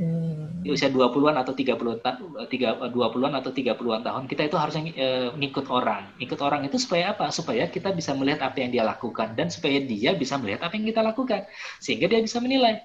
Hmm. 0.00 0.64
Di 0.64 0.72
usia 0.72 0.88
20-an 0.88 1.36
atau 1.40 1.52
30 1.52 2.00
20-an 2.00 3.32
atau 3.36 3.50
30-an 3.52 4.00
tahun 4.00 4.24
kita 4.28 4.42
itu 4.48 4.56
harusnya 4.56 4.82
uh, 4.96 5.28
ngikut 5.36 5.68
orang. 5.68 6.08
Ngikut 6.20 6.40
orang 6.40 6.64
itu 6.68 6.76
supaya 6.80 7.12
apa? 7.12 7.28
Supaya 7.32 7.68
kita 7.68 7.92
bisa 7.92 8.16
melihat 8.16 8.48
apa 8.48 8.60
yang 8.60 8.72
dia 8.72 8.84
lakukan 8.84 9.36
dan 9.36 9.52
supaya 9.52 9.80
dia 9.80 10.16
bisa 10.16 10.40
melihat 10.40 10.64
apa 10.68 10.72
yang 10.76 10.88
kita 10.88 11.00
lakukan 11.04 11.44
sehingga 11.80 12.08
dia 12.12 12.20
bisa 12.20 12.40
menilai 12.44 12.80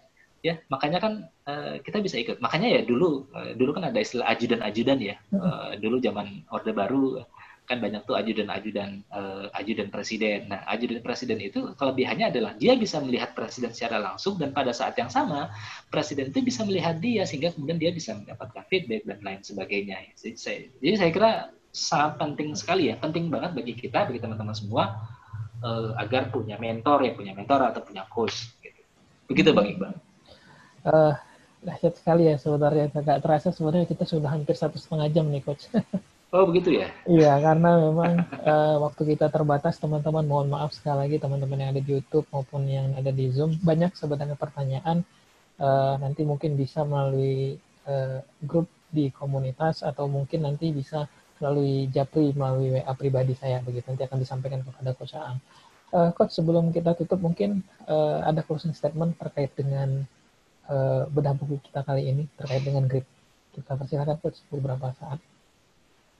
ya 0.45 0.61
makanya 0.69 1.01
kan 1.01 1.13
uh, 1.49 1.81
kita 1.81 2.05
bisa 2.05 2.21
ikut 2.21 2.37
makanya 2.37 2.69
ya 2.77 2.81
dulu 2.85 3.25
uh, 3.33 3.57
dulu 3.57 3.73
kan 3.73 3.89
ada 3.89 3.97
istilah 3.97 4.29
ajudan-ajudan 4.29 5.01
ya 5.01 5.17
uh, 5.33 5.73
dulu 5.81 5.97
zaman 5.97 6.45
orde 6.53 6.69
baru 6.69 7.25
kan 7.65 7.81
banyak 7.81 8.05
tuh 8.05 8.13
ajudan-ajudan 8.13 9.01
uh, 9.09 9.49
ajudan 9.57 9.89
presiden. 9.89 10.53
Nah, 10.53 10.61
ajudan 10.69 11.01
presiden 11.01 11.41
itu 11.41 11.73
kelebihannya 11.73 12.29
adalah 12.29 12.53
dia 12.55 12.77
bisa 12.77 13.01
melihat 13.01 13.33
presiden 13.33 13.73
secara 13.73 13.97
langsung 13.97 14.37
dan 14.37 14.53
pada 14.53 14.69
saat 14.69 14.93
yang 15.01 15.09
sama 15.09 15.49
presiden 15.89 16.29
itu 16.29 16.45
bisa 16.45 16.61
melihat 16.63 17.01
dia 17.01 17.25
sehingga 17.25 17.51
kemudian 17.57 17.81
dia 17.81 17.91
bisa 17.91 18.13
mendapatkan 18.13 18.63
feedback 18.69 19.01
dan 19.09 19.19
lain 19.25 19.41
sebagainya. 19.41 19.97
Jadi 20.13 20.37
saya, 20.37 20.57
jadi 20.77 20.95
saya 20.95 21.11
kira 21.11 21.31
sangat 21.73 22.21
penting 22.21 22.53
sekali 22.53 22.93
ya, 22.93 22.95
penting 23.01 23.33
banget 23.33 23.51
bagi 23.57 23.73
kita, 23.73 24.07
bagi 24.07 24.21
teman-teman 24.21 24.55
semua 24.55 25.09
uh, 25.65 25.97
agar 25.97 26.29
punya 26.29 26.61
mentor 26.61 27.01
ya, 27.03 27.11
punya 27.17 27.33
mentor 27.33 27.65
atau 27.65 27.81
punya 27.81 28.05
coach. 28.07 28.53
Gitu. 28.61 28.81
Begitu 29.25 29.49
Bang 29.51 29.67
Iqbal. 29.73 30.04
Uh, 30.85 31.17
dahsyat 31.65 31.97
sekali 31.97 32.29
ya 32.29 32.37
sebenarnya. 32.37 32.93
Gak 32.93 33.19
terasa 33.25 33.49
sebenarnya 33.49 33.89
kita 33.89 34.05
sudah 34.05 34.29
hampir 34.29 34.53
satu 34.53 34.77
setengah 34.77 35.09
jam 35.09 35.25
nih 35.27 35.41
coach. 35.41 35.65
Oh 36.35 36.43
begitu 36.43 36.83
ya? 36.83 36.91
Iya 37.07 37.39
karena 37.39 37.79
memang 37.79 38.27
uh, 38.43 38.75
waktu 38.83 39.15
kita 39.15 39.31
terbatas 39.31 39.79
teman-teman 39.79 40.27
mohon 40.27 40.51
maaf 40.51 40.75
sekali 40.75 41.07
lagi 41.07 41.15
teman-teman 41.15 41.63
yang 41.63 41.71
ada 41.71 41.79
di 41.79 41.91
YouTube 41.95 42.27
maupun 42.27 42.67
yang 42.67 42.91
ada 42.91 43.07
di 43.07 43.31
Zoom 43.31 43.55
banyak 43.63 43.95
sebenarnya 43.95 44.35
pertanyaan 44.35 45.07
uh, 45.63 45.95
nanti 45.95 46.27
mungkin 46.27 46.59
bisa 46.59 46.83
melalui 46.83 47.55
uh, 47.87 48.19
grup 48.43 48.67
di 48.91 49.15
komunitas 49.15 49.79
atau 49.79 50.11
mungkin 50.11 50.43
nanti 50.43 50.75
bisa 50.75 51.07
melalui 51.39 51.87
Japri 51.87 52.35
melalui 52.35 52.83
WA 52.83 52.93
pribadi 52.99 53.31
saya 53.39 53.63
begitu 53.63 53.87
nanti 53.87 54.03
akan 54.03 54.19
disampaikan 54.19 54.59
kepada 54.59 54.91
Coach 54.91 55.15
Aang. 55.15 55.39
Uh, 55.95 56.11
Coach 56.11 56.35
sebelum 56.35 56.75
kita 56.75 56.99
tutup 56.99 57.23
mungkin 57.23 57.63
uh, 57.87 58.27
ada 58.27 58.43
closing 58.43 58.75
statement 58.75 59.15
terkait 59.15 59.55
dengan 59.55 60.03
uh, 60.69 61.03
bedah 61.09 61.33
buku 61.37 61.61
kita 61.69 61.85
kali 61.85 62.09
ini 62.09 62.23
terkait 62.37 62.63
dengan 62.65 62.85
grip. 62.89 63.05
Kita 63.55 63.77
persilakan 63.79 64.17
Coach 64.19 64.43
beberapa 64.51 64.91
saat. 64.99 65.19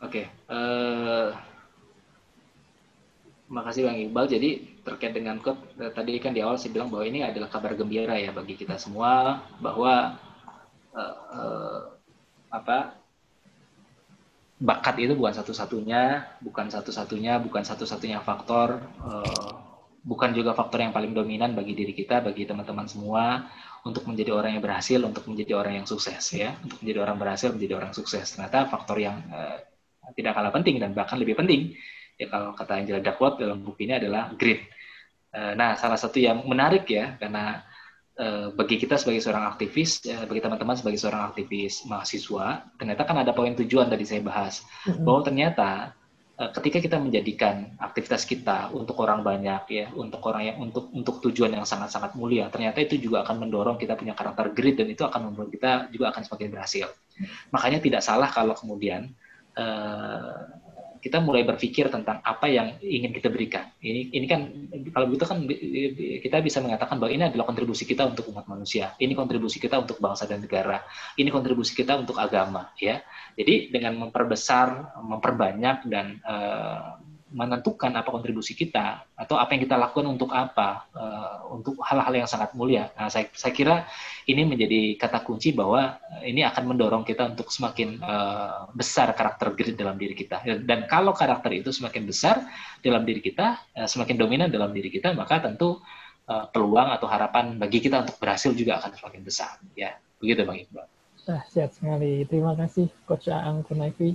Oke, 0.03 0.27
okay. 0.27 0.51
uh, 0.51 0.55
eh, 0.55 1.27
makasih 3.47 3.87
Bang 3.87 3.95
Iqbal. 3.95 4.27
Jadi 4.27 4.49
terkait 4.83 5.15
dengan 5.15 5.39
code 5.39 5.59
eh, 5.79 5.91
tadi 5.91 6.19
kan 6.19 6.35
di 6.35 6.43
awal 6.43 6.59
saya 6.59 6.75
bilang 6.75 6.91
bahwa 6.91 7.07
ini 7.07 7.23
adalah 7.23 7.47
kabar 7.47 7.73
gembira 7.79 8.19
ya 8.19 8.35
bagi 8.35 8.59
kita 8.59 8.75
semua 8.75 9.39
bahwa 9.63 10.19
uh, 10.91 11.15
uh, 11.31 11.79
apa 12.51 12.99
bakat 14.59 14.95
itu 15.03 15.15
bukan 15.15 15.35
satu-satunya, 15.35 16.27
bukan 16.43 16.67
satu-satunya, 16.71 17.39
bukan 17.43 17.63
satu-satunya 17.63 18.19
faktor, 18.23 18.83
uh, 19.03 19.51
bukan 20.03 20.31
juga 20.31 20.55
faktor 20.55 20.83
yang 20.83 20.95
paling 20.95 21.11
dominan 21.11 21.55
bagi 21.55 21.75
diri 21.75 21.91
kita, 21.91 22.23
bagi 22.23 22.47
teman-teman 22.47 22.87
semua 22.87 23.47
untuk 23.85 24.03
menjadi 24.09 24.33
orang 24.33 24.57
yang 24.57 24.63
berhasil, 24.65 24.97
untuk 24.97 25.29
menjadi 25.29 25.53
orang 25.61 25.73
yang 25.81 25.87
sukses 25.87 26.33
ya, 26.33 26.57
untuk 26.65 26.81
menjadi 26.81 26.99
orang 27.05 27.17
berhasil, 27.21 27.53
menjadi 27.53 27.73
orang 27.77 27.93
sukses. 27.93 28.25
Ternyata 28.33 28.65
faktor 28.65 28.97
yang 28.97 29.21
uh, 29.29 29.61
tidak 30.17 30.33
kalah 30.33 30.53
penting 30.53 30.81
dan 30.81 30.97
bahkan 30.97 31.17
lebih 31.21 31.37
penting 31.37 31.73
ya 32.15 32.27
kalau 32.31 32.55
kata 32.55 32.83
Angela 32.83 33.01
Duckworth 33.03 33.37
dalam 33.39 33.61
buku 33.63 33.87
ini 33.87 33.99
adalah 33.99 34.31
grit. 34.35 34.63
Eh, 35.35 35.53
nah, 35.57 35.75
salah 35.75 35.99
satu 35.99 36.15
yang 36.21 36.47
menarik 36.47 36.87
ya 36.87 37.19
karena 37.19 37.59
eh, 38.15 38.47
bagi 38.55 38.79
kita 38.79 38.95
sebagai 38.95 39.19
seorang 39.19 39.51
aktivis, 39.51 40.07
eh, 40.07 40.23
bagi 40.23 40.39
teman-teman 40.39 40.79
sebagai 40.79 40.99
seorang 40.99 41.35
aktivis 41.35 41.83
mahasiswa, 41.83 42.63
ternyata 42.79 43.03
kan 43.03 43.19
ada 43.19 43.35
poin 43.35 43.51
tujuan 43.51 43.91
tadi 43.91 44.07
saya 44.07 44.23
bahas 44.23 44.63
bahwa 45.03 45.27
ternyata 45.27 45.91
ketika 46.35 46.83
kita 46.83 46.97
menjadikan 46.99 47.71
aktivitas 47.79 48.27
kita 48.27 48.71
untuk 48.75 48.99
orang 48.99 49.23
banyak 49.23 49.63
ya, 49.71 49.85
untuk 49.95 50.19
orang 50.27 50.43
yang 50.51 50.57
untuk 50.59 50.91
untuk 50.91 51.23
tujuan 51.29 51.55
yang 51.55 51.63
sangat-sangat 51.63 52.13
mulia, 52.19 52.51
ternyata 52.51 52.83
itu 52.83 52.99
juga 52.99 53.23
akan 53.23 53.47
mendorong 53.47 53.79
kita 53.79 53.95
punya 53.95 54.11
karakter 54.11 54.51
grit 54.51 54.75
dan 54.75 54.91
itu 54.91 55.07
akan 55.07 55.31
membuat 55.31 55.49
kita 55.51 55.71
juga 55.95 56.11
akan 56.11 56.21
semakin 56.27 56.47
berhasil. 56.51 56.87
Makanya 57.55 57.79
tidak 57.79 58.01
salah 58.03 58.27
kalau 58.27 58.51
kemudian 58.51 59.15
Eh, 59.55 60.35
kita 61.05 61.21
mulai 61.21 61.45
berpikir 61.45 61.93
tentang 61.93 62.17
apa 62.25 62.49
yang 62.49 62.81
ingin 62.81 63.13
kita 63.13 63.29
berikan. 63.29 63.69
Ini 63.77 64.09
ini 64.09 64.25
kan 64.25 64.49
kalau 64.89 65.05
begitu 65.05 65.29
kan 65.29 65.45
kita 66.25 66.41
bisa 66.41 66.65
mengatakan 66.65 66.97
bahwa 66.97 67.13
ini 67.13 67.29
adalah 67.29 67.45
kontribusi 67.45 67.85
kita 67.85 68.09
untuk 68.09 68.33
umat 68.33 68.49
manusia. 68.49 68.97
Ini 68.97 69.13
kontribusi 69.13 69.61
kita 69.61 69.77
untuk 69.77 70.01
bangsa 70.01 70.25
dan 70.25 70.41
negara. 70.41 70.81
Ini 71.13 71.29
kontribusi 71.29 71.77
kita 71.77 71.93
untuk 72.01 72.17
agama, 72.17 72.73
ya. 72.81 73.05
Jadi 73.37 73.69
dengan 73.69 74.01
memperbesar, 74.01 74.97
memperbanyak 75.05 75.85
dan 75.85 76.17
uh, 76.25 76.97
menentukan 77.33 77.89
apa 77.89 78.13
kontribusi 78.13 78.53
kita 78.53 79.01
atau 79.17 79.41
apa 79.41 79.57
yang 79.57 79.65
kita 79.65 79.75
lakukan 79.81 80.05
untuk 80.05 80.29
apa 80.29 80.85
uh, 80.93 81.49
untuk 81.49 81.81
hal-hal 81.81 82.13
yang 82.13 82.29
sangat 82.29 82.53
mulia. 82.53 82.93
Nah, 82.93 83.09
saya, 83.09 83.25
saya 83.33 83.49
kira 83.49 83.89
ini 84.29 84.45
menjadi 84.45 84.93
kata 84.93 85.25
kunci 85.25 85.49
bahwa 85.49 85.97
ini 86.21 86.45
akan 86.45 86.63
mendorong 86.69 87.01
kita 87.01 87.33
untuk 87.33 87.49
semakin 87.49 87.97
uh, 88.05 88.69
besar 88.77 89.09
karakter 89.17 89.57
grit 89.57 89.73
dalam 89.73 89.97
diri 89.97 90.13
kita. 90.13 90.45
Dan 90.61 90.85
kalau 90.85 91.17
karakter 91.17 91.49
itu 91.57 91.73
semakin 91.73 92.05
besar 92.05 92.45
dalam 92.85 93.01
diri 93.01 93.25
kita, 93.25 93.57
uh, 93.73 93.89
semakin 93.89 94.21
dominan 94.21 94.53
dalam 94.53 94.69
diri 94.69 94.93
kita, 94.93 95.17
maka 95.17 95.41
tentu 95.41 95.81
uh, 96.29 96.45
peluang 96.53 96.93
atau 96.93 97.09
harapan 97.09 97.57
bagi 97.57 97.81
kita 97.81 98.05
untuk 98.05 98.21
berhasil 98.21 98.53
juga 98.53 98.77
akan 98.77 98.93
semakin 99.01 99.21
besar. 99.25 99.57
Ya, 99.73 99.97
begitu 100.21 100.45
Bang 100.45 100.61
Iqbal. 100.61 100.85
Ah, 101.25 101.41
siap 101.49 101.73
sekali. 101.73 102.21
Terima 102.29 102.53
kasih 102.53 102.85
Coach 103.09 103.33
Aang 103.33 103.65
Kunaifi 103.65 104.13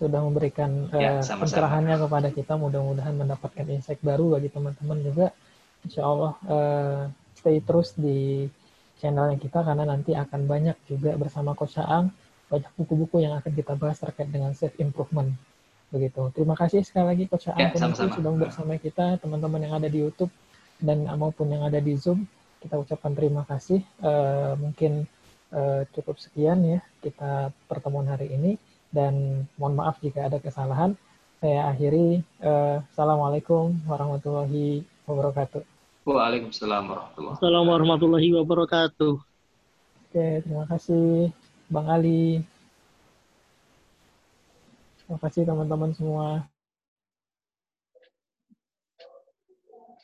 sudah 0.00 0.20
memberikan 0.24 0.88
ya, 0.96 1.20
uh, 1.20 1.36
pencerahannya 1.36 2.00
kepada 2.00 2.28
kita. 2.32 2.56
Mudah-mudahan 2.56 3.12
mendapatkan 3.12 3.68
insight 3.68 4.00
baru 4.00 4.40
bagi 4.40 4.48
teman-teman 4.48 4.98
juga. 5.04 5.26
Insya 5.84 6.08
Allah 6.08 6.32
uh, 6.48 7.00
stay 7.36 7.60
terus 7.60 7.92
di 7.96 8.48
channelnya 9.00 9.36
kita 9.36 9.60
karena 9.60 9.84
nanti 9.84 10.16
akan 10.16 10.48
banyak 10.48 10.76
juga 10.88 11.16
bersama 11.16 11.52
Coach 11.52 11.76
Saang 11.76 12.12
banyak 12.50 12.72
buku-buku 12.74 13.22
yang 13.22 13.38
akan 13.38 13.52
kita 13.54 13.78
bahas 13.78 14.00
terkait 14.00 14.28
dengan 14.32 14.56
self 14.56 14.74
improvement. 14.80 15.30
Begitu. 15.92 16.32
Terima 16.34 16.56
kasih 16.56 16.80
sekali 16.82 17.06
lagi 17.16 17.24
Coach 17.28 17.52
Saang 17.52 17.60
ya, 17.60 17.72
sudah 17.76 18.32
bersama 18.36 18.80
kita, 18.80 19.20
teman-teman 19.20 19.60
yang 19.68 19.74
ada 19.76 19.88
di 19.88 20.00
YouTube 20.00 20.32
dan 20.80 21.04
maupun 21.16 21.52
yang 21.52 21.62
ada 21.64 21.78
di 21.78 21.94
Zoom. 21.96 22.24
Kita 22.60 22.76
ucapkan 22.76 23.16
terima 23.16 23.44
kasih. 23.48 23.80
Uh, 24.04 24.52
mungkin 24.60 25.08
uh, 25.54 25.82
cukup 25.94 26.16
sekian 26.18 26.60
ya 26.66 26.80
kita 27.02 27.54
pertemuan 27.66 28.06
hari 28.10 28.32
ini 28.32 28.60
dan 28.90 29.46
mohon 29.56 29.78
maaf 29.78 29.98
jika 30.02 30.26
ada 30.26 30.38
kesalahan. 30.42 30.94
Saya 31.40 31.72
akhiri. 31.72 32.20
Uh, 32.42 32.84
Assalamualaikum 32.92 33.72
warahmatullahi 33.88 34.84
wabarakatuh. 35.08 35.64
Waalaikumsalam 36.04 36.84
warahmatullahi 36.84 37.16
wabarakatuh. 37.16 37.40
Assalamualaikum 37.40 37.72
warahmatullahi 37.72 38.28
wabarakatuh. 38.36 39.12
Oke, 40.10 40.26
terima 40.44 40.66
kasih 40.68 41.30
Bang 41.70 41.88
Ali. 41.88 42.42
Terima 45.00 45.18
kasih 45.22 45.42
teman-teman 45.48 45.90
semua. 45.94 46.44